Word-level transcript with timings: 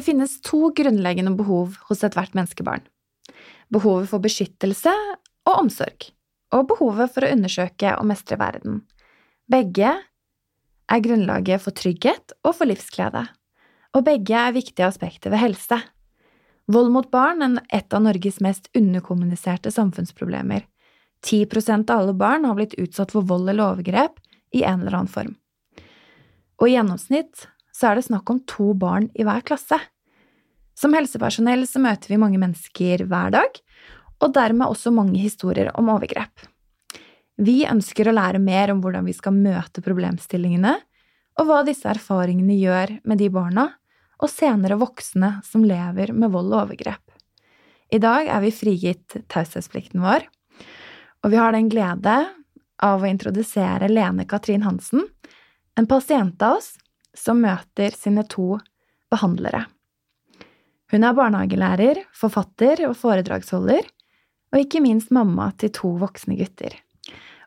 Det 0.00 0.06
finnes 0.06 0.38
to 0.40 0.70
grunnleggende 0.72 1.34
behov 1.36 1.74
hos 1.90 2.00
ethvert 2.06 2.32
menneskebarn. 2.32 2.86
Behovet 3.68 4.08
for 4.08 4.24
beskyttelse 4.24 4.94
og 5.44 5.50
omsorg, 5.52 6.06
og 6.56 6.70
behovet 6.70 7.12
for 7.12 7.26
å 7.26 7.32
undersøke 7.34 7.92
og 7.98 8.08
mestre 8.08 8.38
verden. 8.40 8.78
Begge 9.52 9.90
er 10.00 11.04
grunnlaget 11.04 11.60
for 11.60 11.76
trygghet 11.76 12.32
og 12.40 12.56
for 12.56 12.70
livsglede, 12.72 13.26
og 13.92 14.08
begge 14.08 14.40
er 14.40 14.56
viktige 14.56 14.88
aspekter 14.88 15.34
ved 15.36 15.44
helse. 15.44 15.82
Vold 16.72 16.88
mot 16.96 17.12
barn 17.12 17.44
er 17.50 17.60
et 17.68 17.92
av 17.92 18.06
Norges 18.08 18.40
mest 18.40 18.72
underkommuniserte 18.72 19.68
samfunnsproblemer. 19.68 20.64
10% 21.28 21.92
av 21.92 22.06
alle 22.06 22.16
barn 22.16 22.48
har 22.48 22.56
blitt 22.56 22.80
utsatt 22.80 23.12
for 23.12 23.28
vold 23.28 23.52
eller 23.52 23.74
overgrep 23.74 24.16
i 24.56 24.64
en 24.64 24.80
eller 24.80 25.02
annen 25.02 25.12
form. 25.12 25.36
Og 26.56 26.70
i 26.70 26.78
gjennomsnitt 26.78 27.50
så 27.80 27.88
er 27.88 27.96
det 27.96 28.08
snakk 28.10 28.28
om 28.28 28.42
to 28.44 28.74
barn 28.76 29.08
i 29.16 29.24
hver 29.24 29.40
klasse. 29.46 29.78
Som 30.76 30.92
helsepersonell 30.96 31.64
så 31.68 31.80
møter 31.80 32.12
vi 32.12 32.20
mange 32.20 32.40
mennesker 32.40 33.06
hver 33.08 33.32
dag, 33.32 33.60
og 34.20 34.34
dermed 34.36 34.68
også 34.68 34.92
mange 34.92 35.20
historier 35.22 35.72
om 35.80 35.88
overgrep. 35.92 36.44
Vi 37.40 37.62
ønsker 37.64 38.10
å 38.10 38.16
lære 38.16 38.40
mer 38.42 38.72
om 38.74 38.82
hvordan 38.84 39.06
vi 39.08 39.16
skal 39.16 39.32
møte 39.32 39.80
problemstillingene, 39.84 40.74
og 41.40 41.48
hva 41.48 41.62
disse 41.64 41.88
erfaringene 41.88 42.58
gjør 42.58 42.98
med 43.08 43.22
de 43.22 43.30
barna 43.32 43.70
og 44.20 44.28
senere 44.28 44.76
voksne 44.76 45.38
som 45.46 45.64
lever 45.64 46.12
med 46.12 46.34
vold 46.34 46.52
og 46.52 46.66
overgrep. 46.66 47.00
I 47.90 48.00
dag 48.02 48.28
er 48.28 48.44
vi 48.44 48.52
frigitt 48.52 49.16
taushetsplikten 49.32 50.04
vår, 50.04 50.26
og 51.24 51.32
vi 51.32 51.40
har 51.40 51.56
den 51.56 51.70
glede 51.72 52.18
av 52.84 53.00
å 53.00 53.08
introdusere 53.08 53.88
Lene 53.88 54.28
Katrin 54.28 54.66
Hansen, 54.66 55.06
en 55.80 55.88
pasient 55.88 56.44
av 56.44 56.58
oss 56.60 56.74
som 57.20 57.42
møter 57.44 57.92
sine 57.96 58.24
to 58.28 58.54
behandlere. 59.12 59.66
Hun 60.90 61.04
er 61.06 61.14
barnehagelærer, 61.14 62.00
forfatter 62.16 62.80
og 62.88 62.96
foredragsholder, 62.98 63.84
og 64.50 64.58
ikke 64.64 64.80
minst 64.82 65.12
mamma 65.14 65.50
til 65.60 65.70
to 65.76 65.92
voksne 66.00 66.34
gutter. 66.40 66.74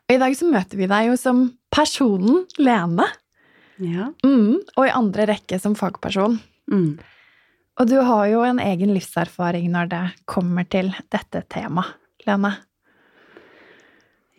Og 0.06 0.14
i 0.14 0.20
dag 0.20 0.36
så 0.36 0.48
møter 0.48 0.80
vi 0.80 0.88
deg 0.88 1.10
jo 1.10 1.16
som 1.20 1.42
personen 1.74 2.44
Lene, 2.60 3.06
Ja. 3.82 4.12
mm, 4.22 4.60
og 4.78 4.84
i 4.86 4.92
andre 4.94 5.26
rekke 5.32 5.58
som 5.60 5.74
fagperson. 5.74 6.36
Mm. 6.70 6.98
Og 7.80 7.88
du 7.90 7.96
har 8.06 8.26
jo 8.30 8.44
en 8.46 8.60
egen 8.62 8.92
livserfaring 8.94 9.66
når 9.72 9.88
det 9.90 10.02
kommer 10.30 10.64
til 10.70 10.92
dette 11.10 11.42
temaet, 11.50 11.96
Lene. 12.28 12.52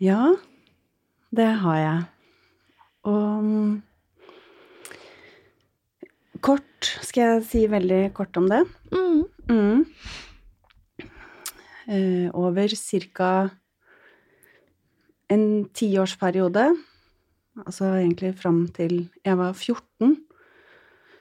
ja, 0.00 0.32
det 1.36 1.50
har 1.62 1.76
jeg. 1.82 2.04
Og 3.06 3.44
mm, 3.44 3.82
kort 6.46 6.90
Skal 7.02 7.22
jeg 7.22 7.44
si 7.48 7.64
veldig 7.70 8.00
kort 8.16 8.36
om 8.38 8.46
det? 8.50 8.62
Mm. 8.94 9.22
Mm. 9.50 9.84
Eh, 11.86 12.28
over 12.34 12.74
ca. 12.74 13.50
en 15.30 15.64
tiårsperiode, 15.74 16.64
altså 17.64 17.84
egentlig 17.98 18.34
fram 18.38 18.68
til 18.68 19.08
jeg 19.24 19.38
var 19.38 19.52
14, 19.52 20.16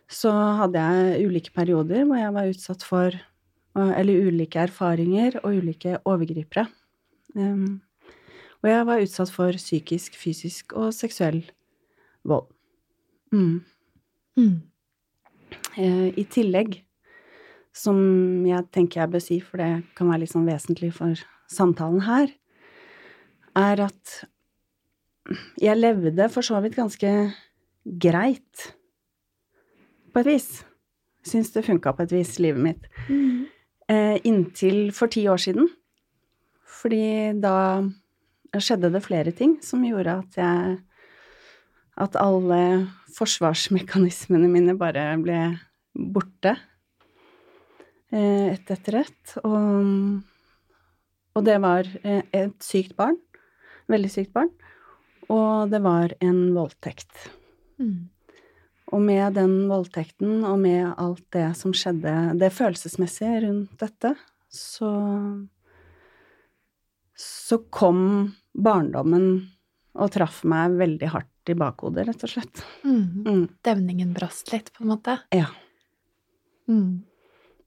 så 0.09 0.31
hadde 0.61 0.81
jeg 0.81 1.25
ulike 1.25 1.53
perioder 1.53 2.05
hvor 2.05 2.17
jeg 2.17 2.33
var 2.33 2.51
utsatt 2.51 2.83
for 2.83 3.21
Eller 3.75 4.29
ulike 4.29 4.55
erfaringer 4.55 5.35
og 5.43 5.57
ulike 5.57 5.97
overgripere. 6.05 6.69
Um, 7.35 7.81
og 8.63 8.69
jeg 8.69 8.85
var 8.87 9.01
utsatt 9.03 9.31
for 9.33 9.51
psykisk, 9.51 10.15
fysisk 10.15 10.71
og 10.73 10.93
seksuell 10.95 11.41
vold. 12.23 12.47
Mm. 13.33 13.65
Mm. 14.37 14.61
Eh, 15.77 16.11
I 16.15 16.25
tillegg, 16.31 16.79
som 17.75 17.97
jeg 18.47 18.67
tenker 18.75 19.01
jeg 19.01 19.13
bør 19.15 19.23
si, 19.23 19.39
for 19.43 19.59
det 19.61 19.69
kan 19.97 20.09
være 20.11 20.23
litt 20.23 20.31
sånn 20.31 20.47
vesentlig 20.47 20.93
for 20.95 21.19
samtalen 21.51 22.05
her, 22.07 22.31
er 23.55 23.83
at 23.87 24.15
jeg 25.61 25.79
levde 25.79 26.29
for 26.31 26.45
så 26.45 26.61
vidt 26.63 26.77
ganske 26.77 27.11
greit, 28.01 28.71
på 30.13 30.21
et 30.23 30.29
vis. 30.29 30.49
Syns 31.27 31.51
det 31.51 31.65
funka 31.65 31.91
på 31.95 32.05
et 32.05 32.13
vis, 32.15 32.37
livet 32.39 32.63
mitt. 32.63 32.85
Eh, 33.91 34.15
inntil 34.23 34.93
for 34.95 35.11
ti 35.11 35.25
år 35.27 35.41
siden. 35.41 35.67
Fordi 36.63 37.35
da 37.41 37.83
skjedde 38.55 38.93
det 38.93 39.03
flere 39.03 39.33
ting 39.35 39.57
som 39.65 39.83
gjorde 39.83 40.19
at 40.21 40.37
jeg 40.39 40.77
At 41.95 42.17
alle 42.19 42.61
forsvarsmekanismene 43.15 44.49
mine 44.51 44.75
bare 44.79 45.07
ble 45.21 45.39
borte. 45.95 46.57
Eh, 48.11 48.51
ett 48.53 48.71
etter 48.71 49.01
ett. 49.05 49.37
Og, 49.43 50.19
og 51.35 51.45
det 51.47 51.55
var 51.63 51.87
eh, 52.03 52.23
et 52.35 52.57
sykt 52.63 52.97
barn. 52.99 53.17
Veldig 53.91 54.11
sykt 54.11 54.33
barn. 54.35 54.51
Og 55.31 55.71
det 55.71 55.81
var 55.85 56.13
en 56.25 56.41
voldtekt. 56.55 57.29
Mm. 57.79 58.11
Og 58.93 59.01
med 59.01 59.33
den 59.37 59.65
voldtekten 59.69 60.43
og 60.45 60.59
med 60.61 60.91
alt 61.01 61.25
det 61.33 61.47
som 61.57 61.73
skjedde, 61.75 62.13
det 62.39 62.53
følelsesmessige 62.53 63.41
rundt 63.47 63.75
dette, 63.81 64.15
så 64.49 64.91
Så 67.15 67.61
kom 67.71 68.35
barndommen 68.51 69.47
og 69.95 70.11
traff 70.11 70.41
meg 70.43 70.73
veldig 70.75 71.07
hardt 71.13 71.34
i 71.51 71.57
bakhodet, 71.57 72.07
rett 72.07 72.23
og 72.25 72.31
slett. 72.31 72.63
Mm. 72.83 73.25
Mm. 73.25 73.43
Demningen 73.65 74.13
brast 74.15 74.51
litt, 74.53 74.71
på 74.73 74.83
en 74.83 74.93
måte. 74.93 75.17
Ja. 75.35 75.49
Mm. 76.69 77.03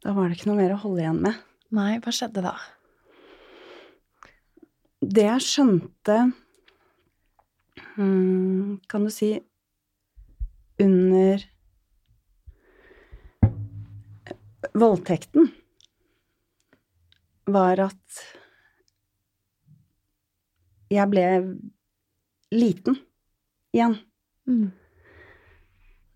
Da 0.03 0.15
var 0.17 0.29
det 0.29 0.39
ikke 0.39 0.51
noe 0.51 0.61
mer 0.61 0.75
å 0.75 0.83
holde 0.83 1.05
igjen 1.05 1.23
med. 1.25 1.39
Nei, 1.75 1.93
hva 2.03 2.15
skjedde 2.15 2.45
da? 2.45 2.55
Det 4.99 5.27
jeg 5.27 5.45
skjønte 5.47 6.15
mm, 8.01 8.81
Kan 8.91 9.05
du 9.07 9.13
si 9.15 9.29
under 10.83 11.45
voldtekten, 14.79 15.49
var 17.49 17.81
at 17.83 18.21
jeg 20.93 21.11
ble 21.11 21.25
liten 22.55 22.99
igjen. 23.79 23.97
Mm. 24.49 24.69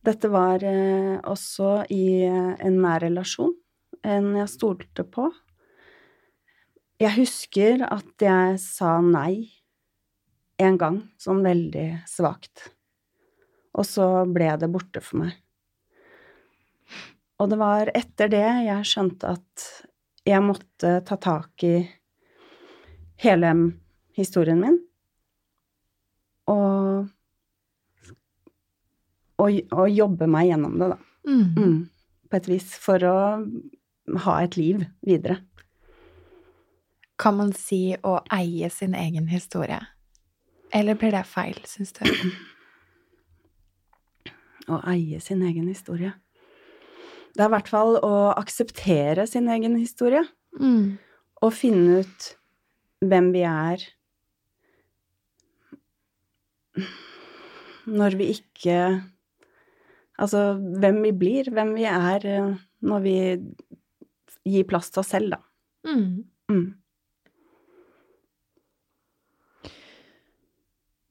Dette 0.02 0.30
var 0.32 0.64
eh, 0.66 1.18
også 1.30 1.84
i 1.94 2.04
eh, 2.26 2.52
en 2.58 2.78
nær 2.82 3.04
relasjon, 3.04 3.54
en 4.02 4.32
jeg 4.40 4.50
stolte 4.50 5.06
på. 5.06 5.28
Jeg 7.02 7.16
husker 7.16 7.82
at 7.86 8.22
jeg 8.22 8.58
sa 8.62 8.96
nei 9.02 9.62
en 10.62 10.78
gang, 10.78 10.98
sånn 11.18 11.42
veldig 11.42 11.86
svakt. 12.10 12.68
Og 13.78 13.86
så 13.88 14.06
ble 14.28 14.50
det 14.60 14.70
borte 14.70 15.00
for 15.02 15.22
meg. 15.24 15.38
Og 17.42 17.50
det 17.50 17.58
var 17.58 17.90
etter 17.96 18.30
det 18.30 18.46
jeg 18.68 18.86
skjønte 18.86 19.32
at 19.38 19.66
jeg 20.28 20.44
måtte 20.44 20.98
ta 21.06 21.18
tak 21.18 21.64
i 21.66 21.76
hele 23.24 23.54
historien 24.14 24.60
min. 24.62 24.78
Og, 26.50 27.08
og, 29.42 29.58
og 29.74 29.90
jobbe 29.90 30.28
meg 30.30 30.50
gjennom 30.50 30.78
det, 30.80 30.92
da. 30.94 30.98
Mm. 31.28 31.48
Mm, 31.56 31.78
på 32.30 32.38
et 32.38 32.48
vis. 32.50 32.68
For 32.82 33.02
å 33.06 33.16
ha 34.26 34.36
et 34.42 34.58
liv 34.58 34.84
videre. 35.06 35.40
Kan 37.22 37.38
man 37.38 37.52
si 37.54 37.94
å 38.02 38.16
eie 38.34 38.70
sin 38.72 38.96
egen 38.98 39.28
historie? 39.30 39.78
Eller 40.74 40.96
blir 40.98 41.12
det 41.14 41.26
feil, 41.28 41.58
syns 41.68 41.92
du? 41.98 42.06
Å 44.72 44.78
eie 44.88 45.18
sin 45.20 45.42
egen 45.44 45.66
historie. 45.68 46.14
Det 47.34 47.42
er 47.42 47.50
i 47.50 47.52
hvert 47.54 47.68
fall 47.68 47.96
å 47.98 48.30
akseptere 48.30 49.26
sin 49.28 49.48
egen 49.52 49.74
historie. 49.76 50.22
Mm. 50.60 50.96
Og 51.42 51.54
finne 51.56 52.02
ut 52.02 52.28
hvem 53.02 53.32
vi 53.34 53.42
er 53.48 53.84
når 57.90 58.16
vi 58.20 58.30
ikke 58.36 58.78
Altså 60.20 60.52
hvem 60.58 61.00
vi 61.06 61.12
blir, 61.16 61.48
hvem 61.54 61.72
vi 61.78 61.86
er 61.88 62.26
eh, 62.28 62.52
når 62.84 63.04
vi 63.04 63.16
gir 64.52 64.68
plass 64.68 64.90
til 64.92 65.02
oss 65.02 65.12
selv, 65.14 65.36
da. 65.36 65.40
Mm. 65.88 66.24
Mm. 66.50 66.68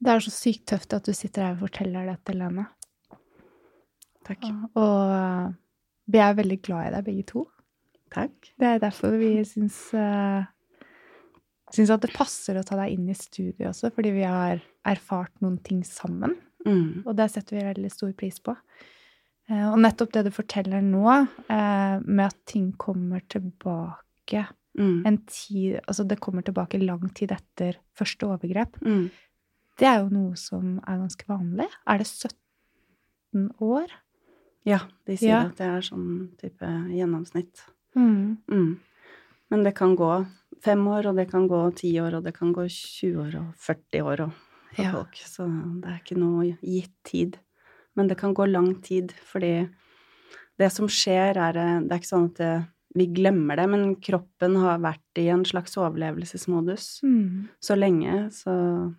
Det 0.02 0.14
er 0.14 0.24
så 0.26 0.34
sykt 0.34 0.68
tøft 0.72 0.94
at 0.98 1.06
du 1.06 1.14
sitter 1.14 1.46
her 1.46 1.58
og 1.58 1.66
forteller 1.68 2.08
dette, 2.10 2.36
Lene. 2.38 2.68
Takk. 4.26 4.48
Og 4.78 4.80
og 4.82 5.58
vi 6.12 6.22
er 6.22 6.38
veldig 6.38 6.58
glad 6.66 6.88
i 6.88 6.94
deg, 6.96 7.06
begge 7.08 7.28
to. 7.30 7.46
Takk. 8.12 8.34
Det 8.60 8.68
er 8.68 8.82
derfor 8.82 9.16
vi 9.22 9.38
syns 9.48 9.78
uh, 9.96 10.44
Syns 11.72 11.92
at 11.94 12.04
det 12.04 12.12
passer 12.12 12.58
å 12.60 12.66
ta 12.68 12.76
deg 12.76 12.98
inn 12.98 13.06
i 13.08 13.16
studio 13.16 13.70
også, 13.70 13.94
fordi 13.96 14.10
vi 14.12 14.26
har 14.28 14.60
erfart 14.84 15.32
noen 15.40 15.56
ting 15.64 15.86
sammen. 15.88 16.34
Mm. 16.66 17.04
Og 17.06 17.16
det 17.16 17.30
setter 17.32 17.58
vi 17.58 17.64
veldig 17.74 17.92
stor 17.92 18.12
pris 18.14 18.40
på. 18.40 18.56
Eh, 19.50 19.66
og 19.72 19.80
nettopp 19.80 20.12
det 20.14 20.26
du 20.26 20.32
forteller 20.32 20.82
nå, 20.86 21.28
eh, 21.50 22.00
med 22.06 22.26
at 22.28 22.38
ting 22.46 22.72
kommer 22.78 23.22
tilbake 23.28 24.48
Mm. 24.78 25.02
en 25.06 25.18
tid 25.28 25.82
Altså 25.86 26.08
det 26.08 26.22
kommer 26.22 26.42
tilbake 26.48 26.80
lang 26.80 27.10
tid 27.14 27.32
etter 27.36 27.76
første 27.94 28.24
overgrep. 28.24 28.78
Mm. 28.82 29.10
Det 29.78 29.86
er 29.86 29.98
jo 30.00 30.08
noe 30.10 30.36
som 30.40 30.78
er 30.88 30.98
ganske 31.02 31.26
vanlig. 31.28 31.68
Er 31.86 31.98
det 31.98 32.08
17 32.08 33.52
år? 33.60 33.88
Ja, 34.64 34.80
de 35.06 35.18
sier 35.18 35.28
Ja. 35.28 35.42
at 35.48 35.58
det 35.58 35.68
er 35.68 35.82
sånn 35.82 36.30
type 36.38 36.62
gjennomsnitt. 36.88 37.66
Mm. 37.98 38.38
Mm. 38.48 38.80
Men 39.50 39.64
det 39.64 39.76
kan 39.76 39.94
gå 39.98 40.26
fem 40.62 40.88
år, 40.88 41.08
og 41.08 41.16
det 41.18 41.30
kan 41.30 41.50
gå 41.50 41.76
ti 41.76 41.92
år, 42.00 42.14
og 42.16 42.24
det 42.24 42.34
kan 42.36 42.54
gå 42.54 42.64
20 42.70 43.18
år 43.18 43.36
og 43.40 43.54
40 43.58 44.02
år 44.06 44.20
og, 44.22 44.32
for 44.76 44.84
Ja. 44.84 44.92
folk. 44.92 45.16
Så 45.16 45.46
det 45.82 45.90
er 45.90 46.00
ikke 46.04 46.18
noe 46.20 46.58
gitt 46.62 46.94
tid. 47.04 47.38
Men 47.96 48.08
det 48.08 48.18
kan 48.18 48.34
gå 48.34 48.46
lang 48.50 48.76
tid, 48.82 49.12
fordi 49.12 49.70
det 50.60 50.72
som 50.72 50.88
skjer, 50.88 51.36
er 51.38 51.58
eh, 51.58 51.80
Det 51.82 51.92
er 51.92 52.00
ikke 52.00 52.14
sånn 52.16 52.30
at 52.32 52.36
det, 52.36 52.68
vi 52.96 53.08
glemmer 53.08 53.56
det, 53.56 53.70
men 53.70 53.96
kroppen 53.96 54.56
har 54.60 54.80
vært 54.80 55.18
i 55.18 55.28
en 55.30 55.44
slags 55.46 55.76
overlevelsesmodus 55.78 57.02
Mm. 57.04 57.48
så 57.62 57.76
lenge, 57.78 58.30
så 58.32 58.96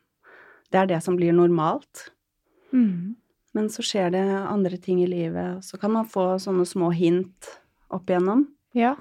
det 0.71 0.79
er 0.81 0.87
det 0.87 1.03
som 1.03 1.17
blir 1.17 1.33
normalt. 1.33 2.11
Mm. 2.73 3.17
Men 3.55 3.69
så 3.69 3.83
skjer 3.85 4.11
det 4.13 4.25
andre 4.49 4.79
ting 4.79 5.03
i 5.03 5.07
livet, 5.07 5.57
og 5.57 5.63
så 5.63 5.79
kan 5.79 5.93
man 5.93 6.07
få 6.07 6.39
sånne 6.41 6.65
små 6.67 6.91
hint 6.95 7.59
opp 7.91 8.07
igjennom. 8.07 8.47
Ja. 8.75 8.95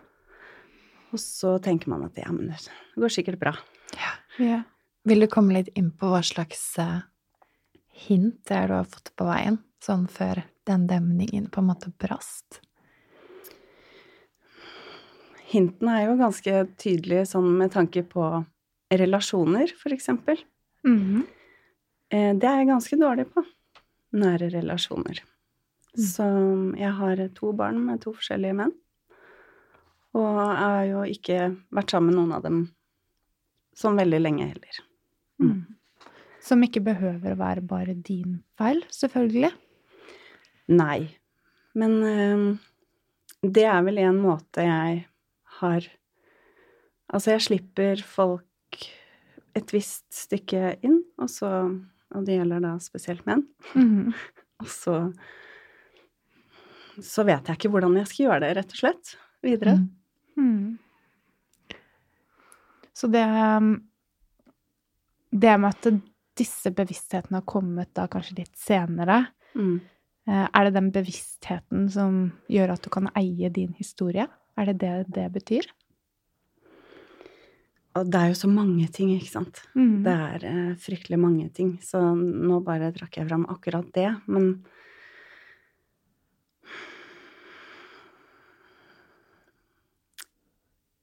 Og 1.14 1.20
så 1.20 1.58
tenker 1.62 1.88
man 1.88 2.04
at 2.04 2.16
ja, 2.18 2.30
men 2.32 2.48
det 2.48 2.68
går 2.98 3.10
sikkert 3.10 3.40
bra. 3.40 3.54
Ja. 3.96 4.12
ja. 4.44 4.64
Vil 5.04 5.24
du 5.24 5.28
komme 5.28 5.56
litt 5.56 5.72
inn 5.78 5.90
på 5.98 6.12
hva 6.12 6.22
slags 6.26 6.62
eh, 6.82 7.00
hint 8.06 8.38
det 8.48 8.58
er 8.58 8.68
du 8.70 8.76
har 8.78 8.90
fått 8.90 9.14
på 9.18 9.26
veien, 9.26 9.58
sånn 9.82 10.06
før 10.12 10.44
den 10.70 10.86
demningen 10.90 11.48
på 11.50 11.62
en 11.62 11.72
måte 11.72 11.90
brast? 12.02 12.62
Hintene 15.52 15.98
er 15.98 16.06
jo 16.08 16.20
ganske 16.20 16.54
tydelige 16.80 17.26
sånn 17.34 17.50
med 17.60 17.74
tanke 17.74 18.06
på 18.08 18.28
relasjoner, 18.92 19.74
for 19.80 19.96
eksempel. 19.96 20.38
Mhm. 20.88 21.26
Eh, 22.12 22.34
Det 22.36 22.44
er 22.48 22.58
jeg 22.60 22.68
ganske 22.68 22.98
dårlig 23.00 23.26
på. 23.34 23.44
Nære 24.14 24.52
relasjoner. 24.52 25.22
Mm. 25.96 26.04
Så 26.04 26.26
jeg 26.78 26.92
har 26.92 27.28
to 27.36 27.52
barn 27.54 27.80
med 27.86 28.02
to 28.02 28.12
forskjellige 28.14 28.56
menn. 28.56 28.74
Og 30.14 30.28
jeg 30.28 30.58
har 30.58 30.86
jo 30.86 31.02
ikke 31.08 31.58
vært 31.72 31.90
sammen 31.90 32.12
med 32.12 32.16
noen 32.16 32.34
av 32.36 32.44
dem 32.44 32.70
sånn 33.76 33.96
veldig 33.96 34.20
lenge 34.22 34.48
heller. 34.50 34.82
Mm. 35.42 35.62
Som 36.42 36.64
ikke 36.66 36.84
behøver 36.86 37.34
å 37.34 37.40
være 37.40 37.64
bare 37.66 37.96
din 37.98 38.40
feil, 38.58 38.82
selvfølgelig. 38.94 39.52
Nei. 40.72 41.12
Men 41.78 41.98
øh, 42.06 42.46
det 43.42 43.66
er 43.70 43.82
vel 43.86 44.02
en 44.02 44.22
måte 44.22 44.66
jeg 44.68 45.06
har 45.62 45.90
Altså, 47.12 47.34
jeg 47.34 47.44
slipper 47.44 48.02
folk 48.08 48.86
et 49.58 49.74
visst 49.76 50.08
stykke 50.16 50.78
inn, 50.80 51.02
og 51.20 51.28
så 51.32 51.50
Og 52.12 52.26
det 52.28 52.38
gjelder 52.38 52.64
da 52.64 52.72
spesielt 52.84 53.26
menn. 53.28 53.46
Mm. 53.76 54.14
Og 54.64 54.68
så 54.72 54.96
Så 57.02 57.24
vet 57.28 57.48
jeg 57.48 57.60
ikke 57.60 57.72
hvordan 57.74 57.98
jeg 58.00 58.08
skal 58.08 58.26
gjøre 58.26 58.40
det, 58.44 58.56
rett 58.58 58.74
og 58.76 58.80
slett, 58.80 59.14
videre. 59.44 59.76
Mm. 60.38 60.40
Mm. 60.40 61.76
Så 62.94 63.08
det 63.10 63.24
um, 63.26 63.72
Det 65.32 65.60
med 65.60 65.74
at 65.76 66.02
disse 66.38 66.72
bevissthetene 66.76 67.40
har 67.40 67.48
kommet 67.48 67.94
da 67.96 68.08
kanskje 68.12 68.38
litt 68.44 68.56
senere, 68.58 69.28
Mm. 69.56 69.82
eh, 70.28 70.48
er 70.54 70.64
det 70.66 70.74
den 70.74 70.92
bevisstheten 70.92 71.90
som 71.92 72.32
gjør 72.50 72.72
at 72.74 72.82
du 72.82 72.90
kan 72.90 73.10
eie 73.16 73.50
din 73.50 73.74
historie? 73.74 74.28
Er 74.58 74.66
det 74.66 74.78
det 74.80 75.06
det 75.14 75.32
betyr? 75.34 75.66
Og 77.96 78.10
det 78.10 78.16
er 78.16 78.28
jo 78.30 78.34
så 78.40 78.48
mange 78.48 78.88
ting, 78.90 79.10
ikke 79.20 79.30
sant. 79.30 79.62
Mm. 79.76 80.04
Det 80.04 80.14
er 80.14 80.46
eh, 80.48 80.76
fryktelig 80.76 81.20
mange 81.20 81.50
ting, 81.54 81.78
så 81.84 82.16
nå 82.16 82.64
bare 82.64 82.94
trakk 82.94 83.18
jeg 83.18 83.28
fram 83.28 83.46
akkurat 83.48 83.92
det, 83.94 84.22
men 84.28 84.64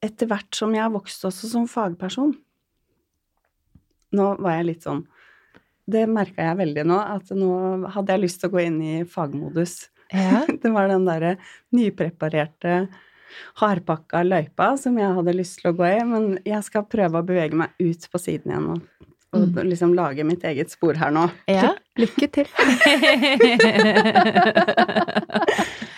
Etter 0.05 0.29
hvert 0.31 0.55
som 0.55 0.75
jeg 0.77 0.85
har 0.85 0.93
vokst 0.95 1.25
også 1.27 1.51
som 1.51 1.67
fagperson 1.71 2.37
Nå 4.17 4.25
var 4.41 4.53
jeg 4.59 4.67
litt 4.71 4.83
sånn 4.87 5.03
Det 5.89 6.05
merka 6.09 6.43
jeg 6.51 6.57
veldig 6.61 6.85
nå, 6.89 6.99
at 7.01 7.31
nå 7.37 7.51
hadde 7.95 8.13
jeg 8.15 8.23
lyst 8.25 8.39
til 8.43 8.49
å 8.51 8.55
gå 8.55 8.61
inn 8.65 8.79
i 8.85 8.95
fagmodus. 9.09 9.75
Ja. 10.13 10.43
Det 10.63 10.71
var 10.73 10.89
den 10.89 11.05
derre 11.09 11.33
nypreparerte, 11.77 12.75
hardpakka 13.61 14.23
løypa 14.25 14.71
som 14.81 14.97
jeg 15.01 15.15
hadde 15.19 15.35
lyst 15.37 15.59
til 15.61 15.71
å 15.71 15.77
gå 15.77 15.85
i, 15.89 15.99
men 16.09 16.39
jeg 16.49 16.63
skal 16.65 16.87
prøve 16.89 17.21
å 17.21 17.27
bevege 17.29 17.57
meg 17.61 17.69
ut 17.81 18.09
på 18.13 18.19
siden 18.21 18.53
igjen 18.55 18.71
og, 18.77 18.81
og 19.05 19.15
Mm. 19.39 19.59
liksom 19.69 19.91
lage 19.93 20.25
mitt 20.25 20.41
eget 20.49 20.71
spor 20.73 20.97
her 20.97 21.11
nå. 21.13 21.27
ja. 21.53 21.75
Lykke 22.01 22.29
til. 22.33 22.47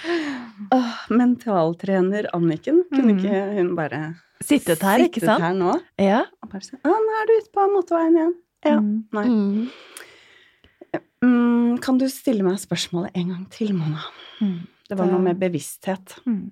Åh, 0.73 0.93
mentaltrener 1.11 2.29
Anniken, 2.33 2.85
kunne 2.95 3.13
Mm. 3.15 3.19
ikke 3.19 3.55
hun 3.57 3.75
bare 3.77 4.15
Sittet 4.43 4.81
her, 4.83 4.99
ikke 5.05 5.21
sant? 5.21 5.43
her 5.43 5.53
nå 5.55 5.81
Ja. 5.99 6.21
og 6.43 6.51
bare 6.51 6.63
si 6.63 6.77
Å, 6.77 6.89
nå 6.89 7.17
er 7.21 7.27
du 7.27 7.33
ute 7.41 7.51
på 7.53 7.67
motorveien 7.75 8.17
igjen. 8.17 8.35
Ja. 8.65 8.77
Mm. 8.81 9.05
Nei. 9.13 9.25
Mm. 9.29 9.71
Mm, 11.23 11.79
kan 11.83 11.99
du 11.99 12.07
stille 12.09 12.43
meg 12.43 12.57
spørsmålet 12.59 13.11
en 13.15 13.29
gang 13.29 13.47
til, 13.51 13.75
Mona? 13.75 14.01
Mm. 14.41 14.67
Det 14.89 14.97
var 14.99 15.07
noe 15.07 15.21
med 15.21 15.39
bevissthet. 15.39 16.17
Mm. 16.27 16.51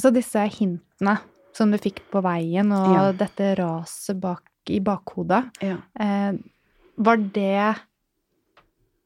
Så 0.00 0.10
disse 0.12 0.42
hintene 0.50 1.18
som 1.54 1.70
du 1.70 1.78
fikk 1.78 2.00
på 2.10 2.22
veien, 2.24 2.72
og 2.72 2.94
Ja. 2.94 3.12
dette 3.12 3.54
raset 3.56 4.18
bak, 4.20 4.42
i 4.68 4.80
bakhodet, 4.80 5.50
Ja. 5.62 5.76
eh, 6.00 6.32
var 6.98 7.16
det 7.16 7.76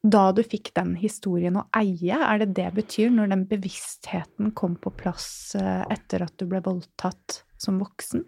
da 0.03 0.31
du 0.33 0.45
fikk 0.47 0.71
den 0.77 0.95
historien 0.99 1.59
å 1.59 1.67
eie? 1.77 2.15
Er 2.15 2.43
det 2.43 2.53
det 2.59 2.69
betyr, 2.77 3.11
når 3.15 3.33
den 3.33 3.45
bevisstheten 3.51 4.53
kom 4.59 4.77
på 4.79 4.93
plass 4.95 5.57
eh, 5.59 5.83
etter 5.91 6.23
at 6.27 6.37
du 6.39 6.47
ble 6.51 6.63
voldtatt 6.65 7.43
som 7.59 7.81
voksen? 7.83 8.23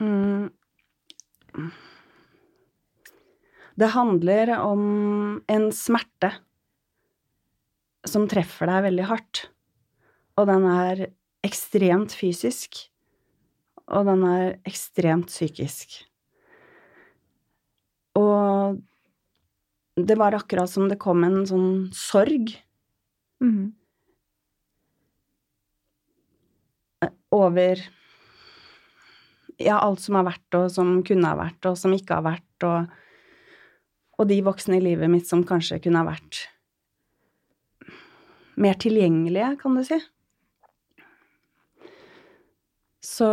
Mm. 0.00 0.50
Det 3.80 3.90
handler 3.94 4.54
om 4.60 4.84
en 5.50 5.66
smerte 5.74 6.30
som 8.08 8.28
treffer 8.30 8.70
deg 8.70 8.86
veldig 8.86 9.08
hardt. 9.10 9.42
Og 10.38 10.46
den 10.48 10.66
er 10.68 11.02
ekstremt 11.44 12.14
fysisk, 12.16 12.78
og 13.90 14.06
den 14.08 14.22
er 14.28 14.46
ekstremt 14.68 15.32
psykisk. 15.32 15.98
Og 18.16 18.78
det 20.06 20.16
var 20.20 20.36
akkurat 20.36 20.70
som 20.70 20.88
det 20.90 21.00
kom 21.02 21.24
en 21.26 21.42
sånn 21.48 21.70
sorg 21.96 22.56
Mm. 23.40 23.72
over 27.32 27.78
ja, 29.56 29.78
alt 29.78 30.00
som 30.00 30.18
har 30.18 30.26
vært, 30.26 30.56
og 30.58 30.66
som 30.72 30.98
kunne 31.06 31.30
ha 31.30 31.38
vært, 31.38 31.68
og 31.68 31.76
som 31.78 31.94
ikke 31.94 32.18
har 32.18 32.26
vært, 32.26 32.66
og, 32.66 32.90
og 34.18 34.28
de 34.28 34.40
voksne 34.44 34.78
i 34.78 34.84
livet 34.84 35.08
mitt 35.12 35.28
som 35.28 35.44
kanskje 35.46 35.80
kunne 35.84 36.02
ha 36.02 36.08
vært 36.10 36.42
mer 38.60 38.76
tilgjengelige, 38.80 39.54
kan 39.60 39.76
du 39.78 39.84
si. 39.86 40.00
Så 43.00 43.28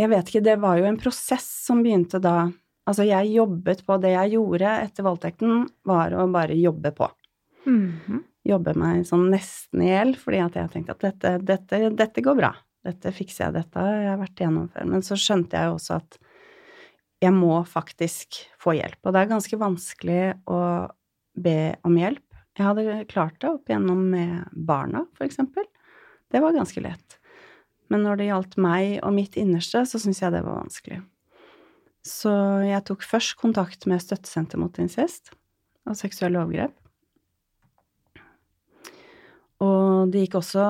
Jeg 0.00 0.08
vet 0.08 0.30
ikke, 0.30 0.40
det 0.42 0.54
var 0.62 0.78
jo 0.80 0.86
en 0.88 0.96
prosess 0.98 1.44
som 1.66 1.82
begynte 1.84 2.18
da 2.18 2.48
Altså, 2.88 3.04
jeg 3.06 3.30
jobbet 3.36 3.84
på 3.86 3.96
Det 4.02 4.10
jeg 4.10 4.32
gjorde 4.34 4.70
etter 4.82 5.04
voldtekten, 5.06 5.68
var 5.86 6.10
å 6.10 6.26
bare 6.32 6.56
jobbe 6.58 6.90
på 6.96 7.08
Mhm. 7.66 8.24
jobbe 8.44 8.74
meg 8.74 9.04
sånn 9.06 9.28
nesten 9.30 9.82
i 9.84 9.86
hjel, 9.92 10.16
fordi 10.18 10.40
at 10.42 10.54
jeg 10.58 10.70
tenkte 10.72 10.90
at 10.90 10.98
dette, 11.04 11.44
dette, 11.46 11.90
dette 11.94 12.22
går 12.24 12.36
bra. 12.36 12.52
Dette 12.84 13.12
fikser 13.14 13.44
jeg, 13.46 13.52
dette 13.54 13.78
jeg 13.78 14.08
har 14.10 14.18
vært 14.18 14.34
igjennom 14.42 14.68
før. 14.72 14.84
Men 14.90 15.00
så 15.06 15.14
skjønte 15.14 15.54
jeg 15.54 15.68
jo 15.70 15.76
også 15.76 15.94
at 16.00 16.18
jeg 17.22 17.32
må 17.32 17.60
faktisk 17.64 18.40
få 18.58 18.74
hjelp. 18.74 18.98
Og 19.06 19.12
det 19.14 19.20
er 19.22 19.30
ganske 19.30 19.58
vanskelig 19.60 20.34
å 20.50 20.90
be 21.38 21.76
om 21.84 21.94
hjelp. 21.94 22.24
Jeg 22.58 22.66
hadde 22.66 23.06
klart 23.06 23.38
det 23.38 23.48
opp 23.48 23.70
igjennom 23.70 24.10
med 24.10 24.48
barna, 24.52 25.06
for 25.14 25.24
eksempel. 25.24 25.64
Det 26.32 26.42
var 26.42 26.52
ganske 26.52 26.82
lett. 26.82 27.18
Men 27.88 28.02
når 28.02 28.16
det 28.18 28.26
gjaldt 28.26 28.58
meg 28.58 28.98
og 29.04 29.14
mitt 29.14 29.38
innerste, 29.38 29.86
så 29.86 30.00
syns 30.02 30.18
jeg 30.20 30.32
det 30.32 30.42
var 30.42 30.64
vanskelig. 30.64 30.98
Så 32.02 32.32
jeg 32.66 32.82
tok 32.88 33.04
først 33.06 33.36
kontakt 33.38 33.86
med 33.86 34.02
Støttesenter 34.02 34.58
mot 34.58 34.78
incest 34.82 35.30
og 35.86 35.98
seksuelle 35.98 36.40
overgrep. 36.42 36.74
Og 39.62 40.10
det 40.10 40.24
gikk 40.24 40.40
også 40.40 40.66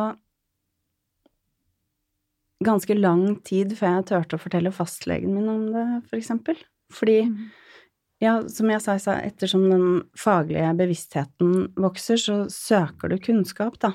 ganske 2.63 2.95
lang 2.95 3.25
tid 3.47 3.75
før 3.79 3.99
jeg 3.99 4.09
turte 4.11 4.39
å 4.39 4.43
fortelle 4.43 4.73
fastlegen 4.75 5.35
min 5.35 5.49
om 5.51 5.65
det, 5.75 5.87
for 6.11 6.19
eksempel. 6.21 6.59
Fordi, 6.93 7.19
ja, 8.23 8.37
som 8.53 8.71
jeg 8.71 8.85
sa, 8.85 9.17
ettersom 9.19 9.65
den 9.71 9.87
faglige 10.19 10.71
bevisstheten 10.79 11.73
vokser, 11.81 12.21
så 12.21 12.39
søker 12.53 13.13
du 13.13 13.19
kunnskap, 13.23 13.81
da. 13.83 13.95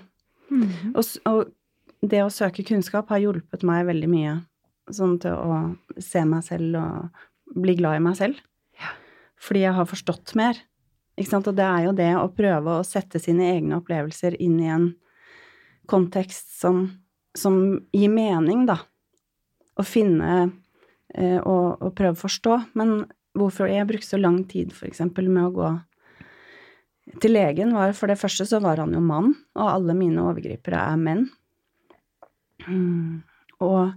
Mhm. 0.49 0.95
Og, 0.95 1.15
og 1.29 2.07
det 2.07 2.23
å 2.23 2.33
søke 2.33 2.65
kunnskap 2.67 3.09
har 3.13 3.23
hjulpet 3.23 3.65
meg 3.67 3.87
veldig 3.89 4.09
mye, 4.11 4.35
sånn 4.93 5.17
til 5.21 5.35
å 5.35 6.01
se 6.01 6.23
meg 6.27 6.45
selv 6.47 6.79
og 6.79 7.25
bli 7.55 7.77
glad 7.79 7.99
i 7.99 8.03
meg 8.03 8.17
selv. 8.19 8.41
Ja. 8.79 8.93
Fordi 9.41 9.63
jeg 9.63 9.77
har 9.77 9.89
forstått 9.89 10.35
mer. 10.39 10.59
Ikke 11.17 11.31
sant? 11.31 11.49
Og 11.49 11.57
det 11.57 11.65
er 11.65 11.87
jo 11.87 11.95
det 11.97 12.11
å 12.19 12.29
prøve 12.33 12.77
å 12.77 12.85
sette 12.85 13.21
sine 13.21 13.49
egne 13.55 13.79
opplevelser 13.79 14.37
inn 14.43 14.59
i 14.61 14.69
en 14.73 14.87
kontekst 15.89 16.59
som, 16.59 16.83
som 17.37 17.57
gir 17.95 18.11
mening, 18.13 18.65
da. 18.69 18.81
Å 19.77 19.85
finne 19.85 20.31
eh, 21.13 21.39
og, 21.39 21.81
og 21.81 21.93
prøve 21.97 22.17
å 22.17 22.23
forstå. 22.25 22.59
Men 22.77 22.99
hvorfor 23.37 23.71
jeg 23.71 23.87
brukte 23.89 24.11
så 24.11 24.21
lang 24.21 24.43
tid, 24.49 24.73
for 24.75 24.89
eksempel, 24.89 25.29
med 25.31 25.49
å 25.49 25.55
gå 25.55 25.71
til 27.23 27.33
legen, 27.37 27.73
var 27.77 27.95
for 27.97 28.11
det 28.11 28.19
første 28.19 28.45
så 28.49 28.59
var 28.63 28.81
han 28.81 28.93
jo 28.93 29.01
mann, 29.03 29.31
og 29.55 29.69
alle 29.71 29.95
mine 29.97 30.25
overgripere 30.27 30.81
er 30.91 30.99
menn. 31.01 31.27
Mm. 32.67 33.23
Og 33.63 33.93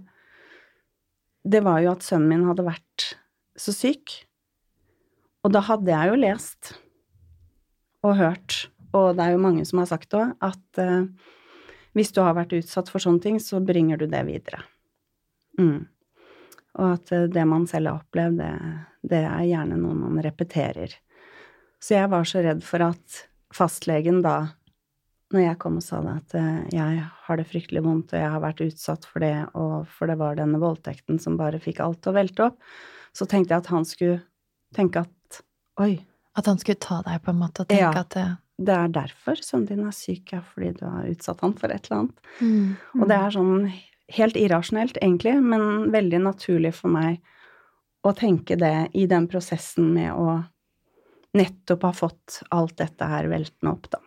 det 1.43 1.63
var 1.65 1.81
jo 1.83 1.91
at 1.91 2.05
sønnen 2.05 2.29
min 2.31 2.47
hadde 2.47 2.65
vært 2.65 3.11
så 3.61 3.73
syk. 3.75 4.15
Og 5.45 5.53
da 5.53 5.61
hadde 5.65 5.93
jeg 5.93 6.11
jo 6.11 6.19
lest 6.21 6.73
og 8.05 8.17
hørt, 8.17 8.57
og 8.97 9.15
det 9.17 9.25
er 9.25 9.35
jo 9.35 9.43
mange 9.43 9.65
som 9.67 9.81
har 9.81 9.89
sagt 9.91 10.13
òg, 10.17 10.33
at 10.41 10.81
eh, 10.81 11.07
hvis 11.97 12.13
du 12.15 12.21
har 12.23 12.37
vært 12.37 12.55
utsatt 12.57 12.89
for 12.91 13.03
sånne 13.03 13.21
ting, 13.23 13.39
så 13.41 13.61
bringer 13.63 13.99
du 14.01 14.07
det 14.09 14.21
videre. 14.27 14.63
Mm. 15.59 15.85
Og 16.79 16.87
at 16.87 17.11
eh, 17.13 17.27
det 17.31 17.45
man 17.47 17.67
selv 17.69 17.91
har 17.91 18.01
opplevd, 18.01 18.41
det, 18.41 18.53
det 19.13 19.21
er 19.27 19.49
gjerne 19.49 19.79
noe 19.81 19.97
man 19.97 20.21
repeterer. 20.23 20.95
Så 21.81 21.97
jeg 21.97 22.09
var 22.13 22.25
så 22.29 22.43
redd 22.45 22.65
for 22.65 22.83
at 22.85 23.21
fastlegen 23.53 24.21
da, 24.25 24.53
når 25.31 25.45
jeg 25.45 25.59
kom 25.61 25.77
og 25.79 25.85
sa 25.85 26.01
det, 26.05 26.15
at 26.23 26.37
eh, 26.39 26.63
jeg 26.77 27.03
har 27.25 27.39
det 27.39 27.49
fryktelig 27.49 27.85
vondt, 27.85 28.15
og 28.15 28.23
jeg 28.23 28.33
har 28.35 28.43
vært 28.43 28.65
utsatt 28.65 29.07
for 29.09 29.23
det, 29.23 29.35
og 29.57 29.85
for 29.91 30.11
det 30.11 30.17
var 30.21 30.39
denne 30.39 30.61
voldtekten 30.61 31.21
som 31.21 31.39
bare 31.39 31.61
fikk 31.61 31.83
alt 31.83 32.01
til 32.03 32.13
å 32.13 32.17
velte 32.17 32.49
opp, 32.49 32.73
så 33.17 33.27
tenkte 33.27 33.53
jeg 33.55 33.63
at 33.65 33.71
han 33.73 33.85
skulle 33.87 34.21
tenke 34.75 35.03
at 35.05 35.41
oi, 35.81 36.05
At 36.37 36.47
han 36.47 36.59
skulle 36.61 36.79
ta 36.79 37.01
deg, 37.03 37.19
på 37.25 37.31
en 37.33 37.39
måte, 37.41 37.63
og 37.65 37.67
tenke 37.67 37.81
Ja. 37.81 38.05
at 38.05 38.13
det, 38.15 38.25
det 38.61 38.75
er 38.75 38.91
derfor 38.95 39.35
sønnen 39.43 39.67
din 39.67 39.85
er 39.87 39.91
syk, 39.95 40.31
ja, 40.31 40.39
fordi 40.41 40.69
du 40.79 40.85
har 40.85 41.09
utsatt 41.11 41.41
han 41.43 41.53
for 41.59 41.73
et 41.73 41.89
eller 41.89 41.97
annet. 42.05 42.21
mm. 42.39 42.77
Og 43.01 43.07
det 43.09 43.17
er 43.17 43.33
sånn 43.35 43.73
helt 44.11 44.35
irrasjonelt, 44.39 44.97
egentlig, 45.01 45.35
men 45.43 45.91
veldig 45.91 46.21
naturlig 46.23 46.73
for 46.75 46.91
meg 46.91 47.19
å 48.03 48.13
tenke 48.17 48.55
det 48.59 48.89
i 48.97 49.05
den 49.07 49.27
prosessen 49.27 49.91
med 49.93 50.13
å 50.13 50.39
nettopp 51.37 51.83
ha 51.83 51.91
fått 51.95 52.41
alt 52.51 52.77
dette 52.79 53.07
her 53.07 53.27
veltende 53.31 53.71
opp, 53.71 53.89
da. 53.91 53.99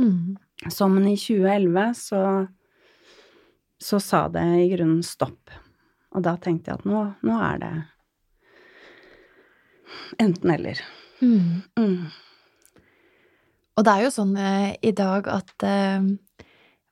Mm. 0.00 0.36
Så 0.68 0.88
men 0.88 1.08
i 1.08 1.16
2011 1.16 1.94
så, 1.96 2.20
så 3.80 4.00
sa 4.00 4.26
det 4.28 4.44
i 4.64 4.68
grunnen 4.74 5.02
stopp. 5.04 5.50
Og 6.12 6.22
da 6.24 6.36
tenkte 6.36 6.70
jeg 6.72 6.80
at 6.80 6.88
nå, 6.88 7.02
nå 7.24 7.40
er 7.40 7.58
det 7.62 7.72
enten 10.18 10.50
eller. 10.54 10.80
Mm. 11.20 11.62
Mm. 11.78 12.10
Og 13.80 13.86
det 13.86 13.92
er 13.92 14.04
jo 14.04 14.12
sånn 14.12 14.34
eh, 14.36 14.72
i 14.84 14.92
dag 14.96 15.28
at 15.32 15.64
eh, 15.64 16.08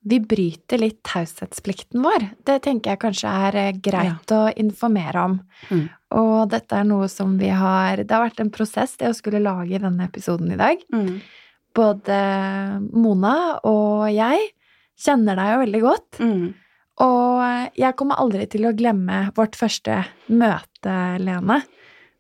vi 0.09 0.19
bryter 0.25 0.81
litt 0.81 1.03
taushetsplikten 1.05 2.01
vår. 2.05 2.31
Det 2.49 2.61
tenker 2.65 2.95
jeg 2.95 3.03
kanskje 3.03 3.33
er 3.49 3.59
eh, 3.61 3.81
greit 3.85 4.33
å 4.33 4.47
informere 4.57 5.25
om. 5.31 5.35
Mm. 5.69 5.83
Og 6.19 6.37
dette 6.53 6.79
er 6.79 6.87
noe 6.89 7.11
som 7.13 7.35
vi 7.37 7.51
har 7.53 8.01
Det 8.01 8.15
har 8.15 8.25
vært 8.25 8.41
en 8.41 8.53
prosess, 8.55 8.97
det 8.97 9.11
å 9.11 9.17
skulle 9.17 9.43
lage 9.45 9.83
denne 9.83 10.09
episoden 10.09 10.55
i 10.55 10.61
dag. 10.61 10.81
Mm. 10.95 11.19
Både 11.77 12.21
Mona 12.89 13.35
og 13.69 14.09
jeg 14.15 14.49
kjenner 14.99 15.37
deg 15.39 15.53
jo 15.53 15.61
veldig 15.67 15.83
godt. 15.85 16.23
Mm. 16.25 16.47
Og 17.05 17.75
jeg 17.79 17.95
kommer 17.99 18.19
aldri 18.19 18.49
til 18.51 18.65
å 18.67 18.75
glemme 18.75 19.29
vårt 19.37 19.59
første 19.59 20.01
møte, 20.33 20.97
Lene. 21.23 21.61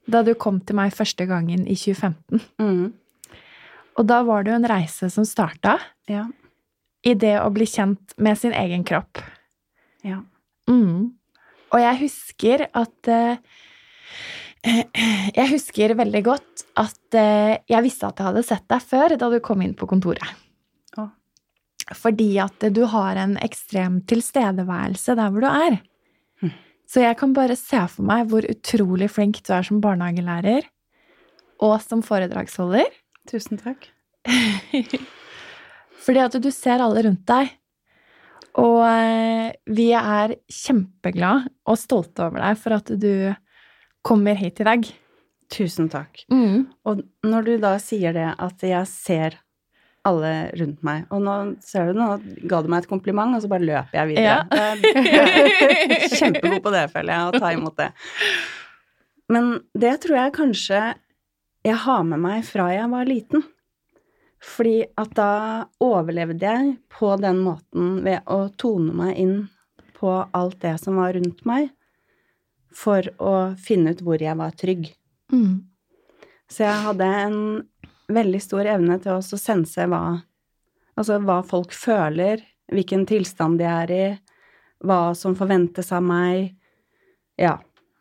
Da 0.08 0.22
du 0.24 0.32
kom 0.40 0.60
til 0.64 0.78
meg 0.78 0.94
første 0.96 1.26
gangen 1.28 1.66
i 1.68 1.76
2015. 1.76 2.40
Mm. 2.62 3.36
Og 3.98 4.06
da 4.08 4.22
var 4.26 4.44
det 4.46 4.52
jo 4.54 4.58
en 4.60 4.70
reise 4.70 5.10
som 5.12 5.26
starta 5.28 5.76
Ja. 6.08 6.26
i 7.04 7.14
det 7.14 7.36
å 7.42 7.50
bli 7.52 7.66
kjent 7.66 8.14
med 8.16 8.38
sin 8.38 8.54
egen 8.56 8.84
kropp. 8.88 9.20
Ja. 10.06 10.22
Mm. 10.70 11.12
Og 11.72 11.80
jeg 11.82 12.00
husker 12.04 12.68
at 12.72 13.08
eh, 13.12 13.40
Jeg 15.38 15.48
husker 15.52 15.94
veldig 15.98 16.22
godt 16.26 16.64
at 16.80 17.14
eh, 17.16 17.58
jeg 17.70 17.84
visste 17.84 18.08
at 18.08 18.18
jeg 18.18 18.26
hadde 18.26 18.42
sett 18.46 18.64
deg 18.70 18.82
før 18.82 19.14
da 19.20 19.28
du 19.30 19.38
kom 19.44 19.62
inn 19.62 19.74
på 19.78 19.86
kontoret. 19.90 20.32
Oh. 20.98 21.10
Fordi 21.94 22.30
at 22.42 22.66
du 22.74 22.82
har 22.90 23.20
en 23.22 23.36
ekstrem 23.44 24.00
tilstedeværelse 24.10 25.14
der 25.18 25.30
hvor 25.30 25.46
du 25.46 25.48
er. 25.48 25.78
Hm. 26.42 26.52
Så 26.88 27.04
jeg 27.04 27.18
kan 27.20 27.34
bare 27.36 27.56
se 27.58 27.80
for 27.92 28.06
meg 28.08 28.30
hvor 28.30 28.46
utrolig 28.48 29.10
flink 29.12 29.42
du 29.44 29.52
er 29.52 29.66
som 29.66 29.80
barnehagelærer 29.84 30.66
og 31.64 31.76
som 31.84 32.02
foredragsholder. 32.06 32.88
Tusen 33.28 33.60
takk. 33.60 33.90
Fordi 36.04 36.22
at 36.22 36.36
du 36.40 36.48
ser 36.54 36.80
alle 36.80 37.02
rundt 37.04 37.26
deg. 37.28 37.50
Og 38.58 38.80
eh, 38.88 39.50
vi 39.70 39.90
er 39.94 40.38
kjempeglad 40.50 41.50
og 41.68 41.78
stolte 41.78 42.24
over 42.26 42.40
deg 42.42 42.56
for 42.62 42.78
at 42.78 42.94
du 42.96 43.12
kommer 44.06 44.38
hit 44.38 44.62
i 44.62 44.66
dag. 44.66 44.88
Tusen 45.52 45.90
takk. 45.92 46.24
Mm. 46.32 46.70
Og 46.88 47.04
når 47.26 47.46
du 47.46 47.52
da 47.60 47.76
sier 47.82 48.16
det 48.16 48.30
at 48.32 48.64
jeg 48.64 48.88
ser 48.90 49.38
alle 50.08 50.32
rundt 50.58 50.84
meg, 50.86 51.04
og 51.14 51.22
nå 51.24 51.34
ser 51.64 51.90
du, 51.90 51.98
nå 51.98 52.08
ga 52.50 52.62
du 52.64 52.70
meg 52.72 52.84
et 52.84 52.90
kompliment, 52.90 53.36
og 53.36 53.44
så 53.44 53.50
bare 53.50 53.66
løper 53.68 54.00
jeg 54.00 54.10
videre. 54.12 54.40
Ja. 54.48 56.08
Kjempegod 56.18 56.62
på 56.64 56.72
det, 56.74 56.86
føler 56.94 57.14
jeg, 57.14 57.28
å 57.28 57.42
ta 57.42 57.52
imot 57.54 57.76
det. 57.78 57.90
Men 59.28 59.52
det 59.76 59.94
tror 60.04 60.18
jeg 60.22 60.36
kanskje 60.38 60.82
jeg 61.66 61.78
har 61.84 62.04
med 62.06 62.22
meg 62.22 62.44
fra 62.48 62.70
jeg 62.72 62.88
var 62.92 63.08
liten. 63.08 63.44
Fordi 64.38 64.84
at 65.00 65.14
da 65.18 65.32
overlevde 65.82 66.46
jeg 66.46 66.76
på 66.94 67.14
den 67.20 67.40
måten 67.42 67.98
ved 68.04 68.22
å 68.30 68.44
tone 68.60 68.94
meg 68.94 69.18
inn 69.18 69.38
på 69.98 70.12
alt 70.36 70.60
det 70.62 70.76
som 70.78 71.00
var 71.00 71.16
rundt 71.16 71.42
meg, 71.48 71.72
for 72.70 73.02
å 73.18 73.34
finne 73.58 73.96
ut 73.96 74.04
hvor 74.06 74.22
jeg 74.22 74.38
var 74.38 74.54
trygg. 74.54 74.92
Mm. 75.34 75.66
Så 76.48 76.64
jeg 76.64 76.84
hadde 76.86 77.08
en 77.24 77.40
veldig 78.12 78.40
stor 78.42 78.68
evne 78.76 78.98
til 79.02 79.18
å 79.18 79.38
sense 79.38 79.86
hva 79.88 80.20
Altså 80.98 81.20
hva 81.22 81.36
folk 81.46 81.70
føler, 81.70 82.40
hvilken 82.74 83.04
tilstand 83.06 83.60
de 83.60 83.66
er 83.70 83.90
i, 83.94 84.06
hva 84.82 85.12
som 85.14 85.36
forventes 85.38 85.92
av 85.94 86.02
meg. 86.02 86.56
Ja. 87.38 87.52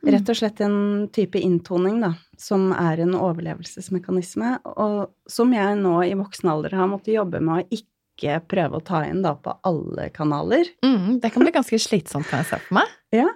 Rett 0.01 0.31
og 0.33 0.39
slett 0.39 0.63
en 0.65 1.05
type 1.13 1.37
inntoning, 1.37 1.99
da, 2.01 2.15
som 2.41 2.71
er 2.73 3.03
en 3.03 3.13
overlevelsesmekanisme, 3.13 4.55
og 4.81 5.11
som 5.29 5.53
jeg 5.53 5.75
nå 5.77 5.93
i 6.07 6.15
voksen 6.17 6.49
alder 6.49 6.73
har 6.79 6.89
måttet 6.89 7.19
jobbe 7.19 7.41
med 7.43 7.53
å 7.53 7.77
ikke 7.77 8.39
prøve 8.49 8.79
å 8.79 8.85
ta 8.87 9.03
inn 9.05 9.21
da 9.21 9.35
på 9.37 9.53
alle 9.67 10.07
kanaler. 10.15 10.69
Mm. 10.81 11.19
Det 11.21 11.29
kan 11.33 11.45
bli 11.45 11.53
ganske 11.53 11.81
slitsomt, 11.81 12.29
kan 12.31 12.41
jeg 12.41 12.49
se 12.49 12.61
for 12.65 12.79
meg. 12.79 12.97
Ja, 13.13 13.27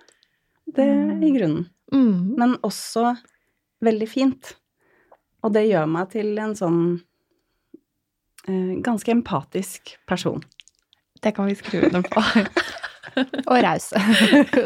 det 0.73 0.89
i 1.21 1.33
grunnen. 1.37 1.69
Mm. 1.91 2.35
men 2.39 2.53
også 2.63 3.17
veldig 3.83 4.07
fint. 4.07 4.53
Og 5.43 5.53
det 5.55 5.65
gjør 5.69 5.87
meg 5.89 6.09
til 6.13 6.37
en 6.39 6.53
sånn 6.57 6.81
eh, 8.47 8.73
ganske 8.85 9.11
empatisk 9.13 9.95
person. 10.09 10.41
Det 11.21 11.33
kan 11.37 11.49
vi 11.49 11.55
skru 11.57 11.83
under 11.87 12.01
på. 12.05 12.21
Og 13.51 13.57
raus. 13.65 13.89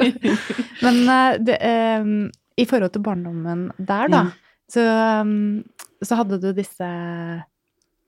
Men 0.86 1.00
eh, 1.10 1.38
det, 1.44 1.58
eh, 1.62 2.10
i 2.62 2.66
forhold 2.70 2.94
til 2.96 3.04
barndommen 3.04 3.70
der, 3.78 4.08
da, 4.12 4.24
Ja. 4.24 4.32
så, 4.72 4.84
um, 5.22 5.64
så 6.04 6.16
hadde 6.22 6.40
du 6.44 6.52
disse 6.56 6.88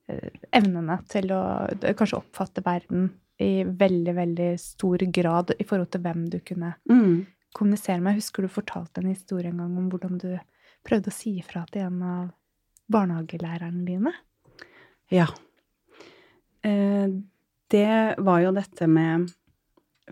eh, 0.07 0.29
evnene 0.55 0.99
til 1.11 1.31
å 1.35 1.41
eh, 1.81 1.93
kanskje 1.97 2.21
oppfatte 2.21 2.63
verden 2.65 3.09
i 3.43 3.63
veldig, 3.67 4.13
veldig 4.17 4.51
stor 4.59 5.03
grad 5.13 5.51
i 5.59 5.65
forhold 5.67 5.91
til 5.93 6.01
hvem 6.01 6.23
du 6.31 6.39
kunne 6.39 6.73
Mm. 6.89 7.25
kommunisere 7.53 8.01
med. 8.01 8.15
Husker 8.17 8.43
du 8.43 8.47
fortalte 8.49 9.01
en 9.03 9.11
historie 9.11 9.49
en 9.51 9.57
gang 9.61 9.75
om 9.77 9.89
hvordan 9.91 10.17
du 10.21 10.31
prøvde 10.87 11.11
å 11.11 11.13
si 11.13 11.35
ifra 11.39 11.65
til 11.71 11.81
en 11.89 12.01
av 12.03 12.31
barnehagelærerne 12.91 13.83
dine? 13.87 14.13
Ja. 15.13 15.27
Eh, 16.65 17.07
det 17.71 17.89
var 18.23 18.41
jo 18.43 18.53
dette 18.55 18.87
med 18.87 19.27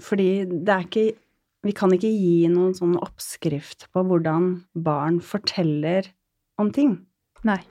Fordi 0.03 0.45
det 0.45 0.71
er 0.71 0.83
ikke 0.83 1.05
Vi 1.65 1.73
kan 1.75 1.93
ikke 1.95 2.11
gi 2.11 2.49
noen 2.51 2.75
sånn 2.77 2.97
oppskrift 2.99 3.87
på 3.95 4.03
hvordan 4.05 4.51
barn 4.75 5.17
forteller 5.23 6.11
om 6.61 6.69
ting. 6.71 6.91
Nei. 7.47 7.63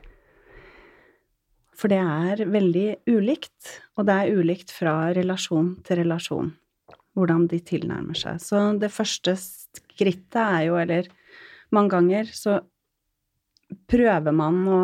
For 1.79 1.93
det 1.93 2.01
er 2.03 2.43
veldig 2.51 2.89
ulikt, 3.07 3.71
og 3.95 4.09
det 4.09 4.17
er 4.17 4.35
ulikt 4.35 4.75
fra 4.75 5.13
relasjon 5.15 5.77
til 5.87 6.01
relasjon, 6.03 6.51
hvordan 7.15 7.47
de 7.51 7.61
tilnærmer 7.63 8.19
seg. 8.19 8.43
Så 8.43 8.65
det 8.83 8.91
første 8.91 9.37
skrittet 9.39 10.41
er 10.43 10.67
jo, 10.69 10.77
eller 10.83 11.07
mange 11.71 11.95
ganger, 11.95 12.35
så 12.35 12.59
prøver 13.91 14.35
man 14.35 14.63
å 14.69 14.79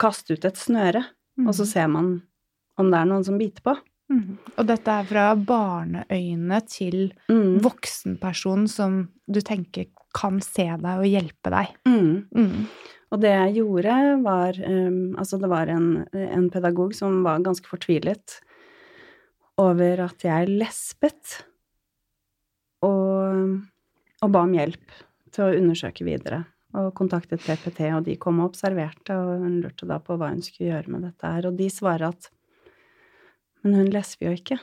kaste 0.00 0.36
ut 0.36 0.44
et 0.44 0.60
snøre, 0.60 1.04
Mm. 1.34 1.48
og 1.48 1.54
så 1.58 1.64
ser 1.66 1.88
man 1.90 2.22
om 2.78 2.90
det 2.92 2.98
er 3.00 3.06
noen 3.10 3.24
som 3.26 3.38
biter 3.38 3.60
på. 3.66 3.72
Mm. 4.12 4.36
Og 4.58 4.66
dette 4.68 4.86
er 4.86 5.04
fra 5.08 5.34
barneøyne 5.34 6.60
til 6.70 7.12
Mm. 7.28 7.58
voksenperson 7.64 8.68
som 8.68 9.08
du 9.26 9.40
tenker 9.40 9.86
kan 10.14 10.38
se 10.40 10.62
deg 10.76 10.84
og 11.00 11.08
hjelpe 11.10 11.50
deg. 11.50 11.72
Mm. 11.88 12.28
Mm. 12.36 12.68
Og 13.10 13.20
det 13.20 13.30
jeg 13.34 13.56
gjorde, 13.56 14.22
var 14.22 14.52
um, 14.62 15.16
Altså, 15.18 15.40
det 15.40 15.48
var 15.50 15.66
en, 15.68 16.06
en 16.14 16.50
pedagog 16.50 16.94
som 16.94 17.22
var 17.24 17.40
ganske 17.42 17.66
fortvilet 17.66 18.38
over 19.58 20.00
at 20.06 20.18
jeg 20.22 20.48
lespet, 20.58 21.42
og, 22.82 23.60
og 24.22 24.30
ba 24.34 24.42
om 24.46 24.52
hjelp 24.54 24.90
til 25.34 25.44
å 25.44 25.54
undersøke 25.58 26.04
videre. 26.06 26.44
Og 26.74 26.90
kontaktet 26.98 27.42
PPT, 27.44 27.86
og 27.94 28.04
de 28.08 28.16
kom 28.18 28.40
og 28.42 28.50
observerte, 28.50 29.14
og 29.14 29.44
hun 29.44 29.60
lurte 29.62 29.86
da 29.86 30.00
på 30.02 30.16
hva 30.18 30.32
hun 30.32 30.42
skulle 30.42 30.72
gjøre 30.72 30.90
med 30.90 31.04
dette 31.06 31.30
her. 31.30 31.46
Og 31.46 31.56
de 31.58 31.68
svarer 31.70 32.08
at 32.10 32.30
Men 33.62 33.74
hun 33.78 33.86
lesber 33.94 34.26
jo 34.28 34.32
ikke. 34.36 34.58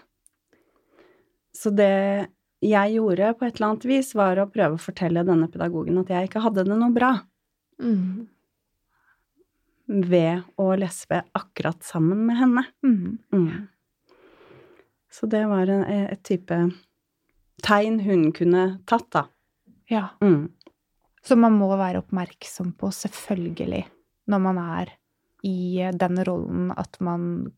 Så 1.58 1.72
det 1.74 2.28
jeg 2.62 2.94
gjorde 2.94 3.32
på 3.40 3.48
et 3.48 3.56
eller 3.56 3.68
annet 3.72 3.86
vis, 3.90 4.12
var 4.14 4.38
å 4.38 4.46
prøve 4.52 4.78
å 4.78 4.82
fortelle 4.82 5.24
denne 5.26 5.48
pedagogen 5.50 5.98
at 5.98 6.12
jeg 6.14 6.28
ikke 6.30 6.44
hadde 6.44 6.68
det 6.68 6.78
noe 6.78 6.94
bra 6.94 7.16
Mm. 7.82 8.28
ved 9.88 10.44
å 10.62 10.68
lesbe 10.78 11.24
akkurat 11.34 11.82
sammen 11.84 12.22
med 12.28 12.38
henne. 12.38 12.64
Mm. 12.86 13.18
Mm. 13.34 13.68
Så 15.12 15.26
det 15.28 15.42
var 15.50 15.68
en, 15.68 15.82
et 15.84 16.22
type 16.24 16.60
tegn 17.66 18.00
hun 18.06 18.32
kunne 18.32 18.80
tatt, 18.86 19.10
da. 19.12 19.26
Ja. 19.90 20.10
Mm. 20.22 20.52
Så 21.24 21.38
man 21.38 21.54
må 21.54 21.70
være 21.78 22.02
oppmerksom 22.02 22.74
på, 22.78 22.90
selvfølgelig, 22.92 23.84
når 24.28 24.40
man 24.42 24.58
er 24.58 24.94
i 25.44 25.82
den 25.94 26.18
rollen 26.28 26.72
at 26.78 26.98
man 27.02 27.52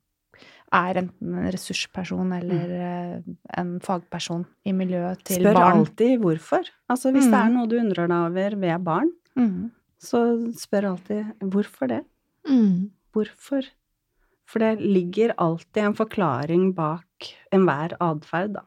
er 0.73 0.97
enten 1.03 1.35
en 1.37 1.51
ressursperson 1.53 2.31
eller 2.33 3.19
mm. 3.21 3.35
en 3.61 3.73
fagperson 3.83 4.45
i 4.65 4.71
miljøet 4.73 5.21
til 5.27 5.43
Spør 5.43 5.53
barn. 5.59 5.77
alltid 5.77 6.15
hvorfor. 6.23 6.65
Altså 6.89 7.11
hvis 7.13 7.27
det 7.29 7.33
er 7.37 7.49
Mm. 7.49 7.53
noe 7.59 7.67
du 7.69 7.75
undrer 7.79 8.07
deg 8.07 8.17
over 8.31 8.55
ved 8.59 8.83
barn, 8.83 9.11
Mm. 9.37 9.71
så 10.01 10.19
spør 10.57 10.89
alltid 10.91 11.25
hvorfor 11.39 11.87
det? 11.87 12.01
Mm. 12.49 12.89
Hvorfor? 13.13 13.63
For 14.47 14.59
det 14.59 14.79
ligger 14.81 15.33
alltid 15.37 15.83
en 15.83 15.93
forklaring 15.93 16.73
bak 16.75 17.05
enhver 17.51 17.95
atferd, 18.01 18.53
da. 18.53 18.61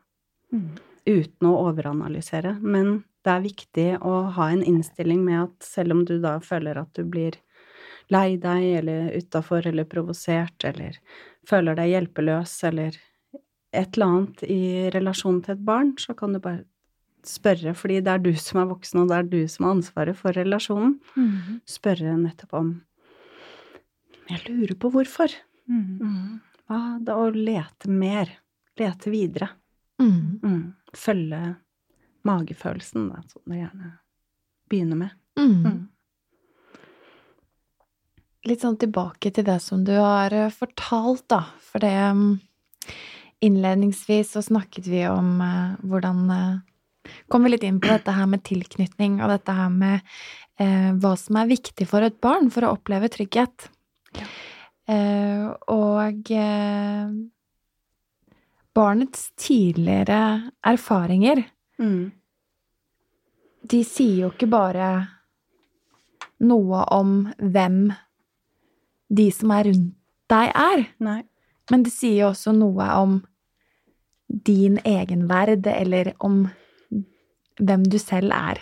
Mm. 0.52 0.70
uten 1.06 1.46
å 1.48 1.56
overanalysere. 1.72 2.60
Men 2.62 3.04
det 3.26 3.32
er 3.32 3.42
viktig 3.44 3.88
å 4.06 4.14
ha 4.36 4.46
en 4.52 4.62
innstilling 4.62 5.24
med 5.26 5.40
at 5.48 5.66
selv 5.66 5.96
om 5.96 6.04
du 6.06 6.16
da 6.22 6.36
føler 6.44 6.78
at 6.78 6.92
du 6.94 7.02
blir 7.04 7.38
lei 8.12 8.36
deg 8.38 8.66
eller 8.80 9.10
utafor 9.18 9.66
eller 9.66 9.88
provosert 9.90 10.66
eller 10.68 11.00
føler 11.48 11.78
deg 11.78 11.90
hjelpeløs 11.90 12.54
eller 12.70 12.94
et 13.76 13.96
eller 13.96 14.06
annet 14.06 14.44
i 14.46 14.62
relasjon 14.94 15.42
til 15.44 15.56
et 15.56 15.66
barn, 15.66 15.92
så 16.00 16.14
kan 16.16 16.32
du 16.32 16.40
bare 16.40 16.64
spørre, 17.26 17.74
fordi 17.74 17.98
det 18.06 18.12
er 18.12 18.22
du 18.22 18.30
som 18.38 18.62
er 18.62 18.70
voksen, 18.70 19.02
og 19.02 19.10
det 19.10 19.18
er 19.18 19.28
du 19.32 19.40
som 19.50 19.66
har 19.66 19.76
ansvaret 19.76 20.16
for 20.16 20.36
relasjonen. 20.36 20.96
Mm. 21.18 21.58
Spørre 21.68 22.14
nettopp 22.20 22.54
om 22.56 22.72
Jeg 24.30 24.42
lurer 24.46 24.74
på 24.78 24.90
hvorfor. 24.94 25.34
Mm. 25.66 26.40
Hva 26.66 26.80
da? 27.02 27.18
Å 27.18 27.28
lete 27.34 27.90
mer. 27.90 28.30
Lete 28.78 29.10
videre. 29.12 29.50
Mm. 30.02 30.38
Mm. 30.42 30.62
Følge 30.96 31.42
magefølelsen, 32.26 33.10
da, 33.12 33.22
som 33.30 33.52
det 33.52 33.62
gjerne 33.62 33.92
begynner 34.70 34.96
med. 35.04 35.14
Mm. 35.38 35.66
Mm. 35.66 35.86
Litt 38.46 38.62
sånn 38.62 38.78
tilbake 38.78 39.32
til 39.34 39.46
det 39.46 39.58
som 39.64 39.82
du 39.86 39.94
har 39.96 40.34
eh, 40.34 40.52
fortalt, 40.54 41.26
da. 41.32 41.42
For 41.66 41.82
det 41.82 41.94
mm, 41.94 42.36
Innledningsvis 43.44 44.30
så 44.32 44.40
snakket 44.42 44.86
vi 44.88 45.02
om 45.10 45.40
eh, 45.44 45.76
hvordan 45.84 46.30
eh, 46.32 46.56
Kom 47.30 47.44
vi 47.46 47.52
litt 47.52 47.62
inn 47.62 47.76
på 47.78 47.86
dette 47.86 48.10
her 48.10 48.26
med 48.26 48.42
tilknytning, 48.42 49.20
og 49.22 49.30
dette 49.30 49.52
her 49.54 49.68
med 49.70 50.00
eh, 50.58 50.90
hva 50.98 51.12
som 51.14 51.36
er 51.38 51.52
viktig 51.52 51.86
for 51.86 52.02
et 52.02 52.16
barn 52.18 52.48
for 52.50 52.66
å 52.66 52.72
oppleve 52.74 53.06
trygghet. 53.14 53.68
Eh, 54.90 55.44
og 55.70 56.32
barnets 58.74 59.28
tidligere 59.38 60.18
erfaringer 60.66 61.44
Mm. 61.76 62.12
de 63.68 63.78
sier 63.84 64.22
jo 64.22 64.28
ikke 64.32 64.48
bare 64.48 64.88
noe 66.40 66.82
om 66.94 67.10
hvem 67.36 67.90
de 69.12 69.26
som 69.34 69.52
er 69.52 69.68
rundt 69.68 69.90
deg, 70.30 70.50
er, 70.50 70.84
Nei. 71.04 71.20
men 71.70 71.84
det 71.86 71.92
sier 71.94 72.22
jo 72.22 72.30
også 72.32 72.54
noe 72.56 72.86
om 72.98 73.18
din 74.26 74.80
egenverd, 74.82 75.66
eller 75.70 76.14
om 76.18 76.46
hvem 77.60 77.84
du 77.86 77.98
selv 78.02 78.34
er. 78.34 78.60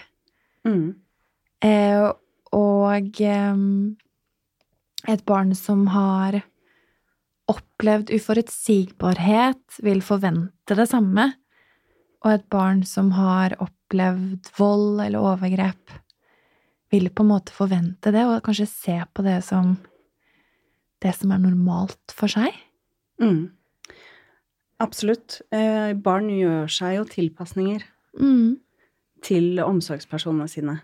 Mm. 0.69 0.95
Eh, 1.65 2.11
og 2.55 3.21
eh, 3.25 3.63
et 5.15 5.25
barn 5.27 5.55
som 5.57 5.87
har 5.93 6.43
opplevd 7.51 8.13
uforutsigbarhet, 8.15 9.81
vil 9.85 10.05
forvente 10.05 10.77
det 10.77 10.89
samme. 10.93 11.31
Og 12.25 12.31
et 12.33 12.47
barn 12.53 12.83
som 12.89 13.11
har 13.13 13.55
opplevd 13.61 14.49
vold 14.59 15.03
eller 15.05 15.21
overgrep, 15.21 15.93
vil 16.93 17.11
på 17.11 17.25
en 17.25 17.33
måte 17.33 17.53
forvente 17.53 18.13
det, 18.15 18.23
og 18.25 18.43
kanskje 18.47 18.69
se 18.71 18.97
på 19.15 19.25
det 19.27 19.41
som 19.45 19.77
det 21.05 21.13
som 21.19 21.33
er 21.35 21.43
normalt 21.43 22.15
for 22.17 22.31
seg. 22.33 22.55
Mm. 23.21 23.51
Absolutt. 24.81 25.41
Eh, 25.53 25.93
barn 26.01 26.31
gjør 26.33 26.71
seg 26.71 26.97
jo 26.99 27.05
tilpasninger 27.11 27.83
Mm. 28.19 28.59
til 29.23 29.59
omsorgspersonene 29.61 30.49
sine. 30.49 30.81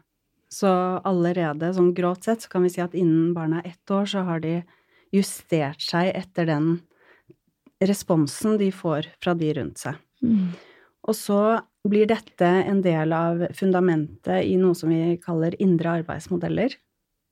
Så 0.51 0.67
allerede, 1.07 1.73
sånn 1.73 1.95
grovt 1.95 2.25
sett, 2.25 2.41
så 2.43 2.49
kan 2.51 2.63
vi 2.63 2.69
si 2.69 2.81
at 2.83 2.93
innen 2.93 3.33
barna 3.35 3.61
er 3.63 3.71
ett 3.71 3.91
år, 3.91 4.05
så 4.05 4.25
har 4.25 4.41
de 4.41 4.65
justert 5.13 5.81
seg 5.81 6.13
etter 6.15 6.47
den 6.47 6.83
responsen 7.81 8.59
de 8.59 8.71
får 8.71 9.07
fra 9.23 9.35
de 9.35 9.53
rundt 9.55 9.79
seg. 9.79 9.95
Mm. 10.23 10.53
Og 11.09 11.17
så 11.17 11.41
blir 11.89 12.07
dette 12.11 12.45
en 12.45 12.83
del 12.85 13.13
av 13.17 13.47
fundamentet 13.57 14.45
i 14.45 14.57
noe 14.61 14.77
som 14.77 14.93
vi 14.93 15.17
kaller 15.23 15.57
indre 15.63 16.01
arbeidsmodeller, 16.03 16.77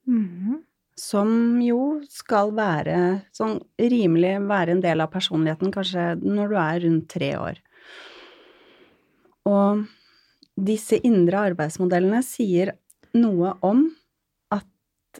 Mm. 0.09 0.63
som 0.97 1.61
jo 1.61 2.01
skal 2.09 2.51
være 2.57 3.25
sånn 3.31 3.59
rimelig 3.79 4.39
være 4.49 4.71
en 4.71 4.81
del 4.81 5.03
av 5.05 5.11
personligheten, 5.13 5.71
kanskje 5.71 6.15
når 6.23 6.49
du 6.49 6.57
er 6.57 6.81
rundt 6.81 7.09
tre 7.09 7.37
år. 7.37 7.59
Og 9.45 9.85
disse 10.57 10.99
indre 11.05 11.53
arbeidsmodellene 11.53 12.23
sier 12.25 12.73
noe 13.15 13.53
om 13.63 13.85
at 14.51 14.67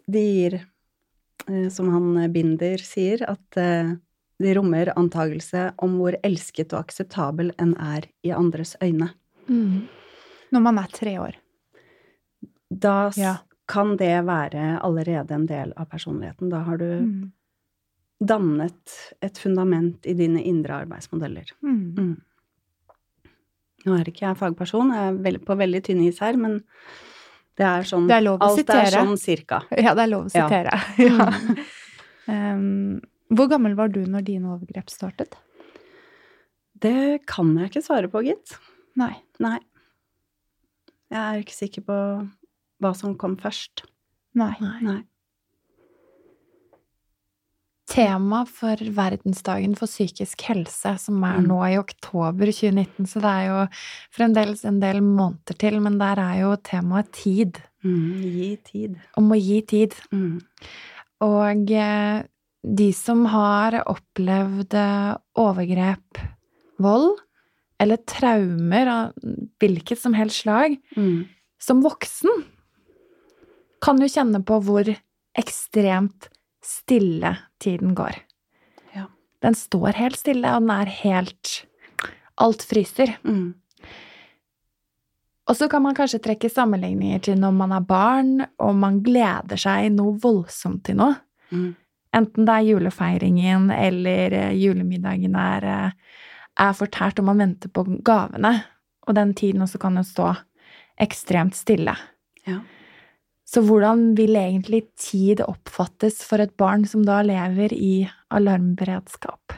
de 0.07 0.25
gir, 0.25 0.59
eh, 1.49 1.69
som 1.69 1.91
han 1.93 2.33
Binder 2.33 2.79
sier, 2.79 3.23
at 3.29 3.57
eh, 3.61 3.93
de 4.39 4.55
rommer 4.55 4.93
antagelse 4.97 5.73
om 5.83 5.97
hvor 5.99 6.15
elsket 6.25 6.73
og 6.73 6.85
akseptabel 6.87 7.53
en 7.59 7.75
er 7.77 8.07
i 8.25 8.31
andres 8.31 8.77
øyne. 8.83 9.11
Mm. 9.49 9.89
Når 10.53 10.61
man 10.63 10.79
er 10.79 10.87
tre 10.93 11.17
år. 11.21 11.35
Da 12.71 13.11
Ja. 13.17 13.37
kan 13.67 13.97
det 13.97 14.25
være 14.25 14.81
allerede 14.83 15.31
en 15.35 15.47
del 15.47 15.73
av 15.77 15.89
personligheten. 15.91 16.51
Da 16.51 16.59
har 16.63 16.77
du 16.79 16.85
Mm. 17.03 17.33
dannet 18.25 19.13
et 19.23 19.39
fundament 19.39 20.07
i 20.07 20.13
dine 20.15 20.43
indre 20.43 20.85
arbeidsmodeller. 20.85 21.51
Mm. 21.63 21.95
Mm. 21.99 22.21
Nå 23.87 23.99
er 24.01 24.05
ikke 24.05 24.27
jeg 24.27 24.37
fagperson, 24.37 24.91
jeg 24.93 25.35
er 25.35 25.39
på 25.39 25.57
veldig 25.57 25.83
tynn 25.85 26.01
is 26.07 26.19
her, 26.19 26.37
men 26.37 26.63
det 27.57 27.65
er 27.67 27.83
sånn 27.83 28.07
Det 28.09 28.17
er 28.17 28.29
Alt 28.41 28.71
er 28.71 28.91
sånn 28.91 29.19
cirka. 29.19 29.63
Ja, 29.77 29.95
det 29.95 30.03
er 30.05 30.07
lov 30.09 30.27
å 30.27 30.35
Ja. 30.35 30.49
sitere. 30.49 30.81
Ja. 30.99 31.31
Um, 32.29 33.01
hvor 33.35 33.49
gammel 33.51 33.75
var 33.79 33.89
du 33.93 34.01
når 34.07 34.25
dine 34.27 34.55
overgrep 34.55 34.91
startet? 34.91 35.35
Det 36.79 37.25
kan 37.27 37.57
jeg 37.59 37.71
ikke 37.73 37.83
svare 37.85 38.09
på, 38.13 38.23
gitt. 38.27 38.57
Nei. 38.97 39.15
Nei. 39.43 39.59
Jeg 41.11 41.19
er 41.19 41.43
ikke 41.43 41.57
sikker 41.57 41.83
på 41.89 41.99
hva 42.83 42.95
som 42.95 43.17
kom 43.19 43.37
først. 43.41 43.85
Nei. 44.39 44.55
Nei. 44.63 44.81
Nei. 44.87 45.01
tema 47.89 48.43
for 48.47 48.77
verdensdagen 48.77 49.73
for 49.75 49.89
psykisk 49.89 50.43
helse, 50.51 50.91
som 51.01 51.23
er 51.25 51.39
Mm. 51.41 51.47
nå 51.49 51.59
i 51.73 51.79
oktober 51.81 52.53
2019, 52.53 53.07
så 53.09 53.19
det 53.25 53.31
er 53.33 53.47
jo 53.49 53.69
fremdeles 54.13 54.65
en 54.69 54.79
del 54.79 55.01
måneder 55.01 55.57
til, 55.59 55.81
men 55.81 55.97
der 55.99 56.19
er 56.21 56.41
jo 56.43 56.57
temaet 56.57 57.11
tid. 57.13 57.57
Mm, 57.83 58.21
gi 58.23 58.57
tid. 58.63 59.01
Om 59.17 59.31
å 59.33 59.41
gi 59.41 59.63
tid. 59.63 59.95
Mm. 60.13 60.43
Og 61.23 61.71
eh, 61.71 62.23
de 62.63 62.89
som 62.93 63.25
har 63.31 63.77
opplevd 63.87 64.75
eh, 64.75 65.17
overgrep, 65.39 66.21
vold 66.83 67.19
eller 67.79 68.01
traumer 68.11 68.91
av 68.91 69.29
hvilket 69.63 69.99
som 70.01 70.15
helst 70.19 70.43
slag, 70.43 70.79
Mm. 70.97 71.29
som 71.61 71.83
voksen, 71.83 72.45
kan 73.81 74.01
jo 74.03 74.09
kjenne 74.11 74.43
på 74.43 74.59
hvor 74.63 74.89
ekstremt 75.39 76.29
stille 76.63 77.37
tiden 77.63 77.95
går. 77.95 78.17
Ja. 78.95 79.07
Den 79.43 79.55
står 79.55 79.95
helt 79.95 80.19
stille, 80.19 80.51
og 80.55 80.63
den 80.67 80.71
er 80.75 80.87
helt 81.03 81.65
Alt 82.39 82.63
fryser. 82.63 83.17
Mm. 83.27 83.55
Og 85.49 85.57
så 85.57 85.67
kan 85.69 85.83
man 85.83 85.97
kanskje 85.97 86.21
trekke 86.23 86.47
sammenligninger 86.53 87.19
til 87.25 87.39
når 87.41 87.55
man 87.57 87.73
er 87.75 87.81
barn, 87.89 88.45
og 88.63 88.77
man 88.79 89.01
gleder 89.03 89.59
seg 89.59 89.89
noe 89.91 90.13
voldsomt 90.23 90.85
til 90.87 91.01
noe. 91.01 91.17
Mm. 91.51 91.73
Enten 92.17 92.47
det 92.49 92.55
er 92.55 92.69
julefeiringen 92.71 93.69
eller 93.75 94.35
eh, 94.37 94.57
julemiddagen 94.57 95.37
er, 95.39 95.69
eh, 95.69 96.25
er 96.65 96.77
fortært, 96.77 97.21
og 97.21 97.29
man 97.29 97.45
venter 97.45 97.73
på 97.73 97.85
gavene. 98.07 98.55
Og 99.09 99.17
den 99.17 99.35
tiden 99.37 99.65
også 99.65 99.81
kan 99.83 99.97
jo 100.01 100.05
stå 100.07 100.33
ekstremt 101.01 101.57
stille. 101.57 101.95
Ja. 102.49 102.61
Så 103.49 103.63
hvordan 103.65 104.13
vil 104.17 104.37
egentlig 104.37 104.83
tid 105.01 105.41
oppfattes 105.45 106.21
for 106.27 106.43
et 106.43 106.53
barn 106.61 106.85
som 106.89 107.05
da 107.07 107.23
lever 107.25 107.73
i 107.73 107.93
alarmberedskap? 108.35 109.55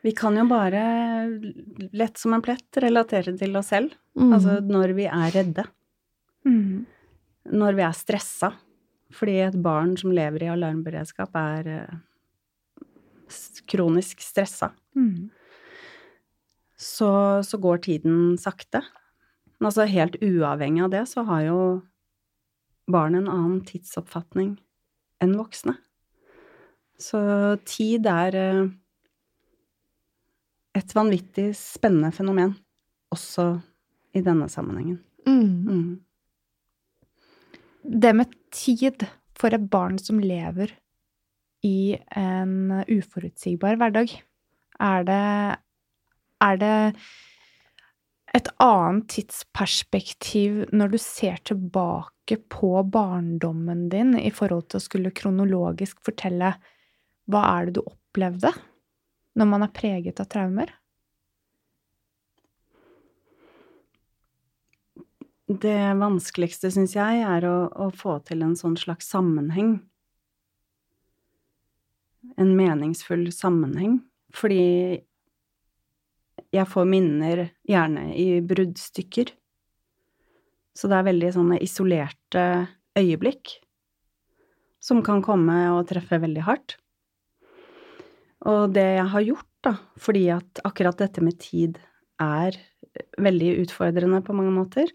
Vi 0.00 0.14
kan 0.16 0.38
jo 0.38 0.46
bare 0.48 0.82
lett 1.92 2.16
som 2.16 2.32
en 2.32 2.44
plett 2.44 2.80
relatere 2.80 3.34
til 3.36 3.58
oss 3.60 3.68
selv. 3.74 3.92
Mm. 4.16 4.32
Altså 4.32 4.56
når 4.64 4.94
vi 4.96 5.04
er 5.10 5.34
redde. 5.34 5.66
Mm. 6.48 6.86
Når 7.52 7.76
vi 7.76 7.84
er 7.84 7.96
stressa. 7.96 8.54
Fordi 9.14 9.40
et 9.42 9.58
barn 9.62 9.96
som 9.98 10.12
lever 10.14 10.44
i 10.46 10.50
alarmberedskap, 10.52 11.34
er 11.34 11.70
eh, 11.74 11.98
kronisk 13.70 14.22
stressa. 14.22 14.70
Mm. 14.96 15.30
Så, 16.80 17.10
så 17.44 17.58
går 17.60 17.82
tiden 17.84 18.38
sakte. 18.40 18.82
Men 19.58 19.68
altså 19.68 19.84
helt 19.90 20.16
uavhengig 20.24 20.84
av 20.86 20.92
det, 20.94 21.04
så 21.10 21.24
har 21.28 21.44
jo 21.44 21.60
barn 22.90 23.18
en 23.18 23.28
annen 23.30 23.60
tidsoppfatning 23.66 24.54
enn 25.20 25.36
voksne. 25.38 25.76
Så 27.00 27.20
tid 27.68 28.08
er 28.08 28.36
eh, 28.36 28.62
et 30.76 30.94
vanvittig 30.96 31.50
spennende 31.56 32.12
fenomen, 32.14 32.54
også 33.12 33.52
i 34.16 34.22
denne 34.24 34.48
sammenhengen. 34.52 35.00
Mm. 35.26 35.68
Mm. 35.68 35.90
Det 37.82 38.12
med 38.16 38.34
tid 38.52 39.06
for 39.38 39.54
et 39.56 39.66
barn 39.72 39.98
som 39.98 40.20
lever 40.20 40.72
i 41.64 41.96
en 42.16 42.84
uforutsigbar 42.88 43.78
hverdag, 43.80 44.12
er 44.80 45.04
det 45.08 45.24
Er 46.40 46.56
det 46.56 46.96
et 48.32 48.48
annet 48.62 49.08
tidsperspektiv 49.12 50.62
når 50.72 50.92
du 50.94 50.98
ser 51.02 51.36
tilbake 51.44 52.38
på 52.48 52.70
barndommen 52.88 53.88
din 53.92 54.14
i 54.16 54.30
forhold 54.32 54.70
til 54.70 54.78
å 54.78 54.84
skulle 54.86 55.12
kronologisk 55.12 56.00
fortelle 56.06 56.54
hva 57.30 57.42
er 57.58 57.68
det 57.68 57.74
du 57.76 57.82
opplevde 57.82 58.54
når 59.36 59.50
man 59.50 59.66
er 59.66 59.74
preget 59.74 60.22
av 60.22 60.30
traumer? 60.32 60.72
Det 65.50 65.78
vanskeligste, 65.98 66.70
syns 66.70 66.92
jeg, 66.94 67.22
er 67.26 67.44
å, 67.48 67.54
å 67.66 67.88
få 67.90 68.20
til 68.22 68.44
en 68.46 68.54
sånn 68.58 68.76
slags 68.78 69.08
sammenheng. 69.10 69.80
En 72.38 72.52
meningsfull 72.54 73.26
sammenheng. 73.34 73.98
Fordi 74.30 75.00
jeg 76.54 76.66
får 76.70 76.86
minner 76.86 77.48
gjerne 77.66 78.12
i 78.14 78.38
bruddstykker. 78.46 79.34
Så 80.70 80.86
det 80.86 81.00
er 81.00 81.08
veldig 81.10 81.32
sånne 81.34 81.58
isolerte 81.66 82.46
øyeblikk 82.98 83.56
som 84.80 85.02
kan 85.04 85.20
komme 85.24 85.56
og 85.74 85.88
treffe 85.90 86.22
veldig 86.22 86.46
hardt. 86.46 86.78
Og 88.48 88.70
det 88.72 88.86
jeg 88.86 89.08
har 89.12 89.26
gjort, 89.26 89.48
da, 89.66 89.74
fordi 90.00 90.28
at 90.32 90.62
akkurat 90.64 91.02
dette 91.02 91.20
med 91.24 91.36
tid 91.42 91.76
er 92.22 92.56
veldig 93.20 93.56
utfordrende 93.66 94.22
på 94.24 94.36
mange 94.36 94.54
måter, 94.54 94.88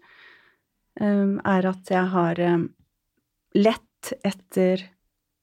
er 1.00 1.68
at 1.68 1.90
jeg 1.92 2.08
har 2.12 2.40
um, 2.54 2.66
lett 3.54 4.12
etter 4.24 4.84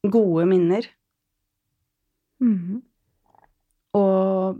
gode 0.03 0.47
minner 0.49 0.87
Mhm. 2.43 2.81
og 3.95 4.59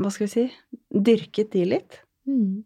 hva 0.00 0.10
skal 0.14 0.24
vi 0.24 0.30
si 0.32 0.44
dyrket 0.88 1.50
de 1.52 1.64
litt. 1.68 1.98
Mm. 2.24 2.62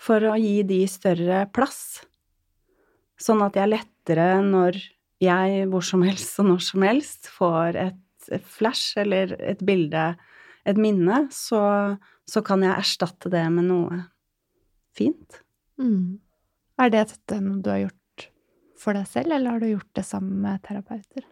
For 0.00 0.24
å 0.24 0.38
gi 0.40 0.62
de 0.64 0.78
større 0.88 1.42
plass. 1.52 2.06
Sånn 3.20 3.42
at 3.44 3.58
jeg 3.58 3.68
lettere, 3.68 4.40
når 4.40 4.78
jeg 5.20 5.68
hvor 5.68 5.84
som 5.84 6.02
helst 6.06 6.40
og 6.40 6.48
når 6.48 6.64
som 6.64 6.86
helst 6.86 7.28
får 7.28 7.76
et 7.76 8.48
flash 8.48 8.96
eller 9.00 9.36
et 9.36 9.60
bilde, 9.60 10.14
et 10.64 10.80
minne, 10.80 11.26
så, 11.34 11.60
så 12.24 12.40
kan 12.44 12.64
jeg 12.64 12.78
erstatte 12.80 13.28
det 13.32 13.44
med 13.52 13.68
noe 13.68 14.00
fint. 14.96 15.43
Mm. 15.80 16.18
Er 16.80 16.90
det 16.90 17.06
dette 17.12 17.38
noe 17.42 17.62
du 17.62 17.70
har 17.70 17.84
gjort 17.84 18.26
for 18.80 18.96
deg 18.96 19.06
selv, 19.08 19.32
eller 19.32 19.54
har 19.54 19.62
du 19.62 19.70
gjort 19.70 19.90
det 19.96 20.04
sammen 20.06 20.42
med 20.44 20.62
terapeuter? 20.66 21.24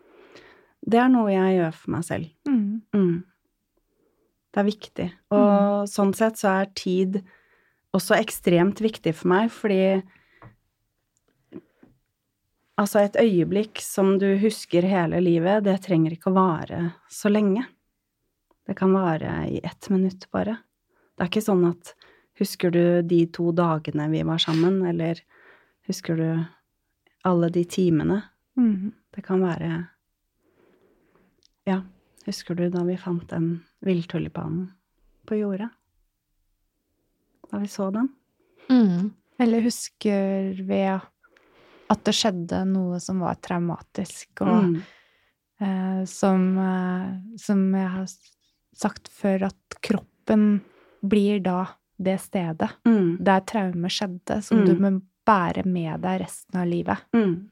Det 0.83 0.98
er 0.98 1.11
noe 1.12 1.31
jeg 1.31 1.59
gjør 1.59 1.76
for 1.78 1.94
meg 1.94 2.07
selv. 2.07 2.33
Mm. 2.48 2.83
Mm. 2.96 3.20
Det 4.52 4.61
er 4.61 4.68
viktig. 4.68 5.07
Og 5.35 5.87
sånn 5.90 6.12
sett 6.16 6.40
så 6.40 6.57
er 6.61 6.74
tid 6.76 7.22
også 7.96 8.16
ekstremt 8.18 8.83
viktig 8.85 9.14
for 9.16 9.33
meg, 9.35 9.52
fordi 9.55 9.85
Altså, 12.81 13.02
et 13.05 13.18
øyeblikk 13.20 13.83
som 13.85 14.14
du 14.18 14.31
husker 14.40 14.87
hele 14.88 15.18
livet, 15.20 15.61
det 15.62 15.74
trenger 15.85 16.14
ikke 16.14 16.31
å 16.31 16.38
vare 16.38 16.78
så 17.12 17.28
lenge. 17.28 17.66
Det 18.66 18.74
kan 18.78 18.94
vare 18.96 19.42
i 19.52 19.61
ett 19.62 19.90
minutt, 19.92 20.24
bare. 20.33 20.57
Det 21.12 21.22
er 21.22 21.31
ikke 21.31 21.44
sånn 21.44 21.66
at 21.68 21.92
husker 22.42 22.72
du 22.74 22.83
de 23.07 23.22
to 23.33 23.50
dagene 23.57 24.09
vi 24.12 24.22
var 24.26 24.38
sammen, 24.42 24.81
eller 24.90 25.20
husker 25.88 26.18
du 26.18 26.28
alle 27.28 27.48
de 27.55 27.62
timene? 27.64 28.22
Mm. 28.59 28.92
Det 29.14 29.24
kan 29.24 29.40
være 29.44 29.87
Ja, 31.66 31.78
husker 32.26 32.57
du 32.59 32.64
da 32.74 32.83
vi 32.88 32.96
fant 32.98 33.28
den 33.31 33.61
villtulipanen 33.87 34.72
på 35.28 35.38
jordet? 35.38 35.68
Da 37.52 37.61
vi 37.62 37.68
så 37.70 37.90
den? 37.94 38.09
Mm. 38.70 39.12
Eller 39.42 39.62
husker 39.62 40.59
vi 40.66 40.81
at 40.88 42.02
det 42.07 42.14
skjedde 42.16 42.62
noe 42.66 42.98
som 43.02 43.20
var 43.22 43.37
traumatisk, 43.44 44.42
og 44.42 44.64
Mm. 44.64 44.83
eh, 45.61 46.05
som, 46.05 46.59
eh, 46.59 47.20
som 47.38 47.62
jeg 47.74 47.88
har 47.88 48.07
sagt 48.74 49.09
før, 49.09 49.42
at 49.46 49.76
kroppen 49.83 50.62
blir 51.05 51.40
da 51.42 51.66
det 52.03 52.19
stedet 52.21 52.71
Mm. 52.87 53.17
der 53.25 53.41
traume 53.41 53.88
skjedde, 53.88 54.43
som 54.43 54.59
Mm. 54.59 54.67
du 54.67 54.75
må 54.81 55.03
bære 55.27 55.65
med 55.67 56.01
deg 56.03 56.21
resten 56.21 56.61
av 56.61 56.67
livet. 56.67 56.99
Mm. 57.15 57.49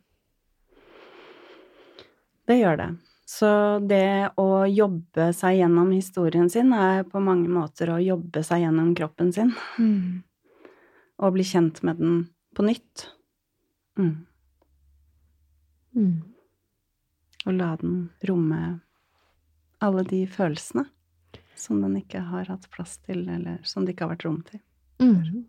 Det 2.46 2.56
gjør 2.58 2.76
det. 2.76 2.88
Så 3.30 3.48
det 3.86 4.32
å 4.42 4.66
jobbe 4.66 5.28
seg 5.32 5.60
gjennom 5.60 5.92
historien 5.94 6.48
sin 6.50 6.72
er 6.74 7.04
på 7.04 7.20
mange 7.22 7.46
måter 7.48 7.92
å 7.94 8.00
jobbe 8.02 8.42
seg 8.42 8.64
gjennom 8.64 8.94
kroppen 8.98 9.30
sin. 9.32 9.52
Mm. 9.78 10.22
Og 11.20 11.32
bli 11.36 11.44
kjent 11.46 11.82
med 11.86 11.98
den 11.98 12.28
på 12.56 12.64
nytt. 12.66 13.06
Mm. 13.96 14.26
Mm. 15.94 16.22
Og 17.46 17.52
la 17.54 17.76
den 17.76 18.10
romme 18.26 18.80
alle 19.80 20.02
de 20.04 20.24
følelsene 20.26 20.88
som 21.60 21.80
den 21.84 21.98
ikke 22.00 22.22
har 22.30 22.48
hatt 22.50 22.66
plass 22.74 22.96
til, 23.06 23.22
eller 23.28 23.60
som 23.68 23.84
det 23.86 23.94
ikke 23.94 24.06
har 24.08 24.14
vært 24.16 24.26
rom 24.28 24.40
til. 24.48 24.60
Mm. 25.04 25.44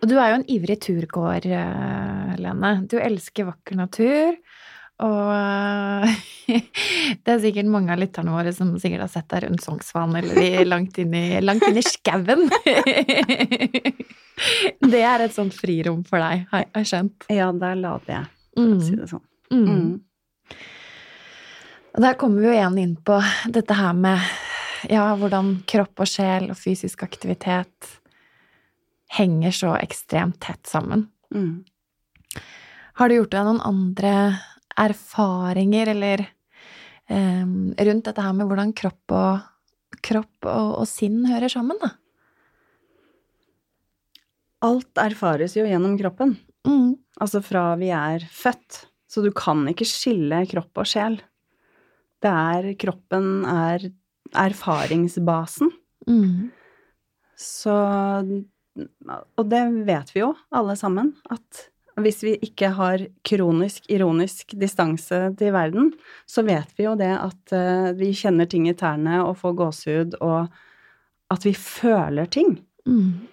Og 0.00 0.08
du 0.08 0.14
er 0.16 0.30
jo 0.32 0.38
en 0.40 0.48
ivrig 0.48 0.78
turgåer, 0.80 1.44
eh, 1.52 2.34
Lene. 2.40 2.70
Du 2.88 2.96
elsker 3.00 3.44
vakker 3.50 3.76
natur. 3.76 4.38
Og 5.00 6.08
det 7.24 7.32
er 7.32 7.38
sikkert 7.40 7.68
mange 7.72 7.92
av 7.94 8.00
lytterne 8.02 8.32
våre 8.34 8.52
som 8.52 8.74
sikkert 8.80 9.06
har 9.06 9.12
sett 9.12 9.28
deg 9.32 9.46
rundt 9.46 9.64
Sognsvann 9.64 10.16
eller 10.20 10.64
langt 10.72 10.98
inn 11.00 11.14
i, 11.16 11.24
langt 11.44 11.64
inn 11.68 11.80
i 11.80 11.84
skauen. 11.86 12.48
Det 14.90 15.00
er 15.04 15.20
et 15.26 15.34
sånt 15.36 15.52
frirom 15.56 16.00
for 16.08 16.20
deg, 16.22 16.46
har 16.52 16.62
jeg 16.78 16.86
skjønt. 16.88 17.26
Ja, 17.32 17.50
der 17.52 17.76
lader 17.76 18.12
jeg, 18.14 18.28
for 18.56 18.64
å 18.72 18.80
si 18.80 18.92
Mm. 18.94 19.00
det 19.02 19.08
sånn. 19.10 19.24
Mm. 19.52 19.66
Mm. 19.68 19.90
Og 21.90 22.04
der 22.04 22.16
kommer 22.18 22.42
vi 22.42 22.50
jo 22.50 22.54
igjen 22.54 22.78
inn 22.78 22.96
på 23.02 23.18
dette 23.50 23.74
her 23.74 23.96
med 23.98 24.22
ja, 24.88 25.10
hvordan 25.18 25.60
kropp 25.68 26.04
og 26.04 26.08
sjel 26.08 26.50
og 26.52 26.58
fysisk 26.58 27.02
aktivitet 27.04 27.96
henger 29.10 29.54
så 29.54 29.74
ekstremt 29.80 30.38
tett 30.42 30.70
sammen. 30.70 31.08
Mm. 31.34 31.64
Har 33.00 33.10
du 33.10 33.16
gjort 33.16 33.32
deg 33.34 33.46
noen 33.48 33.62
andre 33.66 34.12
erfaringer 34.78 35.90
eller 35.94 36.22
eh, 37.10 37.46
rundt 37.88 38.06
dette 38.06 38.22
her 38.22 38.36
med 38.38 38.46
hvordan 38.46 38.74
kropp 38.76 39.16
og, 39.16 39.48
kropp 39.98 40.46
og, 40.46 40.68
og 40.82 40.86
sinn 40.88 41.24
hører 41.26 41.50
sammen, 41.50 41.80
da? 41.82 41.94
Alt 44.68 45.00
erfares 45.00 45.56
jo 45.56 45.64
gjennom 45.66 45.96
kroppen. 45.98 46.36
Mm. 46.68 46.94
Altså 47.20 47.40
fra 47.42 47.72
vi 47.80 47.90
er 47.96 48.26
født. 48.30 48.84
Så 49.10 49.24
du 49.24 49.32
kan 49.34 49.64
ikke 49.66 49.88
skille 49.88 50.44
kropp 50.46 50.84
og 50.84 50.86
sjel. 50.86 51.16
Det 52.20 52.30
er 52.30 52.70
Kroppen 52.80 53.44
er 53.48 53.88
erfaringsbasen. 54.36 55.72
Mm. 56.08 56.50
Så 57.36 57.74
Og 59.36 59.44
det 59.50 59.60
vet 59.88 60.14
vi 60.14 60.22
jo, 60.22 60.34
alle 60.54 60.76
sammen, 60.78 61.14
at 61.30 61.66
hvis 62.00 62.22
vi 62.22 62.36
ikke 62.46 62.70
har 62.76 63.02
kronisk, 63.26 63.84
ironisk 63.92 64.54
distanse 64.56 65.18
til 65.36 65.52
verden, 65.52 65.90
så 66.24 66.44
vet 66.46 66.70
vi 66.78 66.86
jo 66.86 66.94
det 66.96 67.10
at 67.12 67.52
eh, 67.56 67.90
vi 67.98 68.12
kjenner 68.16 68.48
ting 68.48 68.68
i 68.70 68.76
tærne 68.78 69.18
og 69.24 69.36
får 69.40 69.56
gåsehud, 69.58 70.16
og 70.24 70.48
at 71.34 71.44
vi 71.44 71.52
føler 71.52 72.30
ting. 72.30 72.56
Mm. 72.86 73.26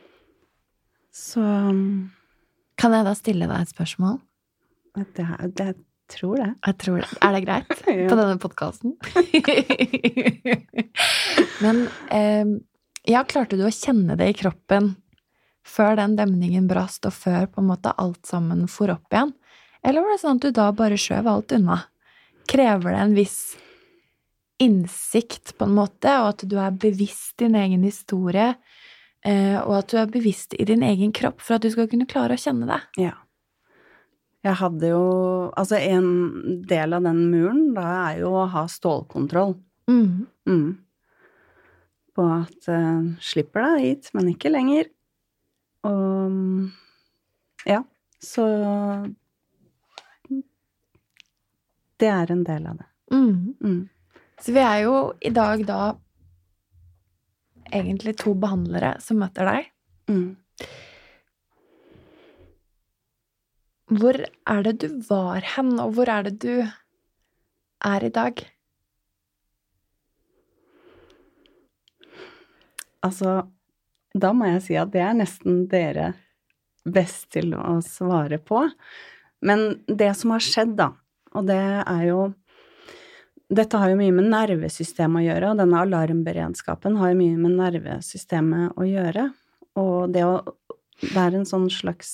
Så 1.13 1.43
Kan 2.77 2.93
jeg 2.93 3.05
da 3.07 3.13
stille 3.17 3.47
deg 3.49 3.61
et 3.61 3.73
spørsmål? 3.73 4.19
det, 5.15 5.25
det 5.57 5.73
tror 6.13 6.39
det. 6.41 6.49
Jeg 6.65 6.77
tror 6.83 7.01
det. 7.03 7.09
Er 7.21 7.35
det 7.35 7.43
greit 7.45 7.73
Ja. 7.87 8.07
på 8.09 8.17
denne 8.19 8.37
podkasten? 8.41 8.95
Men 11.63 11.83
eh, 12.11 12.45
ja, 13.11 13.23
klarte 13.27 13.57
du 13.59 13.65
å 13.67 13.73
kjenne 13.73 14.17
det 14.19 14.31
i 14.31 14.37
kroppen 14.37 14.93
før 15.67 15.97
den 15.99 16.15
demningen 16.15 16.67
brast, 16.69 17.05
og 17.09 17.15
før 17.15 17.47
på 17.51 17.61
en 17.63 17.69
måte 17.71 17.91
alt 17.99 18.23
sammen 18.27 18.65
for 18.71 18.91
opp 18.93 19.11
igjen? 19.13 19.33
Eller 19.83 20.03
var 20.03 20.15
det 20.15 20.21
sånn 20.23 20.39
at 20.39 20.47
du 20.47 20.51
da 20.55 20.69
bare 20.75 20.99
skjøv 20.99 21.27
alt 21.31 21.53
unna? 21.55 21.81
Krever 22.47 22.95
det 22.95 23.01
en 23.03 23.15
viss 23.17 23.39
innsikt, 24.63 25.53
på 25.59 25.67
en 25.67 25.75
måte, 25.77 26.09
og 26.23 26.31
at 26.31 26.45
du 26.49 26.55
er 26.57 26.73
bevisst 26.81 27.35
din 27.43 27.55
egen 27.59 27.83
historie, 27.85 28.53
eh, 29.27 29.57
og 29.61 29.75
at 29.83 29.91
du 29.91 29.99
er 30.01 30.09
bevisst 30.09 30.55
i 30.57 30.65
din 30.65 30.85
egen 30.87 31.11
kropp 31.13 31.43
for 31.43 31.57
at 31.59 31.67
du 31.67 31.69
skal 31.73 31.89
kunne 31.91 32.07
klare 32.09 32.37
å 32.37 32.41
kjenne 32.41 32.65
det? 32.71 32.79
Ja. 33.03 33.13
Jeg 34.47 34.55
hadde 34.61 34.91
jo 34.91 35.05
Altså, 35.57 35.79
en 35.79 36.61
del 36.67 36.95
av 36.95 37.05
den 37.07 37.23
muren 37.31 37.71
da 37.75 37.87
er 38.09 38.21
jo 38.23 38.33
å 38.37 38.49
ha 38.51 38.65
stålkontroll. 38.69 39.55
Mm. 39.89 40.27
Mm. 40.47 40.67
På 42.17 42.25
at 42.39 42.69
uh, 42.71 43.07
slipper 43.23 43.63
deg 43.63 43.85
hit, 43.85 44.09
men 44.17 44.31
ikke 44.33 44.51
lenger. 44.53 44.89
Og 45.87 47.63
ja, 47.67 47.81
så 48.23 48.45
Det 51.97 52.09
er 52.11 52.31
en 52.31 52.43
del 52.45 52.67
av 52.69 52.81
det. 52.83 52.89
Mm. 53.13 53.55
Mm. 53.63 53.79
Så 54.41 54.53
vi 54.53 54.61
er 54.61 54.83
jo 54.85 54.97
i 55.25 55.31
dag 55.33 55.63
da 55.65 55.95
egentlig 57.73 58.13
to 58.21 58.35
behandlere 58.37 58.97
som 59.01 59.17
møter 59.23 59.49
deg. 59.49 59.71
Mm. 60.11 60.35
Hvor 63.87 64.17
er 64.19 64.63
det 64.65 64.73
du 64.83 64.87
var 65.07 65.45
hen, 65.55 65.77
og 65.79 65.95
hvor 65.95 66.09
er 66.11 66.27
det 66.27 66.37
du 66.43 66.67
er 67.87 68.03
i 68.03 68.11
dag? 68.11 68.41
Altså, 73.07 73.45
da 74.11 74.33
må 74.35 74.49
jeg 74.49 74.63
si 74.65 74.75
at 74.79 74.91
det 74.91 75.03
er 75.05 75.15
nesten 75.15 75.63
dere 75.71 76.11
best 76.83 77.29
til 77.35 77.53
å 77.55 77.77
svare 77.85 78.41
på. 78.43 78.65
Men 79.47 79.85
det 79.87 80.11
som 80.19 80.33
har 80.35 80.43
skjedd, 80.43 80.75
da, 80.79 80.91
og 81.35 81.47
det 81.47 81.61
er 81.85 82.03
jo 82.09 82.27
Dette 83.47 83.79
har 83.79 83.93
jo 83.93 83.95
mye 83.95 84.11
med 84.11 84.25
nervesystemet 84.27 85.21
å 85.21 85.23
gjøre, 85.23 85.49
og 85.53 85.59
denne 85.61 85.79
alarmberedskapen 85.85 86.97
har 86.99 87.13
jo 87.13 87.19
mye 87.21 87.37
med 87.39 87.53
nervesystemet 87.55 88.75
å 88.75 88.83
gjøre. 88.83 89.29
Og 89.79 90.11
det 90.11 90.25
å 90.27 90.41
er 91.15 91.37
en 91.37 91.47
sånn 91.47 91.69
slags 91.71 92.09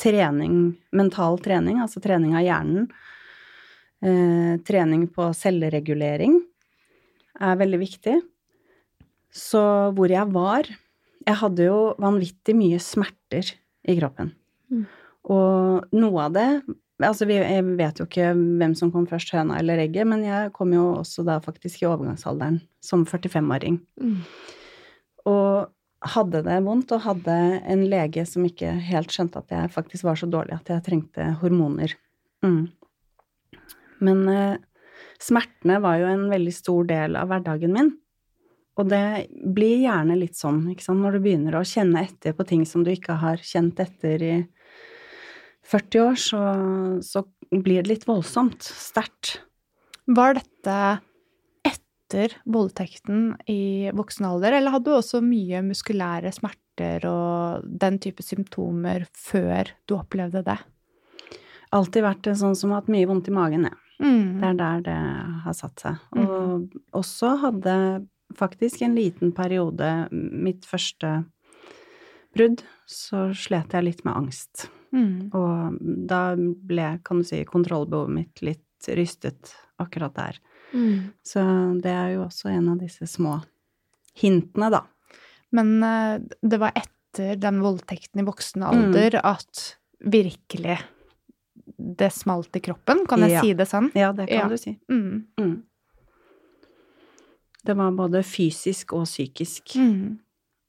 trening, 0.00 0.76
mental 0.92 1.38
trening, 1.42 1.80
altså 1.82 2.02
trening 2.04 2.36
av 2.36 2.44
hjernen. 2.44 2.88
Eh, 4.04 4.56
trening 4.66 5.06
på 5.08 5.30
selvregulering, 5.36 6.38
er 7.40 7.60
veldig 7.60 7.80
viktig. 7.80 8.16
Så 9.32 9.62
hvor 9.96 10.08
jeg 10.12 10.32
var 10.32 10.68
Jeg 11.26 11.40
hadde 11.40 11.64
jo 11.66 11.78
vanvittig 11.98 12.54
mye 12.54 12.78
smerter 12.78 13.48
i 13.82 13.96
kroppen. 13.98 14.28
Mm. 14.70 14.84
Og 15.34 15.96
noe 15.98 16.26
av 16.28 16.36
det 16.36 16.50
Altså, 17.02 17.26
vi, 17.28 17.34
jeg 17.36 17.64
vet 17.76 17.98
jo 18.00 18.06
ikke 18.06 18.30
hvem 18.32 18.72
som 18.78 18.88
kom 18.88 19.04
først, 19.04 19.28
høna 19.36 19.58
eller 19.60 19.82
egget, 19.82 20.08
men 20.08 20.22
jeg 20.24 20.52
kom 20.56 20.70
jo 20.72 20.84
også 21.02 21.26
da 21.28 21.34
faktisk 21.44 21.82
i 21.82 21.88
overgangsalderen 21.90 22.62
som 22.80 23.02
45-åring. 23.04 23.76
Mm. 24.00 24.14
Og 25.28 25.68
hadde 26.04 26.42
det 26.44 26.56
vondt, 26.66 26.92
og 26.92 27.04
hadde 27.06 27.36
en 27.64 27.84
lege 27.88 28.26
som 28.28 28.44
ikke 28.46 28.72
helt 28.88 29.12
skjønte 29.12 29.40
at 29.40 29.54
jeg 29.54 29.72
faktisk 29.74 30.06
var 30.06 30.18
så 30.20 30.28
dårlig 30.30 30.58
at 30.58 30.72
jeg 30.72 30.84
trengte 30.86 31.28
hormoner. 31.40 31.94
Mm. 32.44 32.66
Men 34.04 34.26
eh, 34.28 34.58
smertene 35.22 35.80
var 35.82 36.00
jo 36.02 36.10
en 36.10 36.26
veldig 36.30 36.52
stor 36.54 36.88
del 36.88 37.16
av 37.18 37.30
hverdagen 37.30 37.72
min. 37.72 37.94
Og 38.76 38.90
det 38.90 39.28
blir 39.56 39.86
gjerne 39.86 40.18
litt 40.20 40.36
sånn, 40.36 40.66
ikke 40.68 40.84
sant, 40.84 41.00
når 41.00 41.16
du 41.16 41.24
begynner 41.24 41.56
å 41.56 41.64
kjenne 41.64 42.04
etter 42.04 42.36
på 42.36 42.44
ting 42.48 42.66
som 42.68 42.84
du 42.84 42.92
ikke 42.92 43.16
har 43.22 43.40
kjent 43.40 43.80
etter 43.80 44.24
i 44.24 44.34
40 45.66 46.02
år, 46.04 46.18
så, 46.20 46.42
så 47.02 47.24
blir 47.50 47.82
det 47.82 47.94
litt 47.94 48.06
voldsomt. 48.06 48.60
Sterkt. 48.62 49.38
Var 50.06 50.36
dette 50.36 50.76
etter 52.06 52.36
voldtekten 52.44 53.34
i 53.50 53.90
voksen 53.94 54.26
alder, 54.26 54.52
eller 54.52 54.70
hadde 54.70 54.90
du 54.90 54.94
også 54.96 55.20
mye 55.24 55.62
muskulære 55.66 56.30
smerter 56.32 57.06
og 57.10 57.66
den 57.66 57.98
type 57.98 58.22
symptomer 58.22 59.06
før 59.10 59.72
du 59.86 59.96
opplevde 59.98 60.44
det? 60.46 60.58
Alltid 61.74 62.06
vært 62.06 62.30
sånn 62.38 62.54
som 62.54 62.74
hatt 62.76 62.88
mye 62.92 63.08
vondt 63.08 63.28
i 63.28 63.34
magen, 63.34 63.66
jeg. 63.66 63.82
Mm. 63.98 64.38
Det 64.40 64.48
er 64.50 64.58
der 64.60 64.84
det 64.86 64.98
har 65.46 65.56
satt 65.56 65.82
seg. 65.82 66.02
Og 66.20 66.76
også 66.94 67.32
hadde 67.42 67.74
faktisk 68.36 68.82
en 68.84 68.94
liten 68.94 69.32
periode, 69.34 69.90
mitt 70.12 70.66
første 70.68 71.24
brudd, 72.36 72.62
så 72.86 73.30
slet 73.34 73.74
jeg 73.74 73.86
litt 73.86 74.04
med 74.06 74.14
angst. 74.14 74.68
Mm. 74.94 75.32
Og 75.34 75.80
da 76.06 76.36
ble, 76.36 76.98
kan 77.04 77.22
du 77.22 77.26
si, 77.26 77.42
kontrollbehovet 77.48 78.14
mitt 78.14 78.44
litt 78.46 78.90
rystet 78.94 79.56
akkurat 79.82 80.14
der. 80.14 80.38
Mm. 80.74 81.12
Så 81.22 81.42
det 81.82 81.92
er 81.92 82.14
jo 82.16 82.24
også 82.26 82.50
en 82.50 82.68
av 82.72 82.78
disse 82.80 83.06
små 83.06 83.38
hintene, 84.18 84.70
da. 84.70 84.82
Men 85.52 85.82
eh, 85.82 86.18
det 86.42 86.58
var 86.60 86.72
etter 86.76 87.36
den 87.40 87.60
voldtekten 87.62 88.20
i 88.20 88.26
voksen 88.26 88.62
alder 88.66 89.20
at 89.24 89.76
virkelig 90.04 90.78
det 91.78 92.10
smalt 92.12 92.56
i 92.56 92.60
kroppen, 92.60 93.04
kan 93.08 93.20
jeg 93.20 93.30
Ja. 93.36 93.40
si 93.40 93.52
det 93.54 93.66
sånn? 93.68 93.90
Ja, 93.94 94.12
det 94.12 94.28
kan 94.28 94.38
Ja. 94.38 94.48
du 94.48 94.56
si. 94.58 94.78
Mm. 94.90 95.26
Mm. 95.38 95.62
Det 97.66 97.74
var 97.76 97.90
både 97.92 98.22
fysisk 98.22 98.92
og 98.92 99.04
psykisk. 99.06 99.76
Mm. 99.76 100.18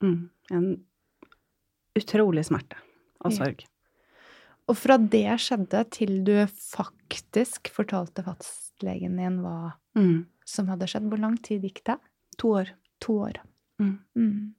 Mm. 0.03 0.29
En 0.51 0.83
utrolig 1.97 2.45
smerte 2.45 2.75
og 3.21 3.31
sorg. 3.33 3.61
Ja. 3.61 3.67
Og 4.67 4.75
fra 4.75 4.97
det 4.99 5.25
skjedde 5.39 5.83
til 5.95 6.23
du 6.27 6.33
faktisk 6.51 7.69
fortalte 7.71 8.23
fastlegen 8.25 9.15
din 9.17 9.39
hva 9.43 9.73
Mm. 9.97 10.25
som 10.45 10.67
hadde 10.67 10.85
skjedd, 10.87 11.07
hvor 11.09 11.17
lang 11.19 11.37
tid 11.41 11.63
gikk 11.63 11.83
det? 11.85 11.95
To 12.37 12.49
år. 12.59 12.69
To 13.01 13.13
år. 13.25 13.39
Mm. 13.79 13.99
Mm. 14.15 14.53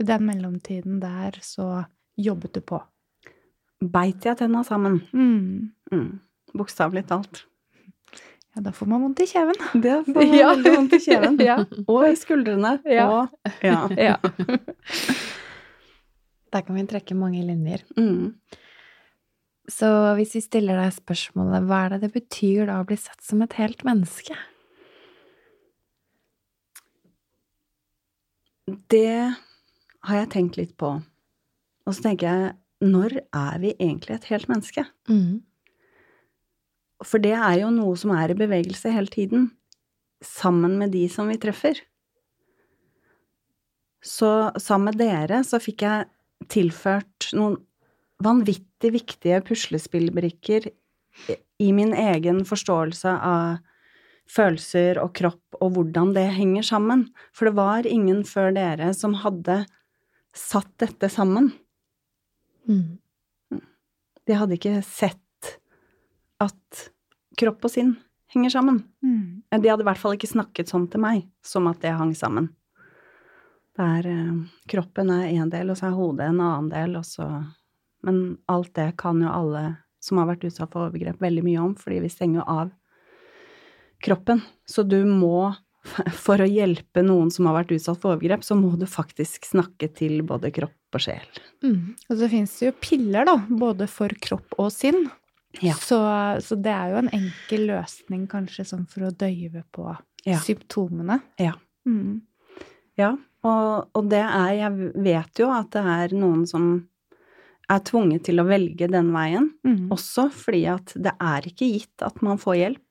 I 0.00 0.04
den 0.04 0.26
mellomtiden 0.26 1.00
der 1.00 1.32
så 1.42 1.84
jobbet 2.18 2.52
du 2.54 2.60
på. 2.60 2.80
Beit 3.82 4.24
jeg 4.24 4.38
tenna 4.38 4.62
sammen. 4.64 5.00
Mm. 5.12 5.72
Mm. 5.92 6.20
Bokstavelig 6.54 7.06
talt. 7.06 7.44
Ja, 8.54 8.60
da 8.62 8.70
får 8.70 8.86
man 8.90 9.00
vondt 9.02 9.20
i 9.20 9.26
kjeven. 9.26 9.54
Det 9.82 10.04
får 10.06 10.14
man 10.14 10.34
Ja. 10.38 10.54
vondt 10.56 10.92
i 10.92 10.98
kjeven. 11.00 11.38
Ja. 11.50 11.56
Og 11.86 12.08
i 12.10 12.16
skuldrene. 12.16 12.80
Ja. 12.84 13.06
Og 13.08 13.28
ja. 13.62 13.86
Ja. 14.08 14.16
Der 16.52 16.64
kan 16.64 16.76
vi 16.76 16.84
trekke 16.88 17.16
mange 17.16 17.42
linjer. 17.46 17.84
Mm. 17.96 18.34
Så 19.70 19.88
hvis 20.18 20.34
vi 20.36 20.42
stiller 20.44 20.80
deg 20.80 20.94
spørsmålet 20.96 21.68
hva 21.68 21.84
er 21.84 21.94
det 21.94 22.02
det 22.06 22.14
betyr 22.16 22.66
da 22.68 22.80
å 22.82 22.88
bli 22.88 22.98
sett 23.00 23.22
som 23.24 23.44
et 23.44 23.54
helt 23.60 23.84
menneske? 23.86 24.36
Det 28.92 29.32
har 30.08 30.18
jeg 30.18 30.32
tenkt 30.34 30.58
litt 30.58 30.74
på. 30.80 30.96
Og 31.86 31.94
så 31.94 32.04
tenker 32.04 32.28
jeg, 32.28 32.52
når 32.82 33.16
er 33.22 33.58
vi 33.62 33.72
egentlig 33.76 34.16
et 34.16 34.28
helt 34.32 34.48
menneske? 34.50 34.84
Mm. 35.10 35.42
For 37.02 37.22
det 37.22 37.34
er 37.34 37.62
jo 37.62 37.70
noe 37.74 37.96
som 37.98 38.12
er 38.14 38.32
i 38.32 38.38
bevegelse 38.38 38.92
hele 38.94 39.10
tiden, 39.10 39.50
sammen 40.22 40.76
med 40.78 40.92
de 40.94 41.06
som 41.10 41.30
vi 41.30 41.38
treffer. 41.42 41.78
Så 44.02 44.50
sammen 44.58 44.90
med 44.90 44.98
dere 45.02 45.42
så 45.46 45.62
fikk 45.62 45.84
jeg 45.86 46.10
tilført 46.50 47.30
noen 47.36 47.58
vanvittig 48.22 48.92
viktige 48.94 49.40
puslespillbrikker 49.46 50.70
i 51.62 51.68
min 51.74 51.92
egen 51.94 52.42
forståelse 52.48 53.12
av 53.12 53.60
følelser 54.32 55.00
og 55.02 55.12
kropp 55.18 55.58
og 55.60 55.74
hvordan 55.76 56.14
det 56.16 56.28
henger 56.36 56.64
sammen. 56.66 57.06
For 57.34 57.48
det 57.48 57.56
var 57.58 57.88
ingen 57.88 58.22
før 58.28 58.54
dere 58.56 58.92
som 58.96 59.18
hadde 59.22 59.62
satt 60.36 60.70
dette 60.80 61.10
sammen. 61.12 61.50
Mm. 62.68 62.98
De 64.22 64.38
hadde 64.38 64.56
ikke 64.56 64.78
sett 64.86 65.52
at 66.42 66.86
kropp 67.38 67.66
og 67.66 67.74
sinn 67.74 67.94
henger 68.32 68.54
sammen. 68.54 68.82
Mm. 69.04 69.42
De 69.50 69.68
hadde 69.68 69.84
i 69.84 69.88
hvert 69.90 70.00
fall 70.00 70.16
ikke 70.16 70.30
snakket 70.30 70.72
sånn 70.72 70.88
til 70.90 71.02
meg, 71.02 71.26
som 71.44 71.68
at 71.70 71.82
det 71.82 71.94
hang 71.98 72.14
sammen. 72.16 72.52
Der 73.78 74.06
eh, 74.06 74.32
kroppen 74.68 75.10
er 75.14 75.30
én 75.32 75.50
del, 75.52 75.70
og 75.72 75.78
så 75.78 75.88
er 75.88 75.96
hodet 75.96 76.28
en 76.28 76.40
annen 76.44 76.70
del, 76.72 76.96
og 77.00 77.06
så 77.08 77.28
Men 78.04 78.38
alt 78.50 78.72
det 78.74 78.96
kan 78.98 79.20
jo 79.22 79.30
alle 79.30 79.76
som 80.02 80.18
har 80.18 80.26
vært 80.26 80.42
utsatt 80.48 80.72
for 80.72 80.88
overgrep, 80.88 81.20
veldig 81.22 81.44
mye 81.46 81.60
om, 81.62 81.74
fordi 81.78 82.00
vi 82.02 82.08
stenger 82.10 82.40
jo 82.40 82.46
av 82.50 82.72
kroppen. 84.02 84.40
Så 84.66 84.82
du 84.82 85.04
må, 85.06 85.52
for 86.24 86.42
å 86.42 86.48
hjelpe 86.50 87.04
noen 87.06 87.30
som 87.30 87.46
har 87.46 87.60
vært 87.60 87.70
utsatt 87.76 88.00
for 88.02 88.16
overgrep, 88.16 88.42
så 88.42 88.56
må 88.58 88.72
du 88.80 88.88
faktisk 88.90 89.46
snakke 89.46 89.86
til 89.94 90.24
både 90.26 90.50
kropp 90.54 90.98
og 90.98 91.04
sjel. 91.06 91.40
Mm. 91.62 91.94
Og 92.10 92.18
så 92.18 92.28
fins 92.34 92.56
det 92.58 92.72
jo 92.72 92.74
piller, 92.82 93.30
da, 93.30 93.36
både 93.46 93.86
for 93.86 94.10
kropp 94.26 94.58
og 94.58 94.72
sinn. 94.74 95.04
Ja. 95.62 95.76
Så, 95.78 96.02
så 96.42 96.58
det 96.58 96.72
er 96.74 96.94
jo 96.96 97.00
en 97.04 97.12
enkel 97.14 97.68
løsning 97.70 98.26
kanskje 98.30 98.66
sånn 98.72 98.86
for 98.90 99.06
å 99.06 99.14
døyve 99.14 99.62
på 99.70 99.86
Ja. 100.26 100.38
symptomene. 100.42 101.20
Ja. 101.38 101.54
Mm. 101.86 102.22
Ja, 102.98 103.14
og, 103.44 103.88
og 103.94 104.08
det 104.10 104.22
er 104.22 104.52
Jeg 104.58 104.92
vet 105.02 105.38
jo 105.42 105.50
at 105.50 105.70
det 105.74 105.82
er 105.96 106.14
noen 106.18 106.44
som 106.46 106.88
er 107.72 107.80
tvunget 107.88 108.24
til 108.26 108.40
å 108.42 108.46
velge 108.48 108.88
den 108.90 109.12
veien, 109.14 109.50
Mm. 109.64 109.88
også 109.94 110.28
fordi 110.34 110.64
at 110.68 110.92
det 110.94 111.12
er 111.20 111.46
ikke 111.48 111.68
gitt 111.72 112.02
at 112.04 112.20
man 112.22 112.38
får 112.38 112.56
hjelp. 112.60 112.82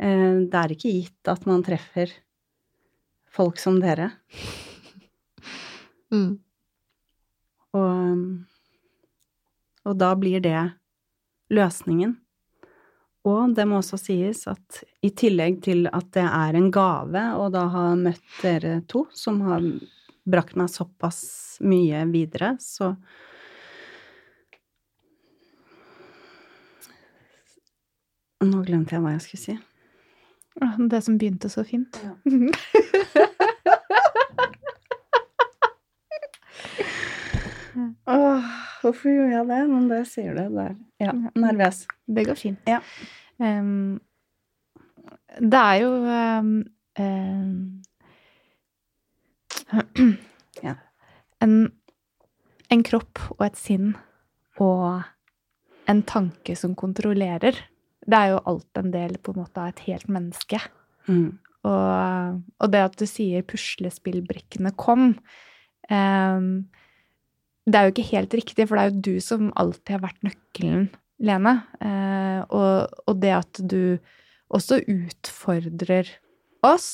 Eh, 0.00 0.38
Det 0.50 0.54
er 0.54 0.72
ikke 0.74 0.92
gitt 0.94 1.28
at 1.28 1.46
man 1.46 1.62
treffer 1.62 2.10
folk 3.30 3.58
som 3.58 3.80
dere. 3.80 4.12
Mm. 6.14 6.38
Og, 7.74 8.18
og 9.84 9.96
da 9.98 10.12
blir 10.14 10.38
det 10.44 10.60
løsningen. 11.50 12.12
Og 13.24 13.54
det 13.56 13.64
må 13.68 13.78
også 13.80 13.96
sies 14.00 14.42
at 14.50 14.82
i 15.04 15.10
tillegg 15.16 15.62
til 15.64 15.86
at 15.88 16.10
det 16.12 16.24
er 16.28 16.58
en 16.58 16.70
gave 16.72 17.22
å 17.40 17.48
da 17.52 17.64
ha 17.72 17.84
møtt 17.96 18.40
dere 18.42 18.82
to, 18.90 19.06
som 19.16 19.40
har 19.46 19.64
brakt 20.28 20.56
meg 20.60 20.68
såpass 20.72 21.58
mye 21.64 22.04
videre, 22.12 22.56
så 22.60 22.94
Nå 28.44 28.60
glemte 28.60 28.92
jeg 28.92 29.00
hva 29.00 29.14
jeg 29.14 29.22
skulle 29.24 29.40
si. 29.40 29.54
Det 30.90 31.00
som 31.00 31.16
begynte 31.16 31.48
så 31.48 31.64
fint. 31.64 31.96
Åh, 38.04 38.63
hvorfor 38.84 39.12
gjorde 39.12 39.34
jeg 39.34 39.48
det? 39.50 39.60
Men 39.70 39.86
det 39.90 40.00
sier 40.10 40.36
du 40.36 40.56
der. 40.58 40.74
Ja, 41.02 41.14
nervøs. 41.38 41.84
Det 42.06 42.26
går 42.28 42.38
fint. 42.38 42.68
Ja. 42.68 42.80
Um, 43.38 44.00
det 45.40 45.60
er 45.60 45.74
jo 45.82 45.90
um, 46.38 46.52
um, 47.00 47.82
Ja. 50.62 50.76
en, 51.42 51.72
en 52.70 52.84
kropp 52.86 53.18
og 53.34 53.42
et 53.48 53.58
sinn 53.58 53.94
og 54.62 55.02
en 55.90 56.02
tanke 56.06 56.54
som 56.56 56.76
kontrollerer. 56.78 57.58
Det 58.04 58.18
er 58.20 58.34
jo 58.34 58.42
alt 58.46 58.78
en 58.80 58.92
del 58.94 59.18
på 59.18 59.34
en 59.34 59.42
måte 59.42 59.60
av 59.60 59.72
et 59.72 59.82
helt 59.88 60.08
menneske. 60.12 60.60
Mm. 61.08 61.40
Og, 61.64 62.40
og 62.60 62.72
det 62.72 62.82
at 62.84 62.96
du 63.00 63.06
sier 63.08 63.44
puslespillbrikkene 63.48 64.74
kom 64.80 65.14
em, 65.88 66.48
Det 67.64 67.78
er 67.78 67.86
jo 67.86 67.94
ikke 67.94 68.10
helt 68.10 68.34
riktig, 68.36 68.66
for 68.68 68.76
det 68.76 68.82
er 68.82 68.90
jo 68.92 69.04
du 69.06 69.24
som 69.24 69.48
alltid 69.60 69.96
har 69.96 70.04
vært 70.04 70.26
nøkkelen, 70.26 70.88
Lene. 71.24 71.54
Eh, 71.80 72.40
og, 72.52 72.96
og 73.08 73.20
det 73.22 73.32
at 73.32 73.60
du 73.62 73.96
også 74.54 74.80
utfordrer 74.90 76.10
oss 76.66 76.88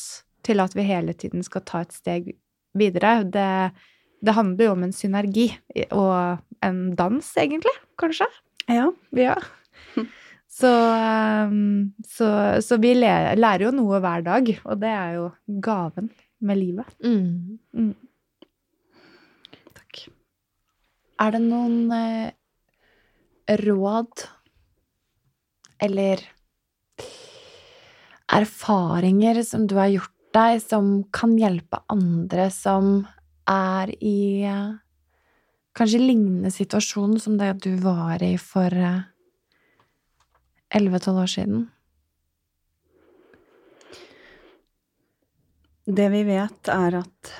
til 0.47 0.63
at 0.63 0.77
vi 0.77 0.85
hele 0.87 1.15
tiden 1.17 1.43
skal 1.45 1.65
ta 1.67 1.83
et 1.85 1.97
steg 1.97 2.31
videre, 2.79 3.25
det, 3.25 3.73
det 4.23 4.37
handler 4.37 4.69
jo 4.69 4.77
om 4.77 4.87
en 4.87 4.95
synergi 4.95 5.49
og 5.91 6.39
en 6.65 6.81
dans, 6.97 7.33
egentlig, 7.41 7.75
kanskje. 8.01 8.29
Ja. 8.71 8.91
Ja. 9.17 9.37
Så, 10.51 10.71
um, 11.47 11.93
så, 12.07 12.29
så 12.63 12.77
vi 12.83 12.93
lærer 12.99 13.63
jo 13.65 13.71
noe 13.75 14.01
hver 14.03 14.25
dag, 14.27 14.49
og 14.67 14.81
det 14.83 14.91
er 14.93 15.13
jo 15.17 15.29
gaven 15.63 16.11
med 16.43 16.59
livet. 16.59 16.97
Mm. 17.05 17.61
Mm. 17.73 17.95
Takk. 19.79 20.03
Er 21.21 21.35
det 21.35 21.41
noen 21.45 21.91
eh, 21.93 22.31
råd 23.61 24.23
eller 25.85 26.23
erfaringer 28.31 29.43
som 29.45 29.67
du 29.69 29.75
har 29.77 29.91
gjort 29.93 30.17
deg, 30.37 30.61
som 30.65 30.93
kan 31.13 31.35
hjelpe 31.37 31.83
andre 31.93 32.47
som 32.55 33.03
er 33.51 33.93
i 34.01 34.47
eh, 34.49 34.79
kanskje 35.77 36.01
lignende 36.01 36.53
situasjon 36.55 37.19
som 37.21 37.37
det 37.41 37.53
du 37.67 37.75
var 37.85 38.23
i 38.25 38.37
for 38.41 38.73
elleve-tolv 40.71 41.25
år 41.27 41.31
siden? 41.35 41.69
Det 45.91 46.09
vi 46.13 46.25
vet, 46.25 46.69
er 46.71 47.01
at 47.03 47.33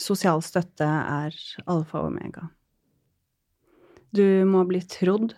sosial 0.00 0.42
støtte 0.44 0.86
er 0.86 1.36
alfa 1.66 2.02
og 2.02 2.12
omega. 2.12 2.48
Du 4.14 4.24
må 4.48 4.64
bli 4.68 4.80
trodd, 4.88 5.34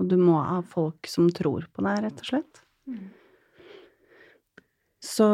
og 0.00 0.08
du 0.10 0.16
må 0.18 0.38
ha 0.40 0.60
folk 0.66 1.06
som 1.10 1.28
tror 1.30 1.68
på 1.70 1.84
deg, 1.86 2.02
rett 2.06 2.22
og 2.24 2.30
slett. 2.32 2.62
Så 5.02 5.26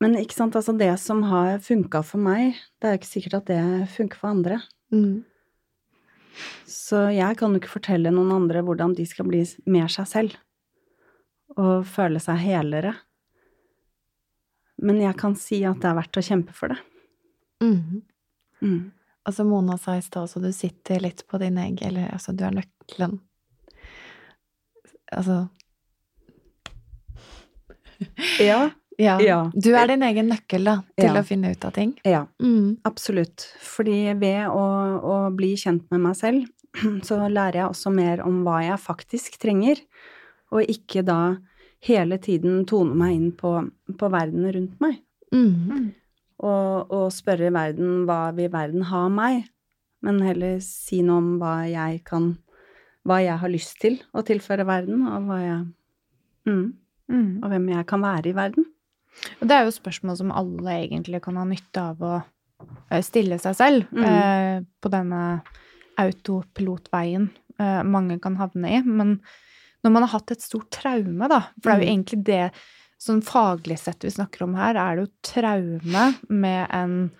Men 0.00 0.14
ikke 0.16 0.32
sant, 0.32 0.54
altså 0.56 0.72
det 0.72 0.94
som 0.96 1.18
har 1.28 1.58
funka 1.60 2.00
for 2.08 2.22
meg, 2.24 2.56
det 2.80 2.88
er 2.88 2.94
jo 2.94 3.00
ikke 3.02 3.08
sikkert 3.10 3.34
at 3.42 3.50
det 3.50 3.88
funker 3.92 4.16
for 4.16 4.32
andre. 4.32 4.56
Mm. 4.88 5.26
Så 6.64 7.02
jeg 7.12 7.36
kan 7.36 7.52
jo 7.52 7.60
ikke 7.60 7.74
fortelle 7.74 8.12
noen 8.14 8.32
andre 8.32 8.62
hvordan 8.64 8.94
de 8.96 9.04
skal 9.04 9.28
bli 9.28 9.42
mer 9.68 9.92
seg 9.92 10.08
selv 10.08 10.38
og 11.58 11.84
føle 11.84 12.22
seg 12.22 12.40
helere. 12.40 12.94
Men 14.80 15.02
jeg 15.02 15.18
kan 15.20 15.36
si 15.36 15.60
at 15.68 15.82
det 15.82 15.90
er 15.90 15.98
verdt 15.98 16.20
å 16.20 16.24
kjempe 16.24 16.56
for 16.56 16.72
det. 16.72 16.80
Mm. 17.62 18.02
Mm. 18.62 18.90
Altså, 19.28 19.44
Mona 19.44 19.76
sa 19.78 19.96
i 19.96 20.02
stad 20.02 20.22
også, 20.26 20.40
du 20.42 20.50
sitter 20.52 21.00
litt 21.00 21.26
på 21.28 21.38
din 21.38 21.58
egen 21.60 21.78
Eller 21.86 22.08
altså, 22.12 22.32
du 22.36 22.44
er 22.44 22.50
nøkkelen. 22.56 23.18
Altså 25.12 25.48
Ja, 28.40 28.70
ja. 28.98 29.20
Ja. 29.20 29.38
Du 29.54 29.70
er 29.76 29.86
din 29.88 30.02
egen 30.04 30.28
nøkkel, 30.28 30.64
da, 30.64 30.78
til 30.98 31.08
Ja. 31.10 31.20
å 31.20 31.24
finne 31.26 31.50
ut 31.52 31.64
av 31.64 31.72
ting. 31.72 31.94
ja, 32.04 32.26
Mm. 32.40 32.78
absolutt. 32.84 33.46
Fordi 33.60 34.12
ved 34.18 34.46
å, 34.48 34.64
å 35.02 35.36
bli 35.36 35.54
kjent 35.56 35.90
med 35.90 36.00
meg 36.00 36.16
selv, 36.16 36.46
så 37.06 37.28
lærer 37.28 37.52
jeg 37.62 37.68
også 37.68 37.92
mer 37.92 38.20
om 38.26 38.42
hva 38.44 38.60
jeg 38.62 38.78
faktisk 38.78 39.38
trenger, 39.40 39.80
og 40.52 40.62
ikke 40.68 41.04
da 41.04 41.36
hele 41.82 42.18
tiden 42.18 42.66
tone 42.66 42.94
meg 42.94 43.14
inn 43.16 43.32
på, 43.32 43.70
på 43.96 44.10
verden 44.12 44.44
rundt 44.52 44.80
meg. 44.80 45.00
Mm. 45.32 45.94
Og, 46.40 46.90
og 46.90 47.10
spørre 47.12 47.50
verden 47.52 48.06
hva 48.08 48.30
vil 48.36 48.48
verden 48.52 48.82
ha 48.88 49.04
av 49.06 49.10
meg, 49.12 49.42
men 50.02 50.20
heller 50.24 50.60
si 50.64 51.02
noe 51.04 51.18
om 51.20 51.34
hva 51.42 51.56
jeg 51.68 52.04
kan 52.08 52.38
Hva 53.04 53.16
jeg 53.24 53.38
har 53.40 53.48
lyst 53.48 53.78
til 53.80 53.94
å 54.12 54.20
tilføre 54.24 54.64
verden, 54.68 55.06
og 55.08 55.24
hva 55.28 55.38
jeg 55.40 55.60
mm, 56.46 56.66
Mm. 57.10 57.40
Og 57.42 57.48
hvem 57.50 57.64
jeg 57.72 57.86
kan 57.90 58.02
være 58.04 58.28
i 58.30 58.34
verden. 58.36 58.66
Og 59.40 59.48
det 59.48 59.56
er 59.56 59.64
jo 59.66 59.72
spørsmål 59.74 60.16
som 60.16 60.30
alle 60.30 60.74
egentlig 60.86 61.18
kan 61.24 61.34
ha 61.40 61.42
nytte 61.48 61.80
av 61.82 62.04
å 62.06 62.12
eh, 62.92 63.00
stille 63.02 63.38
seg 63.42 63.56
selv 63.58 63.88
Mm. 63.90 64.04
eh, 64.04 64.60
på 64.80 64.92
denne 64.92 65.42
autopilotveien 65.98 67.28
eh, 67.58 67.82
mange 67.82 68.20
kan 68.22 68.36
havne 68.38 68.70
i. 68.78 68.82
Men 68.84 69.16
når 69.84 69.92
man 69.94 70.04
har 70.06 70.14
hatt 70.18 70.30
et 70.36 70.44
stort 70.44 70.70
traume, 70.70 71.28
da, 71.28 71.40
for 71.60 71.70
det 71.70 71.74
er 71.74 71.80
jo 71.80 71.88
Mm. 71.88 71.92
egentlig 71.94 72.24
det 72.24 72.52
sånn 73.00 73.22
faglig 73.24 73.78
sett 73.80 74.04
vi 74.04 74.10
snakker 74.12 74.42
om 74.44 74.54
her, 74.58 74.76
er 74.76 74.96
det 74.96 75.06
jo 75.06 75.12
traume 75.22 76.14
med 76.28 76.66
en 76.76 77.10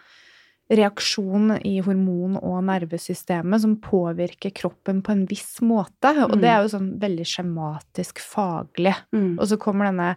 reaksjon 0.71 1.57
i 1.67 1.81
hormon- 1.83 2.37
og 2.39 2.61
nervesystemet 2.69 3.61
som 3.65 3.73
påvirker 3.83 4.53
kroppen 4.55 5.01
på 5.03 5.11
en 5.17 5.25
viss 5.27 5.57
måte. 5.67 6.13
Og 6.29 6.37
det 6.41 6.47
er 6.53 6.63
jo 6.63 6.69
sånn 6.77 6.93
veldig 7.03 7.27
skjematisk 7.27 8.21
faglig. 8.23 8.95
Mm. 9.13 9.33
Og 9.41 9.49
så 9.51 9.59
kommer 9.59 9.89
denne 9.91 10.13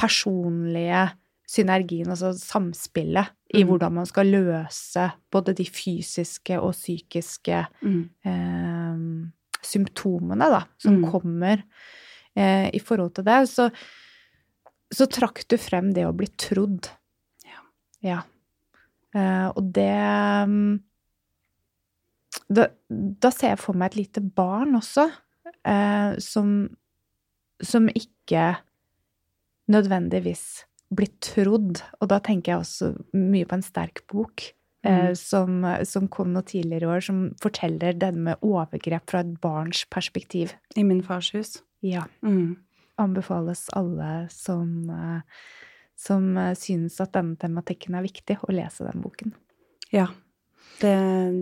personlige 0.00 1.10
synergien, 1.52 2.08
altså 2.08 2.32
samspillet, 2.32 3.28
i 3.54 3.62
Mm. 3.64 3.68
hvordan 3.68 3.92
man 3.92 4.06
skal 4.06 4.24
løse 4.26 5.12
både 5.30 5.54
de 5.54 5.64
fysiske 5.64 6.58
og 6.58 6.72
psykiske 6.72 7.66
Mm. 7.82 8.08
eh, 8.24 9.30
symptomene, 9.62 10.48
da, 10.48 10.64
som 10.78 11.02
Mm. 11.02 11.10
kommer 11.10 11.62
eh, 12.34 12.70
i 12.72 12.78
forhold 12.78 13.12
til 13.14 13.24
det. 13.24 13.46
Så, 13.50 13.70
så 14.92 15.06
trakk 15.10 15.44
du 15.48 15.56
frem 15.60 15.92
det 15.96 16.06
å 16.08 16.14
bli 16.16 16.28
trodd. 16.40 16.90
Ja. 17.46 17.60
Ja. 18.04 18.20
Uh, 19.12 19.48
og 19.52 19.66
det 19.76 19.92
mm, 20.48 20.80
da, 22.52 22.68
da 22.88 23.30
ser 23.32 23.54
jeg 23.54 23.60
for 23.60 23.76
meg 23.76 23.92
et 23.92 24.00
lite 24.02 24.22
barn 24.24 24.76
også, 24.78 25.08
uh, 25.68 26.12
som, 26.20 26.54
som 27.60 27.88
ikke 27.92 28.54
nødvendigvis 29.72 30.64
blir 30.92 31.12
trodd. 31.24 31.80
Og 32.00 32.10
da 32.12 32.20
tenker 32.24 32.54
jeg 32.54 32.64
også 32.64 32.92
mye 33.16 33.48
på 33.48 33.58
en 33.58 33.64
sterk 33.64 34.04
bok. 34.12 34.52
Eh, 34.82 35.12
Mm. 35.12 35.14
som, 35.14 35.62
som 35.86 36.08
kom 36.10 36.32
noen 36.34 36.42
tidligere 36.42 36.88
i 36.88 36.90
år, 36.90 37.02
som 37.06 37.18
forteller 37.38 37.94
denne 37.94 38.24
med 38.26 38.40
overgrep 38.42 39.12
fra 39.12 39.20
et 39.22 39.36
barns 39.38 39.84
perspektiv. 39.86 40.56
I 40.74 40.82
min 40.82 41.04
fars 41.06 41.28
hus. 41.36 41.52
Ja. 41.86 42.08
Mm. 42.26 42.56
Anbefales 43.02 43.66
alle 43.76 44.26
som, 44.32 44.90
eh, 44.90 45.46
som 45.98 46.36
eh, 46.38 46.54
synes 46.58 47.00
at 47.02 47.14
denne 47.16 47.38
tematikken 47.40 47.98
er 47.98 48.06
viktig, 48.06 48.38
å 48.42 48.54
lese 48.54 48.86
den 48.88 49.02
boken. 49.04 49.34
Ja. 49.92 50.08
Det, 50.80 50.94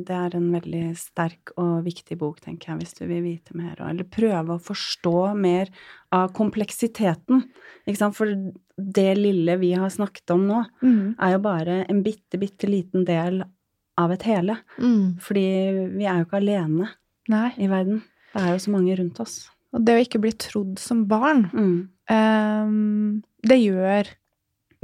det 0.08 0.16
er 0.16 0.34
en 0.36 0.48
veldig 0.52 0.82
sterk 0.98 1.52
og 1.60 1.84
viktig 1.86 2.16
bok, 2.20 2.40
tenker 2.44 2.72
jeg, 2.72 2.80
hvis 2.80 2.96
du 2.98 3.04
vil 3.06 3.22
vite 3.24 3.54
mer, 3.56 3.78
eller 3.86 4.04
prøve 4.04 4.56
å 4.56 4.62
forstå 4.64 5.14
mer 5.38 5.70
av 6.12 6.34
kompleksiteten. 6.36 7.46
For 8.16 8.34
det 8.76 9.06
lille 9.16 9.56
vi 9.62 9.70
har 9.78 9.92
snakket 9.92 10.34
om 10.34 10.44
nå, 10.48 10.58
er 10.82 11.36
jo 11.36 11.40
bare 11.46 11.78
en 11.86 12.02
bitte, 12.04 12.40
bitte 12.42 12.68
liten 12.68 13.06
del 13.08 13.40
av 14.00 14.12
et 14.12 14.26
hele. 14.28 14.58
Mm. 14.80 15.20
Fordi 15.22 15.46
vi 15.96 16.08
er 16.08 16.20
jo 16.20 16.28
ikke 16.28 16.40
alene 16.40 16.90
Nei. 17.30 17.48
i 17.60 17.70
verden. 17.70 18.02
Det 18.34 18.44
er 18.44 18.54
jo 18.54 18.62
så 18.66 18.74
mange 18.74 18.96
rundt 18.98 19.20
oss. 19.22 19.38
Og 19.72 19.84
det 19.86 19.94
å 19.96 20.02
ikke 20.02 20.20
bli 20.20 20.32
trodd 20.32 20.78
som 20.82 21.04
barn, 21.06 21.44
Mm. 21.52 21.88
um, 22.10 23.22
det 23.46 23.58
gjør 23.62 24.08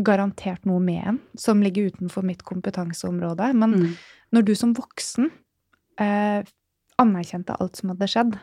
garantert 0.02 0.64
noe 0.68 0.78
med 0.80 1.06
en, 1.06 1.18
som 1.36 1.62
ligger 1.62 1.90
utenfor 1.90 2.22
mitt 2.22 2.42
kompetanseområde. 2.44 3.54
Men 3.54 3.70
Mm. 3.74 3.96
når 4.32 4.44
du 4.44 4.54
som 4.54 4.74
voksen 4.74 5.30
uh, 5.98 6.42
anerkjente 6.98 7.56
alt 7.58 7.76
som 7.76 7.90
hadde 7.90 8.06
skjedd, 8.08 8.34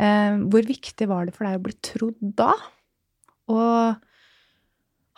uh, 0.00 0.38
hvor 0.48 0.62
viktig 0.64 1.08
var 1.08 1.26
det 1.26 1.34
for 1.34 1.44
deg 1.44 1.58
å 1.58 1.62
bli 1.62 1.72
trodd 1.82 2.34
da? 2.36 2.52
Og 3.48 3.96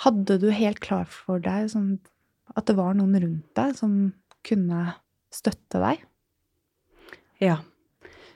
hadde 0.00 0.38
du 0.40 0.50
helt 0.50 0.80
klar 0.80 1.04
for 1.06 1.38
deg 1.38 1.68
sånn, 1.70 1.98
at 2.56 2.66
det 2.66 2.76
var 2.76 2.94
noen 2.94 3.20
rundt 3.20 3.54
deg 3.54 3.76
som 3.76 4.12
kunne 4.42 4.94
støtte 5.30 5.78
deg? 5.78 6.00
Ja. 7.40 7.58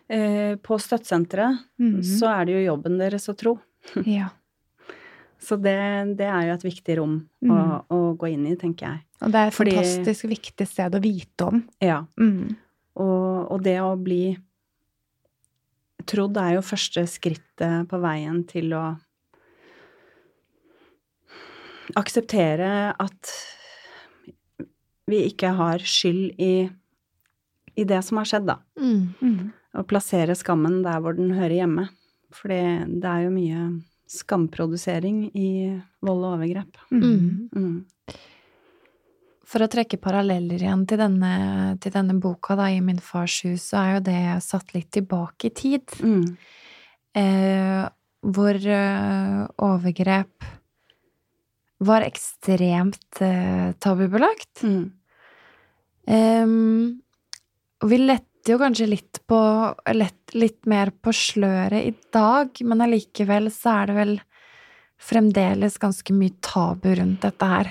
Eh, 0.08 0.56
på 0.60 0.76
støttesenteret 0.78 1.62
Mhm. 1.80 2.02
så 2.04 2.28
er 2.40 2.44
det 2.44 2.52
jo 2.58 2.66
jobben 2.76 2.98
deres 3.00 3.28
å 3.28 3.36
tro. 3.36 3.58
Ja. 4.06 4.30
Så 5.44 5.56
det, 5.60 6.16
det 6.16 6.24
er 6.28 6.46
jo 6.48 6.52
et 6.54 6.62
viktig 6.64 6.94
rom 6.96 7.16
å, 7.44 7.84
å 7.92 7.98
gå 8.16 8.30
inn 8.32 8.46
i, 8.48 8.54
tenker 8.56 8.86
jeg. 8.86 9.00
Og 9.20 9.32
det 9.32 9.40
er 9.42 9.46
et 9.50 9.54
Fordi- 9.56 9.74
fantastisk 9.76 10.24
viktig 10.30 10.66
sted 10.68 10.94
å 10.96 11.00
vite 11.04 11.44
om. 11.50 11.58
Ja. 11.84 11.98
Mm. 12.20 12.56
Og, 12.96 13.50
og 13.52 13.62
det 13.62 13.74
å 13.80 13.90
bli 14.00 14.38
trodd 16.08 16.36
er 16.40 16.54
jo 16.54 16.62
første 16.64 17.04
skrittet 17.08 17.88
på 17.88 18.00
veien 18.00 18.42
til 18.48 18.72
å 18.76 18.84
akseptere 22.00 22.94
at 22.98 23.32
vi 25.10 25.18
ikke 25.28 25.50
har 25.58 25.82
skyld 25.84 26.40
i, 26.40 26.52
i 27.76 27.84
det 27.84 28.00
som 28.06 28.16
har 28.20 28.28
skjedd, 28.30 28.46
da. 28.48 28.56
Mm. 28.80 29.52
Mm. 29.74 29.80
Og 29.80 29.88
plassere 29.90 30.36
skammen 30.38 30.82
der 30.84 31.02
hvor 31.02 31.16
den 31.18 31.34
hører 31.34 31.58
hjemme. 31.58 31.88
For 32.34 32.50
det 32.50 33.10
er 33.10 33.26
jo 33.26 33.34
mye 33.34 33.64
skamprodusering 34.10 35.26
i 35.34 35.48
vold 36.04 36.22
og 36.22 36.36
overgrep. 36.36 36.78
Mm. 36.94 37.50
Mm. 37.54 38.16
For 39.54 39.62
å 39.62 39.70
trekke 39.70 40.00
paralleller 40.02 40.62
igjen 40.62 40.84
til 40.88 40.98
denne, 40.98 41.34
til 41.82 41.94
denne 41.94 42.16
boka 42.22 42.56
da, 42.58 42.70
i 42.72 42.80
Min 42.82 42.98
fars 43.02 43.36
hus, 43.46 43.68
så 43.70 43.82
er 43.82 43.90
jo 43.96 44.04
det 44.08 44.22
satt 44.46 44.74
litt 44.74 44.90
tilbake 44.94 45.50
i 45.50 45.54
tid. 45.54 45.96
Mm. 46.02 46.24
Eh, 47.14 47.84
hvor 48.24 48.56
eh, 48.56 49.40
overgrep 49.62 50.48
var 51.84 52.06
ekstremt 52.06 53.20
eh, 53.22 53.74
tabubelagt. 53.82 54.64
Mm. 54.64 54.84
Ehm, 56.08 57.00
og 57.82 57.90
vi 57.92 58.00
letter 58.44 58.52
jo 58.52 58.60
kanskje 58.60 58.86
litt 58.86 59.26
på 59.26 59.38
lett, 59.94 60.34
litt 60.34 60.66
mer 60.66 60.90
på 60.90 61.12
sløret 61.16 61.80
i 61.80 61.94
dag, 62.12 62.50
men 62.60 62.82
allikevel 62.84 63.48
så 63.50 63.70
er 63.80 63.86
det 63.86 63.94
vel 63.96 64.20
fremdeles 65.00 65.78
ganske 65.78 66.12
mye 66.12 66.34
tabu 66.44 66.94
rundt 66.94 67.22
dette 67.22 67.44
her. 67.48 67.70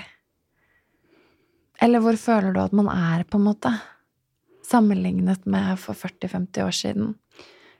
Eller 1.80 2.02
hvor 2.02 2.16
føler 2.18 2.52
du 2.52 2.58
at 2.58 2.72
man 2.74 2.88
er, 2.90 3.22
på 3.22 3.38
en 3.38 3.46
måte? 3.46 3.70
Sammenlignet 4.66 5.46
med 5.46 5.78
for 5.78 5.94
40-50 5.94 6.66
år 6.66 6.74
siden. 6.74 7.14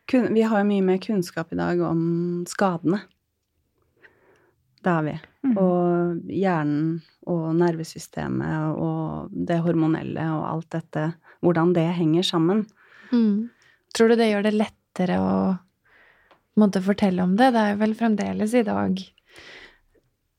Kun, 0.07 0.31
vi 0.31 0.43
har 0.47 0.63
jo 0.63 0.69
mye 0.69 0.87
mer 0.87 1.03
kunnskap 1.03 1.51
i 1.53 1.59
dag 1.59 1.81
om 1.83 2.45
skadene. 2.47 3.01
Det 4.85 4.91
har 4.91 5.03
vi. 5.03 5.17
Mm. 5.43 5.59
Og 5.59 6.31
hjernen 6.31 7.03
og 7.27 7.59
nervesystemet 7.59 8.79
og 8.79 9.35
det 9.35 9.59
hormonelle 9.67 10.31
og 10.37 10.47
alt 10.47 10.71
dette, 10.77 11.11
hvordan 11.43 11.75
det 11.75 11.89
henger 11.99 12.23
sammen. 12.23 12.67
Mm. 13.15 13.49
Tror 13.95 14.11
du 14.11 14.19
det 14.19 14.31
gjør 14.33 14.47
det 14.49 14.55
lettere 14.59 15.19
å 15.23 15.35
måtte 16.61 16.83
fortelle 16.83 17.23
om 17.25 17.37
det? 17.39 17.53
Det 17.55 17.63
er 17.71 17.81
vel 17.81 17.95
fremdeles 17.99 18.55
i 18.59 18.65
dag 18.67 19.03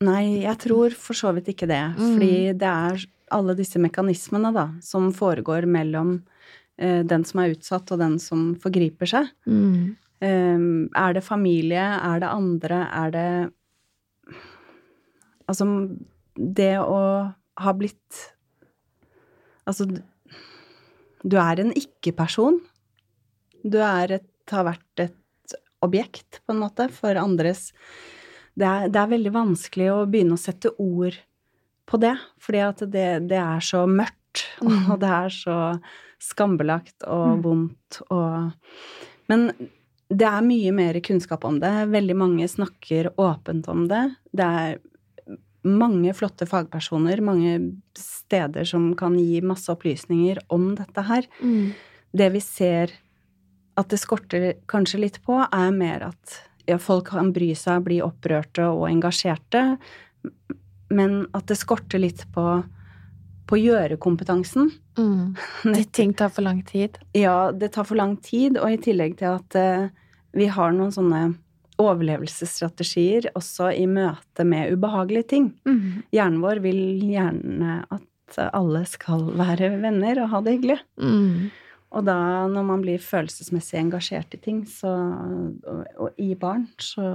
Nei, 0.03 0.43
jeg 0.43 0.59
tror 0.59 0.95
for 0.99 1.15
så 1.15 1.31
vidt 1.35 1.53
ikke 1.53 1.69
det. 1.71 1.81
Mm. 1.95 1.99
Fordi 2.03 2.31
det 2.59 2.67
er 2.67 3.03
alle 3.35 3.55
disse 3.57 3.79
mekanismene 3.81 4.51
da, 4.53 4.65
som 4.83 5.07
foregår 5.15 5.67
mellom 5.71 6.17
eh, 6.77 6.99
den 7.07 7.23
som 7.25 7.41
er 7.41 7.53
utsatt 7.55 7.93
og 7.95 8.01
den 8.03 8.17
som 8.21 8.49
forgriper 8.61 9.15
seg. 9.15 9.31
mm. 9.47 9.95
Eh, 10.23 10.61
er 10.95 11.13
det 11.13 11.21
familie? 11.25 11.83
Er 11.83 12.21
det 12.23 12.29
andre? 12.31 12.77
Er 12.87 13.09
det 13.11 13.29
Altså, 15.45 15.65
det 16.35 16.79
å 16.81 16.99
ha 17.61 17.73
blitt 17.77 18.21
Altså, 19.67 19.85
du 21.25 21.37
er 21.41 21.59
en 21.63 21.71
ikke-person. 21.73 22.59
Du 23.65 23.79
er 23.81 24.19
et, 24.19 24.27
har 24.53 24.67
vært 24.67 25.01
et 25.07 25.55
objekt, 25.85 26.39
på 26.45 26.53
en 26.53 26.61
måte, 26.61 26.87
for 26.93 27.17
andres 27.17 27.71
det 28.55 28.63
er, 28.69 28.85
det 28.87 28.99
er 29.01 29.09
veldig 29.11 29.31
vanskelig 29.35 29.87
å 29.91 30.05
begynne 30.07 30.37
å 30.37 30.39
sette 30.39 30.69
ord 30.79 31.17
på 31.89 31.97
det, 31.99 32.13
fordi 32.39 32.61
at 32.63 32.83
det, 32.93 33.07
det 33.27 33.39
er 33.41 33.59
så 33.65 33.83
mørkt, 33.89 34.21
Mm. 34.65 34.89
og 34.91 34.97
det 34.99 35.09
er 35.15 35.29
så 35.31 35.57
skambelagt 36.19 37.03
og 37.07 37.37
Mm. 37.37 37.41
vondt 37.43 37.99
og 38.11 38.51
Men 39.29 39.45
det 40.09 40.27
er 40.27 40.41
mye 40.43 40.71
mer 40.75 40.99
kunnskap 41.01 41.45
om 41.47 41.59
det. 41.59 41.71
Veldig 41.89 42.15
mange 42.19 42.47
snakker 42.51 43.09
åpent 43.17 43.67
om 43.71 43.85
det. 43.87 44.01
Det 44.35 44.43
er 44.45 44.75
mange 45.65 46.13
flotte 46.13 46.45
fagpersoner, 46.49 47.21
mange 47.25 47.57
steder 47.97 48.67
som 48.69 48.91
kan 48.97 49.17
gi 49.19 49.41
masse 49.45 49.71
opplysninger 49.73 50.43
om 50.53 50.73
dette 50.77 51.05
her. 51.07 51.27
Mm. 51.41 51.73
Det 52.15 52.29
vi 52.33 52.41
ser 52.43 52.93
at 53.75 53.91
det 53.91 53.99
skorter 53.99 54.53
kanskje 54.71 55.01
litt 55.03 55.19
på, 55.25 55.41
er 55.43 55.73
mer 55.75 56.07
at 56.11 56.37
ja, 56.69 56.77
folk 56.81 57.09
kan 57.11 57.33
bry 57.35 57.51
seg, 57.57 57.83
bli 57.85 57.99
opprørte 58.03 58.69
og 58.71 58.87
engasjerte, 58.89 59.75
men 60.93 61.25
at 61.35 61.49
det 61.49 61.57
skorter 61.59 62.01
litt 62.01 62.23
på, 62.33 62.45
på 63.49 63.59
gjørekompetansen. 63.59 64.71
Mm. 64.97 65.35
Ting 65.97 66.13
tar 66.17 66.31
for 66.33 66.45
lang 66.45 66.61
tid. 66.65 66.97
Ja, 67.17 67.51
det 67.51 67.73
tar 67.75 67.89
for 67.89 67.99
lang 67.99 68.15
tid, 68.23 68.59
og 68.61 68.71
i 68.71 68.81
tillegg 68.81 69.17
til 69.19 69.35
at 69.35 69.59
uh, 69.59 69.89
vi 70.35 70.47
har 70.51 70.73
noen 70.75 70.93
sånne 70.93 71.25
overlevelsesstrategier 71.81 73.29
også 73.35 73.71
i 73.75 73.85
møte 73.89 74.45
med 74.47 74.73
ubehagelige 74.75 75.29
ting. 75.35 75.51
Mm. 75.67 76.03
Hjernen 76.15 76.41
vår 76.43 76.61
vil 76.63 76.81
gjerne 77.03 77.81
at 77.93 78.39
alle 78.55 78.83
skal 78.89 79.27
være 79.37 79.75
venner 79.83 80.23
og 80.23 80.31
ha 80.33 80.41
det 80.45 80.57
hyggelig. 80.57 80.79
Mm. 80.97 81.51
Og 81.95 82.03
da, 82.07 82.17
når 82.51 82.67
man 82.67 82.83
blir 82.83 83.03
følelsesmessig 83.03 83.79
engasjert 83.79 84.33
i 84.35 84.41
ting, 84.41 84.63
så, 84.67 84.91
og, 84.91 85.83
og 86.01 86.19
i 86.19 86.33
barn, 86.39 86.67
så 86.81 87.13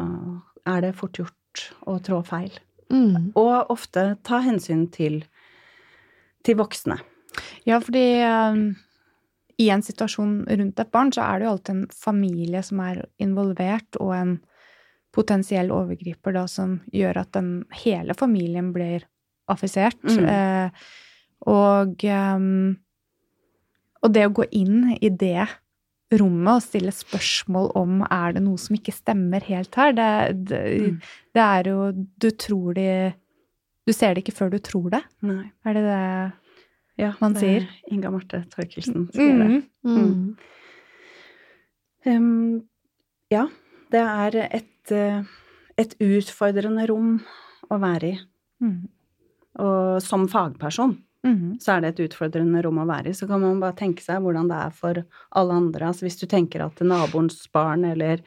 er 0.69 0.85
det 0.85 0.97
fort 0.97 1.19
gjort 1.19 1.65
å 1.91 1.99
trå 2.05 2.21
feil. 2.25 2.53
Mm. 2.91 3.33
Og 3.39 3.73
ofte 3.73 4.15
ta 4.27 4.41
hensyn 4.45 4.87
til, 4.93 5.23
til 6.47 6.59
voksne. 6.61 6.99
Ja, 7.69 7.79
fordi 7.83 8.07
um, 8.25 8.63
i 9.61 9.69
en 9.71 9.85
situasjon 9.85 10.45
rundt 10.49 10.81
et 10.81 10.93
barn, 10.95 11.13
så 11.15 11.27
er 11.27 11.39
det 11.39 11.47
jo 11.47 11.53
alltid 11.55 11.75
en 11.75 11.85
familie 11.93 12.63
som 12.67 12.81
er 12.85 13.05
involvert, 13.23 14.01
og 14.01 14.15
en 14.17 14.33
potensiell 15.13 15.71
overgriper 15.75 16.33
da, 16.37 16.45
som 16.47 16.81
gjør 16.95 17.17
at 17.25 17.33
den, 17.33 17.65
hele 17.85 18.15
familien 18.15 18.73
blir 18.75 19.05
affisert. 19.51 19.99
Mm. 20.07 20.25
Eh, 20.31 20.71
og, 21.51 22.05
um, 22.05 22.77
og 24.05 24.13
det 24.15 24.27
å 24.29 24.33
gå 24.37 24.45
inn 24.53 24.93
i 25.01 25.09
det 25.11 25.47
rommet 26.21 26.57
og 26.59 26.63
stille 26.65 26.91
spørsmål 26.95 27.71
om 27.79 28.01
er 28.11 28.33
det 28.37 28.43
noe 28.45 28.59
som 28.59 28.75
ikke 28.77 28.93
stemmer 28.95 29.43
helt 29.47 29.75
her, 29.79 29.93
det, 29.95 30.11
det, 30.51 30.63
Mm. 30.81 31.01
det 31.35 31.43
er 31.43 31.69
jo 31.71 31.93
Du 32.19 32.31
tror 32.31 32.75
de 32.75 33.15
Du 33.87 33.93
ser 33.93 34.15
det 34.15 34.25
ikke 34.25 34.35
før 34.37 34.51
du 34.51 34.59
tror 34.59 34.91
det. 34.91 35.03
Nei. 35.23 35.51
Er 35.65 35.73
det 35.75 35.83
det 35.87 36.33
Ja, 36.99 37.13
Man 37.21 37.33
det 37.33 37.41
sier. 37.41 37.63
er 37.63 37.93
Inga 37.95 38.11
Marte 38.11 38.45
Torkelsen 38.51 39.09
sier 39.15 39.39
det. 39.39 39.63
Mhm. 39.85 39.97
Mm. 39.97 40.37
Um, 42.07 42.63
ja, 43.31 43.47
det 43.93 44.01
er 44.01 44.37
et, 44.51 44.67
eh, 44.95 45.23
et 45.81 45.95
utfordrende 46.03 46.87
rom 46.91 47.15
å 47.71 47.79
være 47.81 48.11
i. 48.11 48.19
Mm. 48.65 48.81
Og 49.61 50.03
som 50.05 50.27
fagperson 50.31 50.95
mm. 51.27 51.59
så 51.63 51.75
er 51.75 51.83
det 51.83 51.93
et 51.93 52.05
utfordrende 52.09 52.63
rom 52.65 52.81
å 52.83 52.89
være 52.89 53.13
i. 53.13 53.17
Så 53.17 53.29
kan 53.31 53.43
man 53.43 53.61
bare 53.63 53.79
tenke 53.79 54.05
seg 54.05 54.23
hvordan 54.25 54.51
det 54.51 54.61
er 54.67 54.77
for 54.77 55.03
alle 55.41 55.59
andre. 55.63 55.91
Altså 55.91 56.07
hvis 56.07 56.21
du 56.21 56.27
tenker 56.31 56.65
at 56.67 56.83
naboens 56.85 57.43
barn 57.55 57.87
eller 57.89 58.23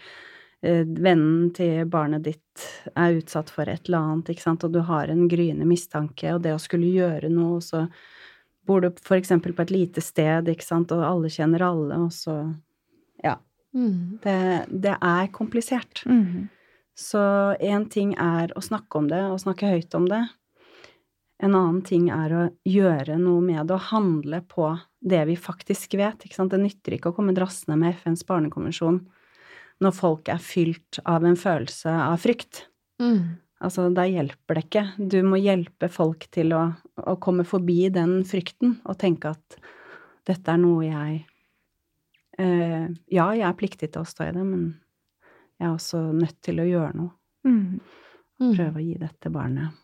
eh, 0.62 0.84
vennen 0.84 1.52
til 1.56 1.86
barnet 1.92 2.26
ditt 2.28 2.68
er 2.94 3.20
utsatt 3.20 3.54
for 3.54 3.70
et 3.70 3.88
eller 3.88 4.02
annet, 4.02 4.34
ikke 4.34 4.48
sant, 4.48 4.66
og 4.66 4.76
du 4.76 4.84
har 4.88 5.12
en 5.12 5.26
gryende 5.32 5.68
mistanke, 5.70 6.36
og 6.36 6.44
det 6.46 6.56
å 6.56 6.62
skulle 6.62 6.92
gjøre 6.92 7.32
noe, 7.34 7.62
så 7.64 7.88
bor 8.68 8.84
du 8.84 8.92
eksempel 9.16 9.56
på 9.56 9.66
et 9.66 9.74
lite 9.74 10.04
sted, 10.04 10.48
ikke 10.48 10.66
sant, 10.66 10.94
og 10.96 11.04
alle 11.04 11.32
kjenner 11.34 11.66
alle, 11.66 11.98
og 12.06 12.14
så. 12.16 12.38
Mm. 13.74 14.20
Det, 14.24 14.66
det 14.70 14.98
er 15.00 15.32
komplisert. 15.34 16.04
Mm. 16.06 16.48
Så 16.96 17.20
én 17.58 17.88
ting 17.90 18.14
er 18.22 18.54
å 18.56 18.62
snakke 18.62 19.02
om 19.02 19.10
det, 19.10 19.24
og 19.32 19.42
snakke 19.42 19.72
høyt 19.72 19.96
om 19.98 20.08
det. 20.10 20.22
En 21.44 21.56
annen 21.58 21.82
ting 21.84 22.08
er 22.14 22.34
å 22.38 22.44
gjøre 22.70 23.18
noe 23.20 23.42
med 23.44 23.66
det, 23.68 23.76
og 23.76 23.90
handle 23.90 24.44
på 24.48 24.70
det 25.04 25.24
vi 25.28 25.36
faktisk 25.36 25.98
vet. 26.00 26.24
Det 26.24 26.62
nytter 26.62 26.98
ikke 26.98 27.12
å 27.12 27.18
komme 27.18 27.36
drassende 27.36 27.80
med 27.82 27.98
FNs 27.98 28.24
barnekonvensjon 28.30 29.02
når 29.84 29.96
folk 29.98 30.30
er 30.32 30.40
fylt 30.40 31.02
av 31.10 31.26
en 31.28 31.36
følelse 31.36 31.92
av 31.92 32.22
frykt. 32.24 32.68
Mm. 33.02 33.42
Altså, 33.64 33.90
da 33.96 34.06
hjelper 34.08 34.60
det 34.60 34.66
ikke. 34.68 34.86
Du 34.98 35.20
må 35.26 35.40
hjelpe 35.42 35.90
folk 35.92 36.28
til 36.32 36.54
å, 36.56 36.64
å 37.00 37.18
komme 37.20 37.44
forbi 37.48 37.90
den 37.92 38.22
frykten 38.28 38.78
og 38.84 39.00
tenke 39.02 39.34
at 39.34 39.58
dette 40.30 40.54
er 40.54 40.62
noe 40.62 40.86
jeg 40.86 41.24
eh, 42.40 42.88
Ja, 43.12 43.28
jeg 43.34 43.48
er 43.48 43.60
pliktig 43.60 43.92
til 43.92 44.02
å 44.04 44.10
stå 44.10 44.30
i 44.30 44.34
det, 44.36 44.44
men 44.46 44.80
jeg 45.60 45.68
er 45.70 45.74
også 45.74 46.04
nødt 46.16 46.42
til 46.42 46.60
å 46.64 46.70
gjøre 46.70 46.96
noe. 46.98 47.14
Mhm. 47.48 47.80
Mm. 48.42 48.56
Prøve 48.58 48.80
å 48.82 48.84
gi 48.84 48.96
dette 48.98 49.30
barnet 49.32 49.84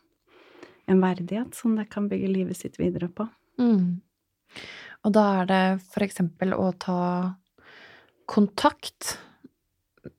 en 0.89 1.02
verdighet 1.02 1.56
som 1.56 1.76
det 1.78 1.89
kan 1.93 2.10
bygge 2.10 2.32
livet 2.32 2.58
sitt 2.58 2.80
videre 2.80 3.10
på. 3.14 3.28
Mm. 3.62 4.02
Og 5.06 5.16
da 5.16 5.26
er 5.41 5.50
det 5.50 5.64
for 5.93 6.06
eksempel 6.06 6.56
å 6.58 6.72
ta 6.82 7.02
kontakt. 8.30 9.18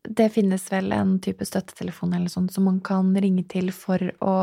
Det 0.06 0.30
finnes 0.34 0.64
vel 0.70 0.92
en 0.94 1.18
type 1.22 1.46
støttetelefon 1.46 2.14
eller 2.16 2.32
sånn 2.32 2.48
som 2.52 2.68
man 2.68 2.80
kan 2.84 3.12
ringe 3.18 3.44
til 3.50 3.72
for 3.74 4.02
å 4.22 4.36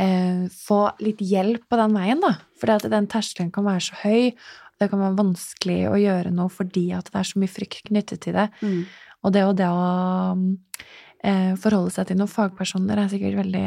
eh, 0.00 0.46
få 0.48 0.80
litt 1.04 1.20
hjelp 1.22 1.68
på 1.68 1.80
den 1.80 1.96
veien, 1.96 2.24
da. 2.24 2.34
For 2.60 2.88
den 2.88 3.10
terskelen 3.10 3.52
kan 3.54 3.68
være 3.68 3.84
så 3.84 4.00
høy, 4.00 4.32
det 4.80 4.90
kan 4.90 5.02
være 5.02 5.18
vanskelig 5.18 5.80
å 5.90 5.98
gjøre 6.00 6.32
noe 6.34 6.52
fordi 6.52 6.88
at 6.96 7.10
det 7.10 7.20
er 7.20 7.28
så 7.28 7.40
mye 7.40 7.52
frykt 7.52 7.90
knyttet 7.90 8.24
til 8.26 8.36
det. 8.36 8.48
Og 9.24 9.34
det 9.34 9.44
å 9.46 9.56
da 9.56 9.72
eh, 11.24 11.52
forholde 11.60 11.92
seg 11.94 12.08
til 12.10 12.20
noen 12.20 12.32
fagpersoner 12.32 13.00
er 13.00 13.12
sikkert 13.12 13.40
veldig 13.44 13.66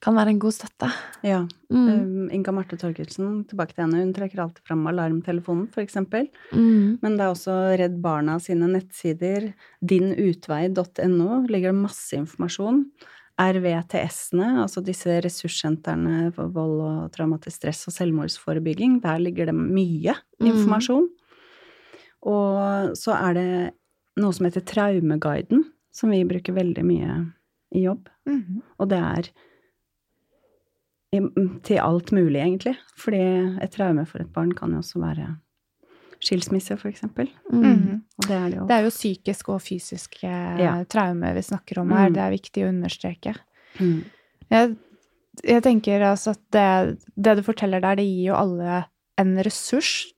Kan 0.00 0.16
være 0.16 0.32
en 0.32 0.38
god 0.40 0.54
støtte. 0.56 0.88
Ja. 1.28 1.42
Mm. 1.68 1.88
Um, 1.88 2.28
Inga 2.32 2.54
Marte 2.56 2.78
Torkelsen, 2.80 3.42
tilbake 3.50 3.74
til 3.74 3.84
henne, 3.84 4.00
hun 4.00 4.14
trekker 4.16 4.40
alltid 4.40 4.64
fram 4.64 4.86
alarmtelefonen, 4.88 5.66
eksempel. 5.82 6.30
Mm. 6.56 6.96
Men 7.02 7.18
det 7.18 7.26
er 7.26 7.34
også 7.34 7.56
Redd 7.76 7.98
Barna 8.00 8.38
sine 8.40 8.70
nettsider. 8.72 9.50
Dinutvei.no 9.84 11.42
ligger 11.52 11.68
det 11.68 11.82
masse 11.82 12.16
informasjon. 12.16 12.86
RVTS-ene, 13.40 14.48
altså 14.66 14.82
disse 14.84 15.16
ressurssentrene 15.24 16.28
for 16.36 16.50
vold 16.52 16.80
og 16.84 17.12
traumatisk 17.14 17.56
stress 17.62 17.86
og 17.88 17.94
selvmordsforebygging, 17.96 18.98
der 19.02 19.18
ligger 19.22 19.46
det 19.50 19.54
mye 19.56 20.14
Mm. 20.40 20.46
informasjon. 20.50 21.08
Og 22.22 22.96
så 22.96 23.12
er 23.16 23.34
det 23.34 23.74
noe 24.20 24.32
som 24.36 24.44
heter 24.46 24.64
Traumeguiden, 24.64 25.64
som 25.92 26.10
vi 26.12 26.22
bruker 26.24 26.52
veldig 26.56 26.84
mye 26.84 27.14
i 27.72 27.84
jobb. 27.86 28.08
Mm. 28.28 28.60
Og 28.78 28.88
det 28.88 28.98
er 28.98 29.30
til 31.66 31.78
alt 31.82 32.12
mulig, 32.12 32.38
egentlig. 32.40 32.76
Fordi 32.96 33.20
et 33.62 33.72
traume 33.74 34.06
for 34.06 34.20
et 34.22 34.32
barn 34.32 34.52
kan 34.52 34.70
jo 34.72 34.78
også 34.82 35.00
være 35.02 35.36
skilsmisse, 36.20 36.76
eksempel. 36.90 37.30
Mm. 37.52 37.62
Mhm. 37.64 38.00
Det 38.26 38.30
er 38.36 38.48
det 38.50 38.56
jo. 38.58 38.66
Det 38.68 38.76
er 38.76 38.82
jo 38.84 38.90
psykisk 38.92 39.48
og 39.48 39.60
fysisk 39.64 40.22
Ja. 40.22 40.84
traume 40.84 41.34
vi 41.34 41.42
snakker 41.42 41.78
om 41.80 41.90
her. 41.90 42.08
Mm. 42.10 42.14
Det 42.14 42.22
er 42.22 42.30
viktig 42.36 42.64
å 42.64 42.68
understreke. 42.68 43.34
Mm. 43.80 44.04
Jeg, 44.50 44.76
jeg 45.44 45.62
tenker 45.62 46.00
altså 46.04 46.30
at 46.36 46.42
det, 46.52 46.98
det 47.16 47.36
du 47.38 47.42
forteller 47.42 47.80
der, 47.80 47.96
det 47.96 48.04
gir 48.04 48.30
jo 48.32 48.34
alle 48.36 48.84
en 49.18 49.36
ressurs 49.44 50.12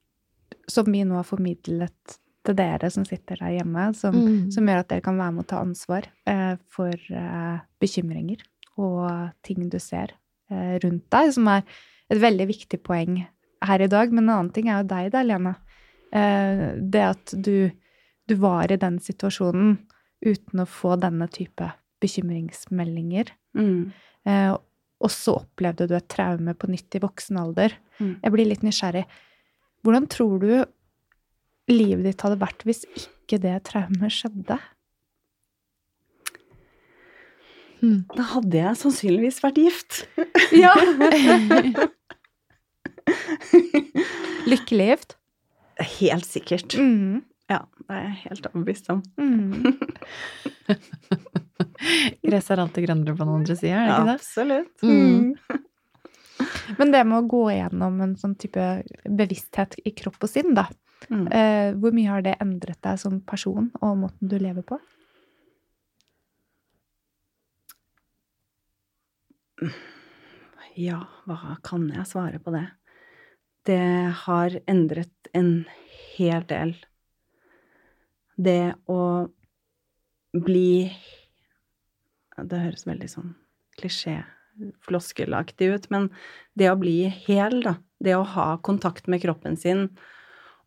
som 0.69 0.85
vi 0.91 1.05
nå 1.05 1.15
har 1.15 1.25
formidlet 1.27 2.19
til 2.45 2.55
dere 2.59 2.91
som 2.91 3.05
sitter 3.07 3.37
der 3.39 3.53
hjemme, 3.61 3.95
som, 3.95 4.15
Mm. 4.15 4.51
som 4.51 4.67
gjør 4.67 4.81
at 4.83 4.89
dere 4.89 5.01
kan 5.05 5.17
være 5.19 5.33
med 5.33 5.45
å 5.45 5.49
ta 5.53 5.61
ansvar 5.63 6.07
eh, 6.27 6.57
for 6.69 6.91
eh, 6.91 7.59
bekymringer 7.81 8.43
og 8.79 9.31
ting 9.47 9.69
du 9.71 9.79
ser 9.79 10.11
eh, 10.51 10.79
rundt 10.83 11.07
deg, 11.11 11.33
som 11.35 11.47
er 11.49 11.63
et 12.11 12.19
veldig 12.19 12.47
viktig 12.49 12.83
poeng 12.83 13.27
her 13.63 13.81
i 13.81 13.87
dag. 13.87 14.11
Men 14.11 14.25
en 14.29 14.35
annen 14.35 14.53
ting 14.53 14.67
er 14.69 14.83
jo 14.83 14.89
deg 14.89 15.13
da, 15.13 15.23
Lena. 15.23 15.55
Eh, 16.13 16.67
det 16.77 17.05
at 17.07 17.33
du, 17.33 17.71
du 18.29 18.35
var 18.41 18.73
i 18.73 18.81
den 18.81 18.99
situasjonen 19.03 19.79
uten 20.23 20.63
å 20.63 20.69
få 20.69 20.97
denne 21.01 21.29
type 21.33 21.71
bekymringsmeldinger. 22.03 23.33
Mm. 23.59 23.93
Eh, 24.29 24.53
og 25.03 25.11
så 25.11 25.39
opplevde 25.41 25.89
du 25.91 25.97
et 25.97 26.11
traume 26.13 26.55
på 26.55 26.71
nytt 26.71 26.99
i 26.99 27.03
voksen 27.03 27.41
alder. 27.41 27.75
Mm. 27.99 28.15
Jeg 28.21 28.35
blir 28.35 28.51
litt 28.51 28.67
nysgjerrig. 28.67 29.07
Hvordan 29.83 30.07
tror 30.13 30.37
du 30.43 30.53
livet 31.73 32.07
ditt 32.07 32.23
hadde 32.23 32.39
vært 32.43 32.63
hvis 32.69 32.85
ikke 32.93 33.41
det 33.43 33.57
traumet 33.67 34.15
skjedde? 34.15 34.61
Mm. 37.83 38.05
Da 38.15 38.29
hadde 38.37 38.61
jeg 38.61 38.79
sannsynligvis 38.79 39.41
vært 39.43 39.59
gift. 39.59 40.05
Ja! 40.55 40.71
Lykkelig 44.53 44.87
gift? 44.93 45.17
Helt 45.79 46.27
sikkert. 46.27 46.75
Mm. 46.77 47.23
Ja, 47.51 47.63
det 47.89 47.97
er 47.97 48.05
jeg 48.07 48.19
helt 48.27 48.49
overbevist 48.53 48.93
om. 48.93 49.03
Mm. 49.23 49.75
Gress 52.23 52.49
er 52.53 52.61
alltid 52.63 52.87
grønnere 52.87 53.17
på 53.17 53.25
den 53.25 53.33
andre 53.35 53.55
sida, 53.59 53.81
er 53.81 53.89
det 53.89 53.93
ikke 53.93 54.07
det? 54.07 54.15
Absolutt. 54.21 54.83
Mm. 54.87 55.35
Men 56.79 56.93
det 56.95 57.03
med 57.09 57.19
å 57.19 57.29
gå 57.29 57.43
gjennom 57.51 57.99
en 58.05 58.15
sånn 58.21 58.37
type 58.41 58.67
bevissthet 59.05 59.75
i 59.83 59.93
kropp 59.99 60.23
og 60.23 60.31
sinn, 60.31 60.55
da. 60.57 60.69
Mm. 61.11 61.27
Eh, 61.27 61.69
hvor 61.83 61.95
mye 61.97 62.13
har 62.15 62.25
det 62.25 62.37
endret 62.43 62.79
deg 62.87 63.01
som 63.03 63.19
person 63.27 63.71
og 63.83 63.99
måten 64.05 64.31
du 64.31 64.39
lever 64.41 64.65
på? 64.67 64.79
Ja, 70.79 71.03
hva 71.29 71.59
kan 71.67 71.91
jeg 71.93 72.07
svare 72.09 72.41
på 72.43 72.55
det? 72.55 72.65
Det 73.63 74.15
har 74.25 74.59
endret 74.67 75.29
en 75.33 75.65
hel 76.17 76.43
del. 76.51 76.75
Det 78.37 78.75
å 78.91 79.29
bli 80.33 80.91
Det 82.43 82.59
høres 82.59 82.87
veldig 82.89 83.07
sånn 83.13 83.35
klisjé, 83.77 84.23
floskelaktig 84.83 85.69
ut, 85.75 85.85
men 85.93 86.09
det 86.59 86.71
å 86.73 86.79
bli 86.81 87.05
hel, 87.27 87.61
da. 87.63 87.77
Det 88.03 88.17
å 88.17 88.25
ha 88.35 88.47
kontakt 88.65 89.07
med 89.07 89.23
kroppen 89.23 89.57
sin 89.57 89.87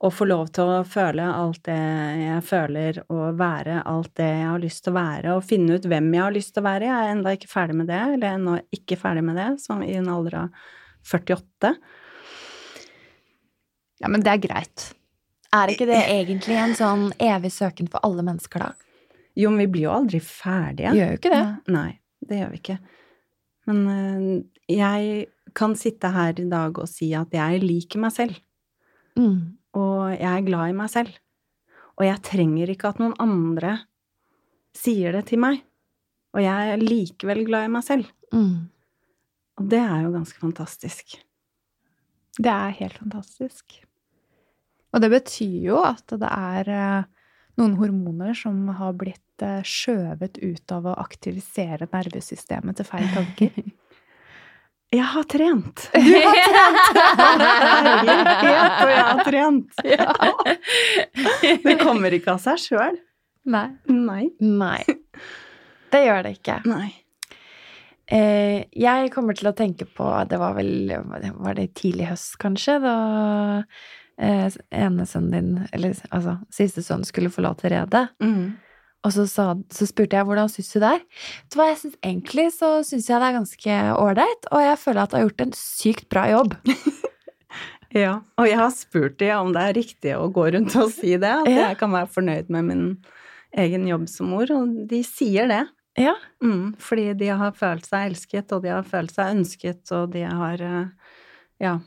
og 0.04 0.14
få 0.14 0.28
lov 0.28 0.50
til 0.54 0.70
å 0.70 0.80
føle 0.88 1.26
alt 1.26 1.62
det 1.66 1.76
jeg 2.22 2.46
føler, 2.46 3.00
og 3.10 3.38
være 3.40 3.80
alt 3.88 4.12
det 4.20 4.28
jeg 4.28 4.48
har 4.52 4.62
lyst 4.62 4.84
til 4.86 4.94
å 4.94 4.98
være, 5.00 5.36
og 5.36 5.46
finne 5.48 5.78
ut 5.78 5.88
hvem 5.90 6.10
jeg 6.14 6.24
har 6.24 6.36
lyst 6.36 6.54
til 6.54 6.64
å 6.64 6.68
være. 6.68 6.90
Jeg 6.90 6.96
er 6.96 7.14
ennå 7.14 7.36
ikke 7.38 7.52
ferdig 7.52 7.78
med 7.80 7.90
det, 7.92 8.02
eller 8.16 8.38
ennå 8.38 8.58
ikke 8.76 9.00
ferdig 9.02 9.24
med 9.26 9.40
det, 9.40 9.50
som 9.64 9.84
i 9.84 9.96
en 9.98 10.12
alder 10.12 10.40
av 10.44 10.66
48. 11.12 11.74
Ja, 14.04 14.10
men 14.12 14.24
det 14.26 14.34
er 14.34 14.42
greit. 14.44 14.90
Er 15.56 15.72
ikke 15.72 15.88
det 15.88 16.02
egentlig 16.12 16.58
en 16.60 16.76
sånn 16.76 17.06
evig 17.22 17.54
søken 17.56 17.88
for 17.92 18.04
alle 18.04 18.26
mennesker, 18.28 18.66
da? 18.66 18.74
Jo, 19.40 19.52
men 19.52 19.66
vi 19.66 19.72
blir 19.72 19.88
jo 19.88 19.96
aldri 19.96 20.20
ferdige. 20.24 20.94
Gjør 20.96 21.14
jo 21.14 21.20
ikke 21.20 21.32
det. 21.32 21.46
Nei, 21.76 21.90
det 22.28 22.40
gjør 22.42 22.52
vi 22.52 22.60
ikke. 22.62 22.78
Men 23.70 23.80
øh, 23.92 24.26
jeg 24.72 25.28
kan 25.56 25.76
sitte 25.80 26.12
her 26.12 26.36
i 26.40 26.48
dag 26.52 26.80
og 26.82 26.90
si 26.92 27.12
at 27.16 27.32
jeg 27.36 27.64
liker 27.64 28.04
meg 28.04 28.16
selv. 28.16 28.42
Mm. 29.16 29.56
og 29.80 30.12
jeg 30.12 30.28
er 30.28 30.42
glad 30.44 30.74
i 30.74 30.76
meg 30.76 30.90
selv. 30.92 31.12
Og 31.96 32.04
jeg 32.04 32.20
trenger 32.28 32.72
ikke 32.72 32.90
at 32.92 32.98
noen 33.00 33.14
andre 33.24 33.78
sier 34.76 35.16
det 35.16 35.26
til 35.30 35.40
meg. 35.40 35.62
Og 36.36 36.44
jeg 36.44 36.72
er 36.74 36.84
likevel 36.84 37.46
glad 37.48 37.70
i 37.70 37.72
meg 37.72 37.86
selv. 37.88 38.10
Mm. 38.36 38.68
Og 39.56 39.70
det 39.72 39.80
er 39.80 40.04
jo 40.04 40.12
ganske 40.18 40.42
fantastisk. 40.42 41.16
Det 42.36 42.52
er 42.52 42.74
helt 42.80 42.98
fantastisk. 43.00 43.78
Og 44.96 45.02
det 45.04 45.10
betyr 45.12 45.70
jo 45.70 45.80
at 45.84 46.12
det 46.12 46.30
er 46.32 46.70
eh, 46.72 47.08
noen 47.60 47.76
hormoner 47.80 48.36
som 48.38 48.68
har 48.80 48.96
blitt 49.00 49.44
eh, 49.44 49.64
skjøvet 49.64 50.40
ut 50.44 50.76
av 50.76 50.88
å 50.92 50.98
aktivisere 51.04 51.88
nervesystemet 51.92 52.80
til 52.80 52.88
feil 52.88 53.10
tanker. 53.16 53.52
Jeg 54.96 55.04
har 55.12 55.26
trent! 55.28 55.88
Du 55.96 56.00
har 56.24 56.38
trent! 56.46 57.00
Herlighet, 58.46 58.78
og 58.80 58.92
jeg 58.94 59.02
har 59.02 59.24
trent! 59.26 59.72
Det 61.66 61.76
kommer 61.82 62.16
ikke 62.16 62.36
av 62.36 62.44
seg 62.44 62.62
sjøl. 62.62 63.00
Nei. 63.52 63.66
Nei. 63.92 64.30
Nei. 64.40 64.86
Det 65.92 66.02
gjør 66.06 66.22
det 66.28 66.36
ikke. 66.38 66.60
Nei. 66.70 66.94
Eh, 68.12 68.66
jeg 68.78 69.12
kommer 69.14 69.34
til 69.34 69.50
å 69.50 69.56
tenke 69.58 69.88
på 69.90 70.06
Det 70.30 70.38
var 70.38 70.52
vel 70.54 70.92
Var 70.94 71.56
det 71.58 71.72
tidlig 71.74 72.06
høst, 72.12 72.36
kanskje? 72.38 72.76
Da 72.84 72.94
eh, 74.22 74.54
ene 74.70 75.08
sønnen 75.10 75.32
din, 75.34 75.68
eller 75.74 75.96
altså 76.14 76.38
siste 76.54 76.84
sønn, 76.86 77.04
skulle 77.08 77.32
forlate 77.34 77.72
redet. 77.74 78.06
Mm. 78.22 78.54
Og 79.06 79.14
så, 79.14 79.26
sa, 79.30 79.48
så 79.74 79.86
spurte 79.90 80.18
jeg 80.18 80.26
hvordan 80.26 80.50
syns 80.50 80.70
du 80.74 80.80
det 80.82 80.92
er. 80.96 81.02
Så 81.54 81.66
jeg 81.66 81.78
synes, 81.82 81.98
Egentlig 82.06 82.46
så 82.56 82.70
syns 82.86 83.10
jeg 83.10 83.22
det 83.22 83.28
er 83.28 83.36
ganske 83.40 83.76
ålreit, 84.02 84.48
og 84.52 84.64
jeg 84.66 84.80
føler 84.82 85.02
at 85.04 85.12
jeg 85.14 85.20
har 85.22 85.28
gjort 85.28 85.44
en 85.46 85.58
sykt 85.60 86.10
bra 86.14 86.28
jobb. 86.32 86.56
Ja. 87.96 88.18
Og 88.36 88.48
jeg 88.50 88.58
har 88.60 88.72
spurt 88.76 89.14
dem 89.22 89.38
om 89.40 89.54
det 89.56 89.62
er 89.64 89.76
riktig 89.78 90.16
å 90.18 90.26
gå 90.36 90.50
rundt 90.52 90.74
og 90.76 90.90
si 90.92 91.14
det, 91.16 91.30
at 91.32 91.48
Ja. 91.48 91.70
jeg 91.70 91.78
kan 91.80 91.94
være 91.94 92.10
fornøyd 92.12 92.50
med 92.52 92.66
min 92.68 92.82
egen 93.56 93.86
jobb 93.88 94.10
som 94.12 94.34
mor, 94.34 94.52
og 94.52 94.74
de 94.90 95.00
sier 95.08 95.48
det. 95.48 95.62
Ja. 95.96 96.16
Mm, 96.44 96.76
fordi 96.82 97.14
de 97.16 97.30
har 97.40 97.54
følt 97.56 97.86
seg 97.88 98.10
elsket, 98.10 98.52
og 98.52 98.64
de 98.66 98.74
har 98.74 98.88
følt 98.88 99.14
seg 99.16 99.36
ønsket, 99.38 99.84
og 99.96 100.10
de 100.16 100.26
har 100.28 100.64
eh, 100.64 101.14
Ja. 101.64 101.78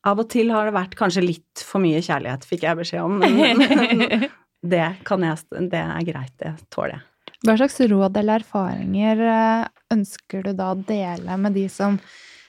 Av 0.00 0.16
og 0.16 0.30
til 0.32 0.48
har 0.48 0.64
det 0.64 0.72
vært 0.72 0.96
kanskje 0.96 1.20
litt 1.20 1.60
for 1.60 1.82
mye 1.82 2.00
kjærlighet, 2.00 2.46
fikk 2.48 2.62
jeg 2.64 2.78
beskjed 2.78 3.04
om, 3.04 3.20
men 3.20 3.60
det, 4.74 4.86
kan 5.04 5.26
jeg, 5.26 5.44
det 5.70 5.82
er 5.82 6.06
greit, 6.08 6.34
det 6.40 6.54
tåler 6.72 6.96
jeg. 6.96 7.06
Hva 7.44 7.54
slags 7.56 7.78
råd 7.88 8.18
eller 8.20 8.42
erfaringer 8.42 9.22
eh, 9.28 9.68
ønsker 9.94 10.48
du 10.48 10.52
da 10.56 10.72
å 10.72 10.80
dele 10.88 11.36
med 11.40 11.56
de 11.56 11.68
som 11.72 12.00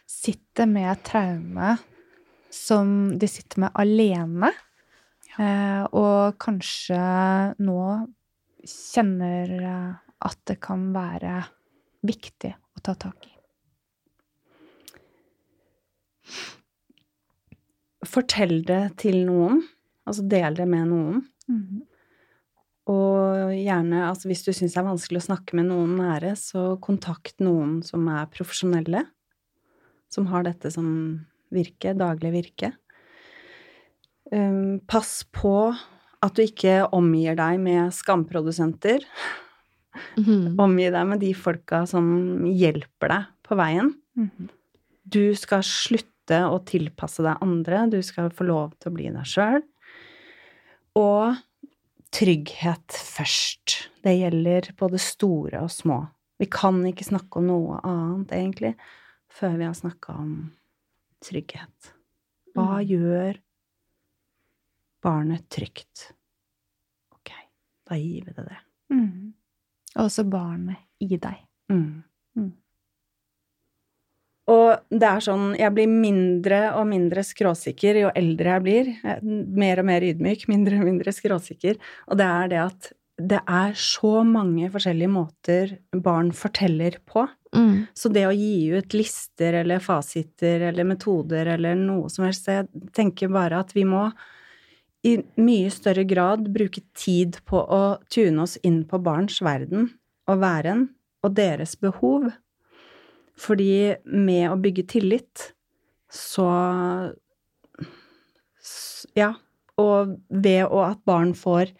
sitter 0.10 0.68
med 0.68 1.04
traume 1.08 1.78
som 2.52 3.18
de 3.20 3.28
sitter 3.32 3.64
med 3.64 3.72
alene, 3.80 4.52
ja. 5.38 5.88
og 5.96 6.36
kanskje 6.44 7.00
nå 7.64 7.84
kjenner 8.68 9.54
eh, 9.56 10.01
at 10.22 10.40
det 10.50 10.60
kan 10.64 10.90
være 10.96 11.42
viktig 12.06 12.54
å 12.54 12.84
ta 12.86 12.96
tak 13.00 13.28
i? 13.28 13.34
Fortell 18.08 18.62
det 18.66 18.84
til 19.02 19.24
noen, 19.28 19.62
altså 20.10 20.26
del 20.30 20.58
det 20.58 20.68
med 20.70 20.90
noen. 20.92 21.24
Mhm. 21.48 21.88
Og 22.92 23.52
gjerne, 23.54 24.08
altså 24.08 24.28
hvis 24.28 24.42
du 24.44 24.50
syns 24.52 24.74
det 24.74 24.80
er 24.82 24.88
vanskelig 24.88 25.22
å 25.22 25.28
snakke 25.30 25.56
med 25.56 25.70
noen 25.70 25.94
nære, 26.00 26.34
så 26.40 26.76
kontakt 26.82 27.38
noen 27.44 27.80
som 27.86 28.08
er 28.10 28.30
profesjonelle, 28.34 29.06
som 30.12 30.26
har 30.32 30.48
dette 30.48 30.72
som 30.74 30.88
virke, 31.54 31.94
daglig 31.96 32.34
virke. 32.34 32.72
Um, 34.32 34.80
pass 34.90 35.22
på 35.36 35.72
at 36.22 36.38
du 36.38 36.44
ikke 36.44 36.88
omgir 36.96 37.38
deg 37.38 37.62
med 37.62 37.94
skamprodusenter. 37.96 39.06
Mhm. 40.18 40.56
Omgi 40.60 40.90
deg 40.92 41.08
med 41.08 41.20
de 41.20 41.34
folka 41.34 41.86
som 41.90 42.46
hjelper 42.48 43.08
deg 43.10 43.26
på 43.44 43.58
veien. 43.60 43.94
Mhm. 44.18 44.50
Du 45.12 45.34
skal 45.36 45.62
slutte 45.68 46.08
å 46.48 46.60
tilpasse 46.64 47.24
deg 47.26 47.38
andre, 47.44 47.90
du 47.92 48.02
skal 48.02 48.30
få 48.30 48.46
lov 48.48 48.74
til 48.80 48.92
å 48.92 48.96
bli 48.96 49.10
deg 49.12 49.26
sjøl. 49.28 49.62
Og 50.96 51.36
trygghet 52.12 52.88
først. 52.96 53.90
Det 54.04 54.16
gjelder 54.20 54.72
både 54.80 55.00
store 55.00 55.62
og 55.64 55.70
små. 55.72 56.10
Vi 56.40 56.46
kan 56.52 56.82
ikke 56.84 57.06
snakke 57.08 57.38
om 57.38 57.48
noe 57.48 57.80
annet, 57.84 58.32
egentlig, 58.32 58.76
før 59.32 59.58
vi 59.58 59.64
har 59.66 59.74
snakka 59.78 60.16
om 60.18 60.52
trygghet. 61.24 61.92
Hva 62.56 62.80
Mm. 62.82 62.88
gjør 62.88 63.38
barnet 65.04 65.48
trygt? 65.50 66.12
Ok, 67.14 67.32
da 67.88 67.96
gir 67.96 68.26
vi 68.26 68.32
det 68.34 68.46
det. 68.48 68.58
Mhm. 68.92 69.34
Og 69.98 70.08
også 70.08 70.26
barnet 70.30 70.80
i 71.04 71.18
deg. 71.20 71.42
Mm. 71.72 72.04
Mm. 72.38 72.52
Og 74.52 74.70
det 74.90 75.08
er 75.08 75.24
sånn, 75.24 75.52
jeg 75.60 75.74
blir 75.76 75.92
mindre 75.92 76.62
og 76.80 76.88
mindre 76.90 77.24
skråsikker 77.26 78.02
jo 78.04 78.16
eldre 78.18 78.56
jeg 78.56 78.66
blir. 78.66 78.90
Er 79.04 79.22
Mer 79.22 79.84
og 79.84 79.88
mer 79.92 80.06
ydmyk, 80.08 80.48
mindre 80.54 80.82
og 80.82 80.88
mindre 80.88 81.14
skråsikker. 81.16 81.80
Og 82.10 82.20
det 82.22 82.32
er 82.32 82.52
det 82.52 82.66
at 82.66 82.92
det 83.22 83.42
er 83.44 83.76
så 83.78 84.24
mange 84.26 84.72
forskjellige 84.74 85.12
måter 85.12 85.76
barn 85.94 86.32
forteller 86.34 86.98
på. 87.06 87.28
Mm. 87.54 87.86
Så 87.94 88.10
det 88.10 88.24
å 88.26 88.34
gi 88.34 88.72
ut 88.74 88.96
lister 88.96 89.60
eller 89.62 89.84
fasiter 89.84 90.64
eller 90.72 90.88
metoder 90.88 91.52
eller 91.54 91.76
noe 91.78 92.10
som 92.10 92.26
helst, 92.26 92.48
jeg 92.50 92.90
tenker 92.96 93.30
bare 93.34 93.60
at 93.62 93.76
vi 93.76 93.84
må 93.86 94.08
i 95.04 95.16
mye 95.42 95.70
større 95.74 96.04
grad 96.06 96.50
bruke 96.54 96.82
tid 96.94 97.40
på 97.50 97.58
å 97.58 97.82
tune 98.14 98.44
oss 98.44 98.58
inn 98.64 98.84
på 98.86 99.00
barns 99.02 99.40
verden 99.42 99.90
og 100.30 100.40
væren 100.44 100.90
og 101.26 101.34
deres 101.38 101.76
behov. 101.82 102.30
Fordi 103.42 103.96
med 104.06 104.50
å 104.52 104.60
bygge 104.62 104.86
tillit, 104.88 105.54
så 106.12 107.16
Ja. 109.16 109.34
Og 109.78 110.18
ved 110.30 110.68
at 110.70 111.00
barn 111.06 111.32
får 111.34 111.72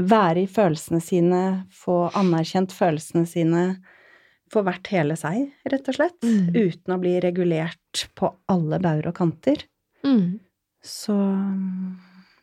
være 0.00 0.42
i 0.42 0.46
følelsene 0.50 1.00
sine, 1.00 1.40
få 1.72 2.10
anerkjent 2.18 2.72
følelsene 2.76 3.26
sine, 3.28 3.62
få 4.52 4.62
vært 4.66 4.90
hele 4.92 5.14
seg, 5.16 5.52
rett 5.70 5.88
og 5.88 5.94
slett, 5.96 6.20
Mm. 6.20 6.50
uten 6.56 6.94
å 6.94 7.00
bli 7.00 7.20
regulert 7.20 8.08
på 8.16 8.34
alle 8.48 8.78
bauger 8.80 9.06
og 9.08 9.14
kanter, 9.14 9.64
Mm. 10.04 10.40
så, 10.82 11.16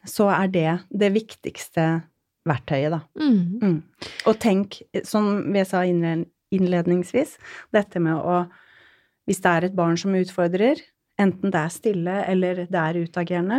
så 0.06 0.30
er 0.34 0.52
det 0.54 0.70
det 0.90 1.12
viktigste 1.16 1.88
verktøyet, 2.48 2.94
da. 2.94 3.02
Mm. 3.20 3.60
Mm. 3.62 4.12
Og 4.30 4.38
tenk, 4.40 4.82
som 5.08 5.42
vi 5.54 5.64
sa 5.68 5.84
innledningsvis, 5.88 7.38
dette 7.76 8.04
med 8.04 8.18
å 8.18 8.46
Hvis 9.28 9.42
det 9.44 9.52
er 9.52 9.66
et 9.68 9.74
barn 9.76 9.98
som 10.00 10.14
utfordrer, 10.16 10.80
enten 11.20 11.52
det 11.52 11.60
er 11.60 11.72
stille 11.74 12.14
eller 12.32 12.62
det 12.72 12.80
er 12.80 13.00
utagerende, 13.04 13.58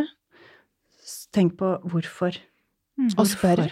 tenk 1.28 1.59
på 1.61 1.74
hvorfor. 1.84 2.39
Mm. 2.97 3.11
Og 3.18 3.26
spør. 3.28 3.66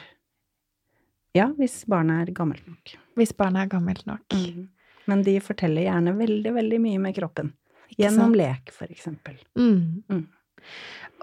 Ja, 1.32 1.46
hvis 1.56 1.86
barnet 1.88 2.26
er 2.26 2.34
gammelt 2.36 2.66
nok. 2.68 2.92
Hvis 3.16 3.32
barnet 3.32 3.64
er 3.64 3.72
gammelt 3.78 4.04
nok. 4.04 4.28
Mm. 4.36 4.68
Men 5.08 5.22
de 5.24 5.38
forteller 5.40 5.86
gjerne 5.86 6.12
veldig, 6.18 6.52
veldig 6.58 6.82
mye 6.84 7.00
med 7.06 7.16
kroppen. 7.16 7.54
Ikke 7.88 8.02
Gjennom 8.04 8.34
sant? 8.34 8.40
lek, 8.42 8.72
for 8.74 8.92
eksempel. 8.92 9.40
Mm. 9.56 10.02
Mm. 10.10 10.24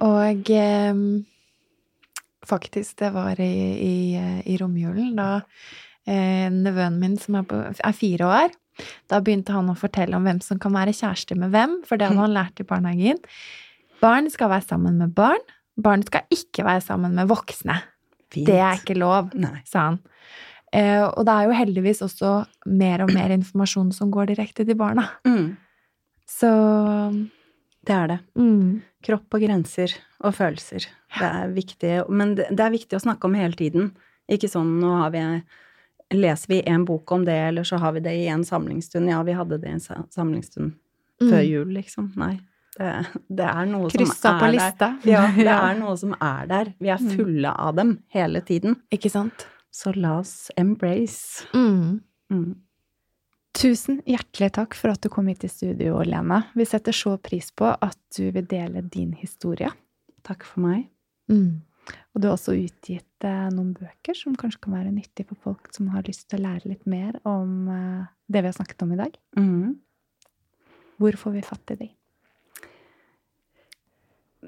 Og 0.08 0.52
em, 0.58 1.06
faktisk, 2.48 2.98
det 3.02 3.14
var 3.16 3.40
i, 3.42 3.54
i, 3.84 3.96
i 4.50 4.58
romjulen, 4.62 5.16
da 5.20 5.44
eh, 6.08 6.50
nevøen 6.52 7.00
min, 7.02 7.18
som 7.22 7.40
er, 7.40 7.48
på, 7.48 7.62
er 7.74 7.98
fire 7.98 8.30
år, 8.30 8.56
da 9.12 9.20
begynte 9.22 9.54
han 9.54 9.70
å 9.70 9.78
fortelle 9.78 10.18
om 10.18 10.26
hvem 10.26 10.40
som 10.44 10.60
kan 10.62 10.74
være 10.74 10.96
kjæreste 10.98 11.38
med 11.40 11.54
hvem, 11.54 11.80
for 11.88 12.00
det 12.00 12.10
hadde 12.10 12.24
han 12.24 12.36
lært 12.36 12.62
i 12.62 12.68
barnehagen. 12.68 13.20
Barn 14.04 14.30
skal 14.34 14.52
være 14.52 14.66
sammen 14.68 14.98
med 15.00 15.14
barn. 15.16 15.44
Barn 15.80 16.04
skal 16.06 16.26
ikke 16.34 16.66
være 16.66 16.84
sammen 16.86 17.14
med 17.18 17.30
voksne. 17.30 17.78
Fint. 18.34 18.50
Det 18.50 18.58
er 18.58 18.82
ikke 18.82 18.98
lov, 18.98 19.30
Nei. 19.38 19.62
sa 19.70 19.92
han. 19.92 20.02
Eh, 20.74 21.04
og 21.06 21.22
det 21.28 21.34
er 21.36 21.48
jo 21.48 21.58
heldigvis 21.60 22.02
også 22.02 22.32
mer 22.74 23.06
og 23.06 23.14
mer 23.14 23.34
informasjon 23.36 23.92
som 23.94 24.10
går 24.14 24.32
direkte 24.32 24.66
til 24.66 24.78
barna. 24.80 25.06
Mm. 25.28 25.54
Så 26.30 26.50
Det 27.84 27.94
er 27.94 28.08
det. 28.08 28.20
mm, 28.40 28.82
Kropp 29.04 29.36
og 29.36 29.42
grenser 29.44 29.92
og 30.24 30.34
følelser. 30.38 30.86
Det 31.20 31.28
er 31.28 31.52
viktig, 31.52 31.92
men 32.10 32.36
det, 32.36 32.48
det 32.56 32.64
er 32.64 32.72
viktig 32.72 32.96
å 32.96 33.04
snakke 33.04 33.28
om 33.28 33.36
hele 33.36 33.58
tiden. 33.60 33.92
Ikke 34.32 34.48
sånn 34.50 34.80
nå 34.80 34.94
har 35.02 35.12
vi 35.16 35.26
Leser 36.14 36.48
vi 36.52 36.60
en 36.70 36.84
bok 36.86 37.10
om 37.12 37.24
det, 37.26 37.34
eller 37.34 37.64
så 37.66 37.80
har 37.82 37.96
vi 37.96 38.00
det 38.06 38.12
i 38.14 38.28
en 38.30 38.44
samlingsstund? 38.46 39.10
Ja, 39.10 39.24
vi 39.26 39.34
hadde 39.34 39.58
det 39.58 39.68
i 39.68 39.72
en 39.74 39.80
samlingsstund 39.82 40.14
samlingsstund 40.14 40.74
før 41.24 41.40
mm. 41.40 41.48
jul, 41.48 41.72
liksom. 41.74 42.12
Nei. 42.20 42.36
Det, 42.78 42.92
det 43.30 43.48
er 43.48 43.66
noe 43.70 43.90
Kryssa 43.90 44.14
som 44.20 44.38
på 44.42 44.46
er 44.46 44.54
lista. 44.54 44.90
der. 45.04 45.10
Ja, 45.10 45.24
det 45.34 45.48
er 45.72 45.80
noe 45.80 45.96
som 45.98 46.14
er 46.20 46.46
der. 46.52 46.72
Vi 46.84 46.90
er 46.94 47.02
Mm. 47.02 47.16
fulle 47.18 47.52
av 47.66 47.76
dem 47.80 47.96
hele 48.14 48.42
tiden. 48.46 48.76
Ikke 48.94 49.10
sant? 49.10 49.48
Så 49.74 49.94
la 49.96 50.20
oss 50.20 50.52
embrace. 50.58 51.48
Mm. 51.56 52.02
Tusen 53.54 54.00
hjertelig 54.10 54.50
takk 54.56 54.74
for 54.74 54.94
at 54.94 55.04
du 55.04 55.12
kom 55.14 55.28
hit 55.30 55.44
i 55.46 55.52
studio, 55.52 56.00
Lene. 56.08 56.42
Vi 56.58 56.66
setter 56.66 56.96
så 56.96 57.16
pris 57.22 57.52
på 57.54 57.70
at 57.70 58.00
du 58.18 58.26
vil 58.34 58.48
dele 58.50 58.82
din 58.82 59.14
historie. 59.14 59.70
Takk 60.26 60.46
for 60.48 60.66
meg. 60.66 60.88
Mm. 61.30 61.62
Og 62.14 62.22
du 62.22 62.28
har 62.28 62.34
også 62.38 62.56
utgitt 62.58 63.28
eh, 63.28 63.48
noen 63.54 63.74
bøker 63.78 64.18
som 64.18 64.38
kanskje 64.40 64.64
kan 64.66 64.78
være 64.78 64.94
nyttige 64.96 65.28
for 65.30 65.40
folk 65.46 65.70
som 65.76 65.92
har 65.94 66.06
lyst 66.08 66.26
til 66.32 66.40
å 66.40 66.48
lære 66.48 66.72
litt 66.72 66.88
mer 66.90 67.20
om 67.30 67.68
eh, 67.70 68.06
det 68.32 68.42
vi 68.42 68.50
har 68.50 68.58
snakket 68.58 68.86
om 68.86 68.96
i 68.96 69.02
dag. 69.04 69.18
Mm. 69.38 69.76
Hvor 71.02 71.20
får 71.20 71.36
vi 71.38 71.46
fatt 71.46 71.76
i 71.76 71.80
de? 71.84 71.90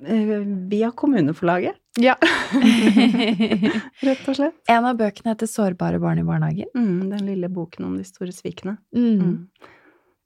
Eh, 0.03 0.43
Via 0.69 0.91
kommuneforlaget, 0.91 1.75
Ja. 2.01 2.15
rett 4.01 4.27
og 4.27 4.35
slett. 4.35 4.57
En 4.67 4.85
av 4.85 4.97
bøkene 4.99 5.31
heter 5.33 5.47
Sårbare 5.47 5.99
barn 6.03 6.19
i 6.19 6.25
barnehagen. 6.27 6.67
Mm, 6.75 7.09
den 7.13 7.25
lille 7.25 7.49
boken 7.49 7.85
om 7.87 7.97
de 7.97 8.03
store 8.07 8.33
svikene. 8.35 8.77
Mm. 8.95 9.21
Mm. 9.21 9.37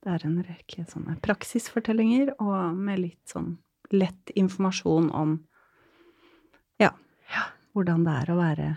Det 0.03 0.13
er 0.15 0.25
en 0.25 0.37
rekke 0.47 0.85
sånne 0.89 1.17
praksisfortellinger, 1.21 2.31
og 2.39 2.75
med 2.79 3.01
litt 3.03 3.29
sånn 3.29 3.57
lett 3.91 4.31
informasjon 4.37 5.09
om 5.11 5.37
ja, 6.79 6.91
Ja. 7.33 7.43
hvordan 7.75 8.05
det 8.05 8.13
er 8.21 8.31
å 8.31 8.37
være 8.39 8.67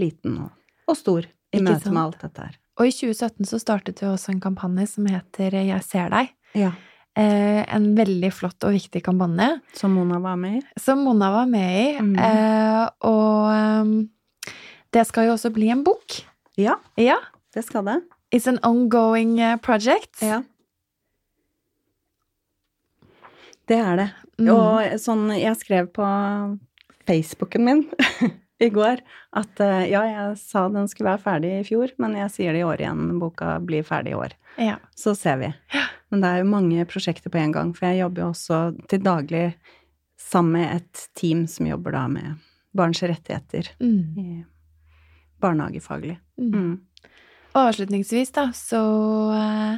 liten 0.00 0.38
og, 0.42 0.50
og 0.90 0.96
stor 0.98 1.26
i 1.54 1.60
møte 1.62 1.92
med 1.92 2.02
alt 2.02 2.20
dette 2.24 2.48
her. 2.48 2.56
Og 2.80 2.88
i 2.90 2.94
2017 2.96 3.46
så 3.46 3.60
startet 3.62 4.02
vi 4.02 4.08
også 4.10 4.32
en 4.34 4.40
kampanje 4.42 4.88
som 4.96 5.06
heter 5.06 5.54
Jeg 5.54 5.82
ser 5.86 6.10
deg. 6.10 6.32
Ja. 6.58 6.72
Eh, 7.16 7.62
en 7.76 7.92
veldig 7.94 8.32
flott 8.34 8.64
og 8.66 8.72
viktig 8.74 9.00
kampanje 9.06 9.60
Som 9.78 9.92
Mona 9.94 10.18
var 10.18 10.34
med 10.36 10.56
i. 10.58 10.62
som 10.82 10.98
Mona 11.06 11.28
var 11.30 11.46
med 11.46 11.76
i. 11.78 11.98
Mm. 12.02 12.16
Eh, 12.18 12.88
og 13.06 13.52
ehm, 13.54 13.92
det 14.90 15.04
skal 15.06 15.28
jo 15.28 15.36
også 15.36 15.52
bli 15.54 15.68
en 15.70 15.84
bok. 15.86 16.20
Ja, 16.58 16.74
Ja. 16.98 17.20
det 17.54 17.64
skal 17.68 17.84
det. 17.86 18.00
It's 18.34 18.48
an 18.50 18.58
ongoing 18.66 19.38
eh, 19.40 19.56
project. 19.62 20.22
Ja. 20.22 20.42
Det 23.68 23.78
er 23.78 23.96
det. 23.96 24.08
Mm. 24.38 24.48
Og 24.50 24.98
sånn, 25.00 25.28
jeg 25.38 25.54
skrev 25.60 25.86
på 25.94 26.04
Facebooken 27.06 27.64
min 27.64 27.84
i 28.66 28.72
går 28.74 29.00
at 29.40 29.60
eh, 29.64 29.84
ja, 29.92 30.02
jeg 30.08 30.38
sa 30.40 30.64
den 30.72 30.88
skulle 30.90 31.12
være 31.12 31.22
ferdig 31.24 31.52
i 31.60 31.66
fjor, 31.68 31.92
men 32.02 32.16
jeg 32.18 32.32
sier 32.34 32.56
det 32.56 32.62
i 32.62 32.66
år 32.66 32.82
igjen. 32.82 33.04
Boka 33.20 33.58
blir 33.64 33.84
ferdig 33.86 34.14
i 34.14 34.18
år. 34.18 34.34
Ja. 34.60 34.76
Så 34.96 35.14
ser 35.18 35.38
vi. 35.42 35.52
Men 36.12 36.22
det 36.22 36.30
er 36.30 36.42
jo 36.42 36.50
mange 36.50 36.84
prosjekter 36.90 37.32
på 37.34 37.40
en 37.42 37.52
gang, 37.54 37.72
for 37.76 37.88
jeg 37.90 38.02
jobber 38.04 38.22
jo 38.24 38.32
også 38.32 38.58
til 38.90 39.02
daglig 39.04 39.44
sammen 40.20 40.52
med 40.60 40.76
et 40.78 41.04
team 41.18 41.44
som 41.50 41.66
jobber 41.68 41.94
da 41.96 42.04
med 42.08 42.42
barns 42.74 43.02
rettigheter 43.02 43.68
Mm. 43.82 44.44
barnehagefaglig. 45.42 46.16
Mm. 46.40 46.52
Mm. 46.54 46.74
Og 47.54 47.60
avslutningsvis, 47.68 48.32
da, 48.34 48.48
så 48.56 48.80
eh, 49.36 49.76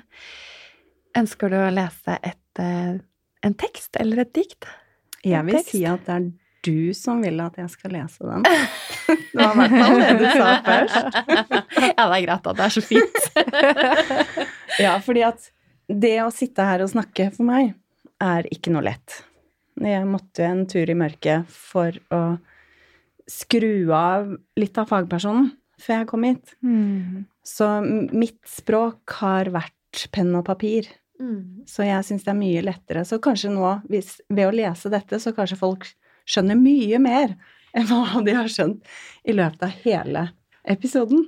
ønsker 1.20 1.52
du 1.52 1.56
å 1.58 1.72
lese 1.74 2.18
et, 2.22 2.60
eh, 2.62 2.96
en 3.44 3.56
tekst 3.58 3.98
eller 4.00 4.22
et 4.24 4.32
dikt? 4.36 4.68
Jeg 5.26 5.44
vil 5.48 5.58
si 5.66 5.82
at 5.88 6.04
det 6.06 6.14
er 6.14 6.28
du 6.66 6.94
som 6.96 7.22
vil 7.24 7.38
at 7.44 7.56
jeg 7.60 7.70
skal 7.72 7.94
lese 7.96 8.26
den. 8.26 8.46
Det 9.36 9.44
var 9.44 9.52
i 9.52 9.58
hvert 9.60 9.74
fall 9.76 9.98
det 10.00 10.12
du 10.18 10.24
sa 10.32 10.46
først. 10.66 11.18
ja, 11.76 12.04
det 12.08 12.16
er 12.16 12.24
greit 12.24 12.48
at 12.50 12.58
det 12.58 12.64
er 12.66 12.74
så 12.74 12.82
fint. 12.84 13.18
Ja, 14.82 14.96
fordi 15.00 15.22
at 15.24 15.46
det 15.88 16.16
å 16.20 16.32
sitte 16.34 16.64
her 16.66 16.82
og 16.84 16.90
snakke 16.92 17.30
for 17.32 17.46
meg 17.48 17.70
er 18.20 18.48
ikke 18.52 18.72
noe 18.74 18.84
lett. 18.84 19.20
Jeg 19.80 20.08
måtte 20.08 20.44
en 20.44 20.64
tur 20.68 20.88
i 20.90 20.96
mørket 20.96 21.48
for 21.52 21.96
å 22.12 22.20
skru 23.30 23.92
av 23.94 24.34
litt 24.58 24.76
av 24.80 24.90
fagpersonen 24.90 25.50
før 25.80 26.00
jeg 26.00 26.08
kom 26.10 26.26
hit. 26.26 26.54
Mm. 26.64 27.24
Så 27.46 27.68
mitt 27.84 28.40
språk 28.48 29.16
har 29.20 29.50
vært 29.54 30.06
penn 30.12 30.34
og 30.36 30.46
papir. 30.48 30.88
Mm. 31.20 31.64
Så 31.68 31.86
jeg 31.86 32.04
syns 32.06 32.24
det 32.26 32.32
er 32.32 32.38
mye 32.40 32.64
lettere. 32.64 33.04
Så 33.08 33.20
kanskje 33.22 33.52
nå, 33.52 33.78
hvis, 33.92 34.16
ved 34.28 34.48
å 34.48 34.54
lese 34.54 34.92
dette, 34.92 35.20
så 35.22 35.32
kanskje 35.36 35.60
folk 35.60 35.88
skjønner 36.28 36.58
mye 36.58 37.00
mer 37.02 37.34
enn 37.76 37.88
hva 37.90 38.22
de 38.26 38.34
har 38.36 38.50
skjønt 38.50 38.86
i 39.24 39.34
løpet 39.36 39.66
av 39.66 39.82
hele 39.84 40.28
episoden. 40.66 41.26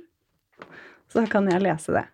Så 1.09 1.21
da 1.21 1.29
kan 1.29 1.49
jeg 1.49 1.63
lese 1.63 1.95
det. 1.95 2.05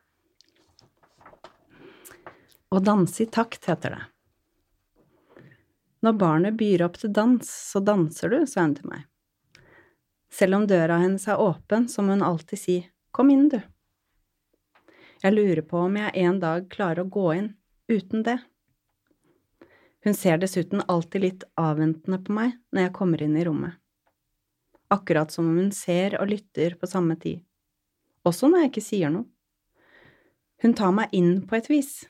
Å 2.72 2.82
danse 2.84 3.24
i 3.24 3.30
takt 3.32 3.68
heter 3.70 3.96
det. 3.96 4.04
Når 6.06 6.18
barnet 6.22 6.58
byr 6.60 6.84
opp 6.86 7.00
til 7.02 7.14
dans, 7.16 7.50
så 7.50 7.82
danser 7.82 8.30
du, 8.30 8.42
sa 8.48 8.66
hun 8.66 8.76
til 8.78 8.90
meg. 8.92 9.06
Selv 10.30 10.60
om 10.60 10.66
døra 10.68 11.00
hennes 11.02 11.26
er 11.32 11.42
åpen, 11.42 11.88
så 11.90 12.04
må 12.04 12.18
hun 12.18 12.26
alltid 12.26 12.60
si 12.62 12.76
kom 13.16 13.32
inn, 13.32 13.48
du. 13.50 13.62
Jeg 15.24 15.34
lurer 15.34 15.64
på 15.66 15.80
om 15.88 15.96
jeg 15.98 16.12
en 16.26 16.42
dag 16.44 16.68
klarer 16.70 17.06
å 17.06 17.10
gå 17.10 17.30
inn 17.38 17.48
uten 17.90 18.26
det. 18.28 18.38
Hun 20.06 20.14
ser 20.14 20.38
dessuten 20.38 20.84
alltid 20.86 21.22
litt 21.22 21.44
avventende 21.58 22.20
på 22.22 22.34
meg 22.38 22.52
når 22.70 22.84
jeg 22.84 22.94
kommer 22.94 23.22
inn 23.26 23.38
i 23.40 23.44
rommet. 23.48 23.74
Akkurat 24.94 25.32
som 25.34 25.48
om 25.50 25.56
hun 25.58 25.72
ser 25.74 26.14
og 26.20 26.30
lytter 26.30 26.76
på 26.78 26.86
samme 26.86 27.16
tid. 27.18 27.40
Også 28.22 28.46
når 28.46 28.66
jeg 28.66 28.70
ikke 28.72 28.84
sier 28.86 29.14
noe. 29.14 29.26
Hun 30.62 30.76
tar 30.78 30.94
meg 30.94 31.14
inn 31.18 31.40
på 31.50 31.58
et 31.58 31.70
vis. 31.72 32.04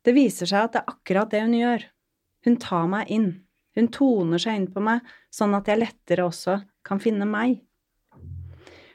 Det 0.00 0.14
viser 0.16 0.48
seg 0.48 0.64
at 0.64 0.72
det 0.72 0.80
er 0.80 0.94
akkurat 0.94 1.32
det 1.32 1.42
hun 1.44 1.58
gjør. 1.58 1.84
Hun 2.48 2.56
tar 2.64 2.86
meg 2.88 3.12
inn. 3.12 3.28
Hun 3.76 3.90
toner 3.92 4.40
seg 4.40 4.56
inn 4.56 4.70
på 4.72 4.80
meg, 4.82 5.04
sånn 5.30 5.52
at 5.58 5.68
jeg 5.68 5.82
lettere 5.82 6.24
også 6.26 6.62
kan 6.86 7.02
finne 7.02 7.28
meg. 7.28 7.58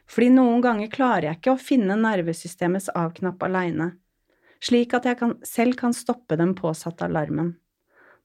Fordi 0.10 0.32
noen 0.34 0.66
ganger 0.66 0.90
klarer 0.90 1.30
jeg 1.30 1.40
ikke 1.40 1.54
å 1.54 1.62
finne 1.62 1.98
nervesystemets 2.02 2.90
avknapp 2.98 3.46
aleine, 3.46 3.92
slik 4.58 4.98
at 4.98 5.06
jeg 5.06 5.22
kan, 5.22 5.38
selv 5.46 5.78
kan 5.78 5.94
stoppe 5.94 6.38
den 6.42 6.54
påsatte 6.58 7.06
alarmen. 7.06 7.54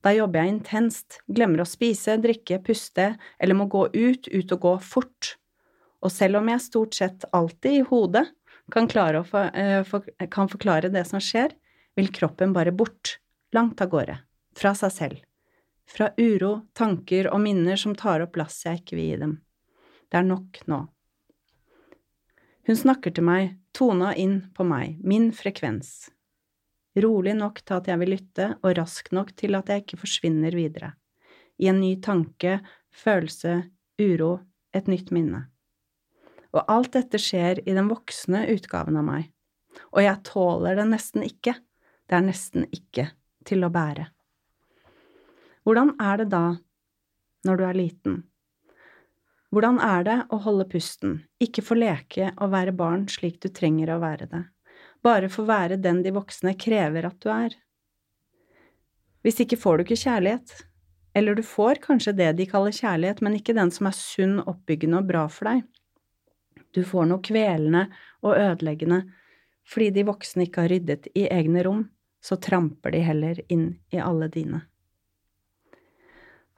Da 0.01 0.13
jobber 0.17 0.41
jeg 0.41 0.55
intenst, 0.55 1.21
glemmer 1.29 1.63
å 1.63 1.69
spise, 1.69 2.17
drikke, 2.23 2.61
puste, 2.65 3.13
eller 3.39 3.57
må 3.57 3.67
gå 3.69 3.87
ut, 3.93 4.29
ut 4.29 4.53
og 4.57 4.61
gå 4.65 4.75
fort. 4.85 5.35
Og 6.01 6.13
selv 6.13 6.41
om 6.41 6.49
jeg 6.49 6.65
stort 6.65 6.97
sett 6.97 7.27
alltid 7.37 7.83
i 7.83 7.89
hodet 7.91 8.27
kan, 8.73 8.89
for, 8.89 9.51
eh, 9.57 9.85
kan 10.31 10.49
forklare 10.49 10.93
det 10.93 11.07
som 11.07 11.21
skjer, 11.21 11.53
vil 11.97 12.09
kroppen 12.09 12.53
bare 12.53 12.73
bort, 12.73 13.19
langt 13.53 13.81
av 13.81 13.91
gårde, 13.91 14.19
fra 14.55 14.73
seg 14.75 14.93
selv. 14.93 15.21
Fra 15.87 16.13
uro, 16.17 16.63
tanker 16.73 17.29
og 17.33 17.41
minner 17.41 17.77
som 17.77 17.95
tar 17.95 18.23
opp 18.23 18.33
plass 18.33 18.63
jeg 18.65 18.81
ikke 18.81 18.97
vil 18.97 19.11
gi 19.11 19.17
dem. 19.19 19.43
Det 20.11 20.19
er 20.19 20.23
nok 20.23 20.61
nå. 20.67 20.89
Hun 22.67 22.77
snakker 22.77 23.13
til 23.13 23.25
meg, 23.25 23.57
tona 23.75 24.15
inn 24.15 24.51
på 24.55 24.65
meg, 24.65 25.01
min 25.03 25.33
frekvens. 25.33 26.11
Rolig 26.99 27.37
nok 27.39 27.61
til 27.63 27.77
at 27.77 27.89
jeg 27.91 28.01
vil 28.01 28.15
lytte, 28.17 28.47
og 28.67 28.75
rask 28.79 29.13
nok 29.15 29.31
til 29.39 29.55
at 29.55 29.71
jeg 29.71 29.85
ikke 29.85 30.01
forsvinner 30.01 30.55
videre. 30.57 30.95
I 31.63 31.71
en 31.71 31.81
ny 31.83 31.95
tanke, 32.03 32.59
følelse, 32.91 33.61
uro, 34.01 34.39
et 34.75 34.89
nytt 34.91 35.13
minne. 35.15 35.45
Og 36.51 36.65
alt 36.67 36.93
dette 36.97 37.21
skjer 37.21 37.63
i 37.63 37.75
den 37.77 37.91
voksne 37.91 38.43
utgaven 38.51 38.99
av 38.99 39.07
meg. 39.07 39.29
Og 39.95 40.03
jeg 40.03 40.19
tåler 40.27 40.79
det 40.79 40.89
nesten 40.91 41.23
ikke. 41.27 41.55
Det 42.11 42.17
er 42.19 42.27
nesten 42.27 42.67
ikke 42.75 43.07
til 43.47 43.63
å 43.63 43.71
bære. 43.71 44.09
Hvordan 45.63 45.95
er 46.03 46.23
det 46.23 46.29
da, 46.33 46.45
når 47.47 47.61
du 47.61 47.65
er 47.69 47.79
liten? 47.79 48.17
Hvordan 49.51 49.79
er 49.83 50.05
det 50.07 50.17
å 50.31 50.39
holde 50.43 50.67
pusten, 50.71 51.21
ikke 51.43 51.63
få 51.67 51.77
leke 51.79 52.31
og 52.37 52.53
være 52.53 52.75
barn 52.75 53.07
slik 53.11 53.41
du 53.43 53.49
trenger 53.55 53.91
å 53.95 54.01
være 54.03 54.29
det, 54.31 54.43
bare 55.05 55.31
få 55.33 55.47
være 55.49 55.81
den 55.81 56.03
de 56.05 56.13
voksne 56.15 56.55
krever 56.61 57.09
at 57.09 57.19
du 57.23 57.31
er? 57.33 57.57
Hvis 59.25 59.41
ikke 59.45 59.59
får 59.61 59.77
du 59.77 59.85
ikke 59.85 60.01
kjærlighet, 60.01 60.55
eller 61.15 61.35
du 61.35 61.43
får 61.43 61.83
kanskje 61.85 62.15
det 62.17 62.33
de 62.39 62.47
kaller 62.49 62.75
kjærlighet, 62.75 63.21
men 63.21 63.37
ikke 63.37 63.57
den 63.57 63.73
som 63.75 63.89
er 63.91 63.97
sunn, 63.97 64.39
oppbyggende 64.41 65.01
og 65.03 65.09
bra 65.11 65.27
for 65.33 65.51
deg. 65.51 65.65
Du 66.71 66.85
får 66.87 67.09
noe 67.11 67.23
kvelende 67.25 67.89
og 68.23 68.37
ødeleggende, 68.39 69.03
fordi 69.67 69.91
de 69.95 70.07
voksne 70.07 70.47
ikke 70.47 70.65
har 70.65 70.73
ryddet 70.73 71.11
i 71.19 71.27
egne 71.31 71.65
rom, 71.67 71.85
så 72.23 72.37
tramper 72.37 72.95
de 72.95 73.03
heller 73.05 73.41
inn 73.49 73.73
i 73.91 74.01
alle 74.01 74.29
dine. 74.33 74.65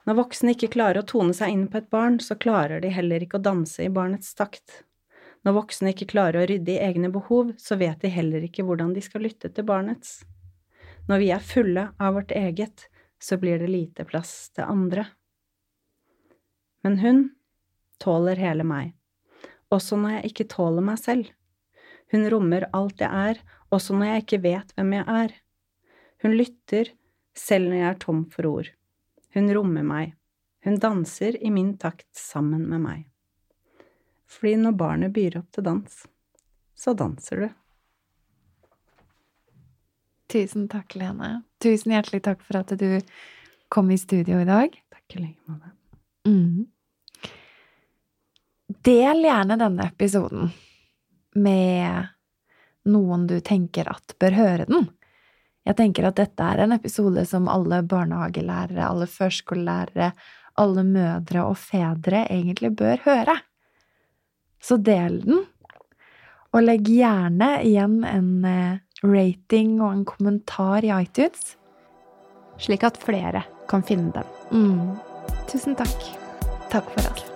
Når 0.03 0.17
voksne 0.19 0.53
ikke 0.53 0.73
klarer 0.73 1.01
å 1.01 1.07
tone 1.07 1.33
seg 1.35 1.53
inn 1.53 1.67
på 1.71 1.79
et 1.79 1.91
barn, 1.93 2.19
så 2.19 2.35
klarer 2.35 2.83
de 2.83 2.91
heller 2.91 3.23
ikke 3.23 3.39
å 3.39 3.45
danse 3.45 3.85
i 3.85 3.91
barnets 3.93 4.33
takt. 4.35 4.83
Når 5.43 5.57
voksne 5.57 5.91
ikke 5.91 6.07
klarer 6.13 6.43
å 6.43 6.47
rydde 6.47 6.71
i 6.71 6.81
egne 6.85 7.09
behov, 7.11 7.51
så 7.59 7.75
vet 7.79 7.99
de 8.03 8.11
heller 8.13 8.45
ikke 8.47 8.63
hvordan 8.63 8.93
de 8.95 9.03
skal 9.03 9.25
lytte 9.25 9.51
til 9.51 9.67
barnets. 9.67 10.21
Når 11.09 11.19
vi 11.19 11.29
er 11.35 11.43
fulle 11.43 11.89
av 11.99 12.15
vårt 12.15 12.31
eget, 12.31 12.87
så 13.19 13.37
blir 13.39 13.59
det 13.59 13.67
lite 13.71 14.05
plass 14.07 14.49
til 14.55 14.67
andre. 14.67 15.05
Men 16.83 16.99
hun 17.03 17.23
tåler 18.03 18.39
hele 18.39 18.63
meg, 18.67 18.93
også 19.71 19.99
når 19.99 20.17
jeg 20.17 20.31
ikke 20.31 20.49
tåler 20.55 20.83
meg 20.83 20.99
selv. 20.99 21.29
Hun 22.11 22.27
rommer 22.31 22.67
alt 22.75 23.03
jeg 23.03 23.09
er, 23.09 23.39
også 23.73 23.95
når 23.97 24.11
jeg 24.11 24.23
ikke 24.23 24.43
vet 24.43 24.75
hvem 24.77 24.91
jeg 24.99 25.05
er. 25.11 25.37
Hun 26.23 26.35
lytter, 26.39 26.91
selv 27.35 27.71
når 27.71 27.79
jeg 27.79 27.89
er 27.89 28.03
tom 28.03 28.25
for 28.31 28.47
ord. 28.47 28.69
Hun 29.33 29.49
rommer 29.55 29.87
meg. 29.87 30.13
Hun 30.63 30.77
danser 30.79 31.35
i 31.43 31.51
min 31.51 31.73
takt 31.81 32.07
sammen 32.15 32.67
med 32.69 32.83
meg. 32.83 33.12
Fordi 34.33 34.55
når 34.59 34.77
barnet 34.79 35.13
byr 35.13 35.39
opp 35.41 35.51
til 35.53 35.65
dans, 35.67 35.99
så 36.75 36.93
danser 36.97 37.43
du. 37.43 37.49
Tusen 40.33 40.65
takk, 40.71 40.95
Lene. 40.97 41.43
Tusen 41.61 41.93
hjertelig 41.93 42.23
takk 42.25 42.41
for 42.41 42.63
at 42.63 42.73
du 42.79 42.87
kom 43.73 43.91
i 43.93 43.99
studio 44.01 44.39
i 44.41 44.49
dag. 44.49 44.73
Takk 44.93 45.17
i 45.17 45.21
like 45.21 45.51
måte. 45.51 45.69
Mm. 46.25 46.65
Del 48.83 49.23
gjerne 49.27 49.59
denne 49.59 49.87
episoden 49.91 50.49
med 51.35 52.09
noen 52.89 53.27
du 53.29 53.37
tenker 53.45 53.87
at 53.91 54.15
bør 54.19 54.37
høre 54.37 54.67
den. 54.69 54.89
Jeg 55.63 55.77
tenker 55.79 56.09
at 56.09 56.17
dette 56.19 56.43
er 56.43 56.65
en 56.65 56.75
episode 56.75 57.23
som 57.29 57.47
alle 57.51 57.79
barnehagelærere, 57.87 58.83
alle 58.83 59.07
førskolelærere, 59.07 60.11
alle 60.59 60.83
mødre 60.85 61.45
og 61.47 61.57
fedre 61.61 62.25
egentlig 62.25 62.73
bør 62.77 62.99
høre. 63.05 63.37
Så 64.63 64.77
del 64.79 65.19
den, 65.25 65.43
og 66.53 66.63
legg 66.63 66.87
gjerne 66.87 67.49
igjen 67.65 67.99
en 68.07 68.29
eh, 68.47 68.79
rating 69.03 69.79
og 69.81 69.89
en 69.91 70.05
kommentar 70.07 70.85
i 70.85 70.93
iTunes. 70.95 71.57
Slik 72.61 72.85
at 72.87 73.01
flere 73.01 73.43
kan 73.67 73.83
finne 73.83 74.13
den. 74.15 74.33
Mm. 74.53 74.95
Tusen 75.51 75.75
takk. 75.75 76.09
Takk 76.71 76.89
for 76.95 77.11
oss. 77.11 77.32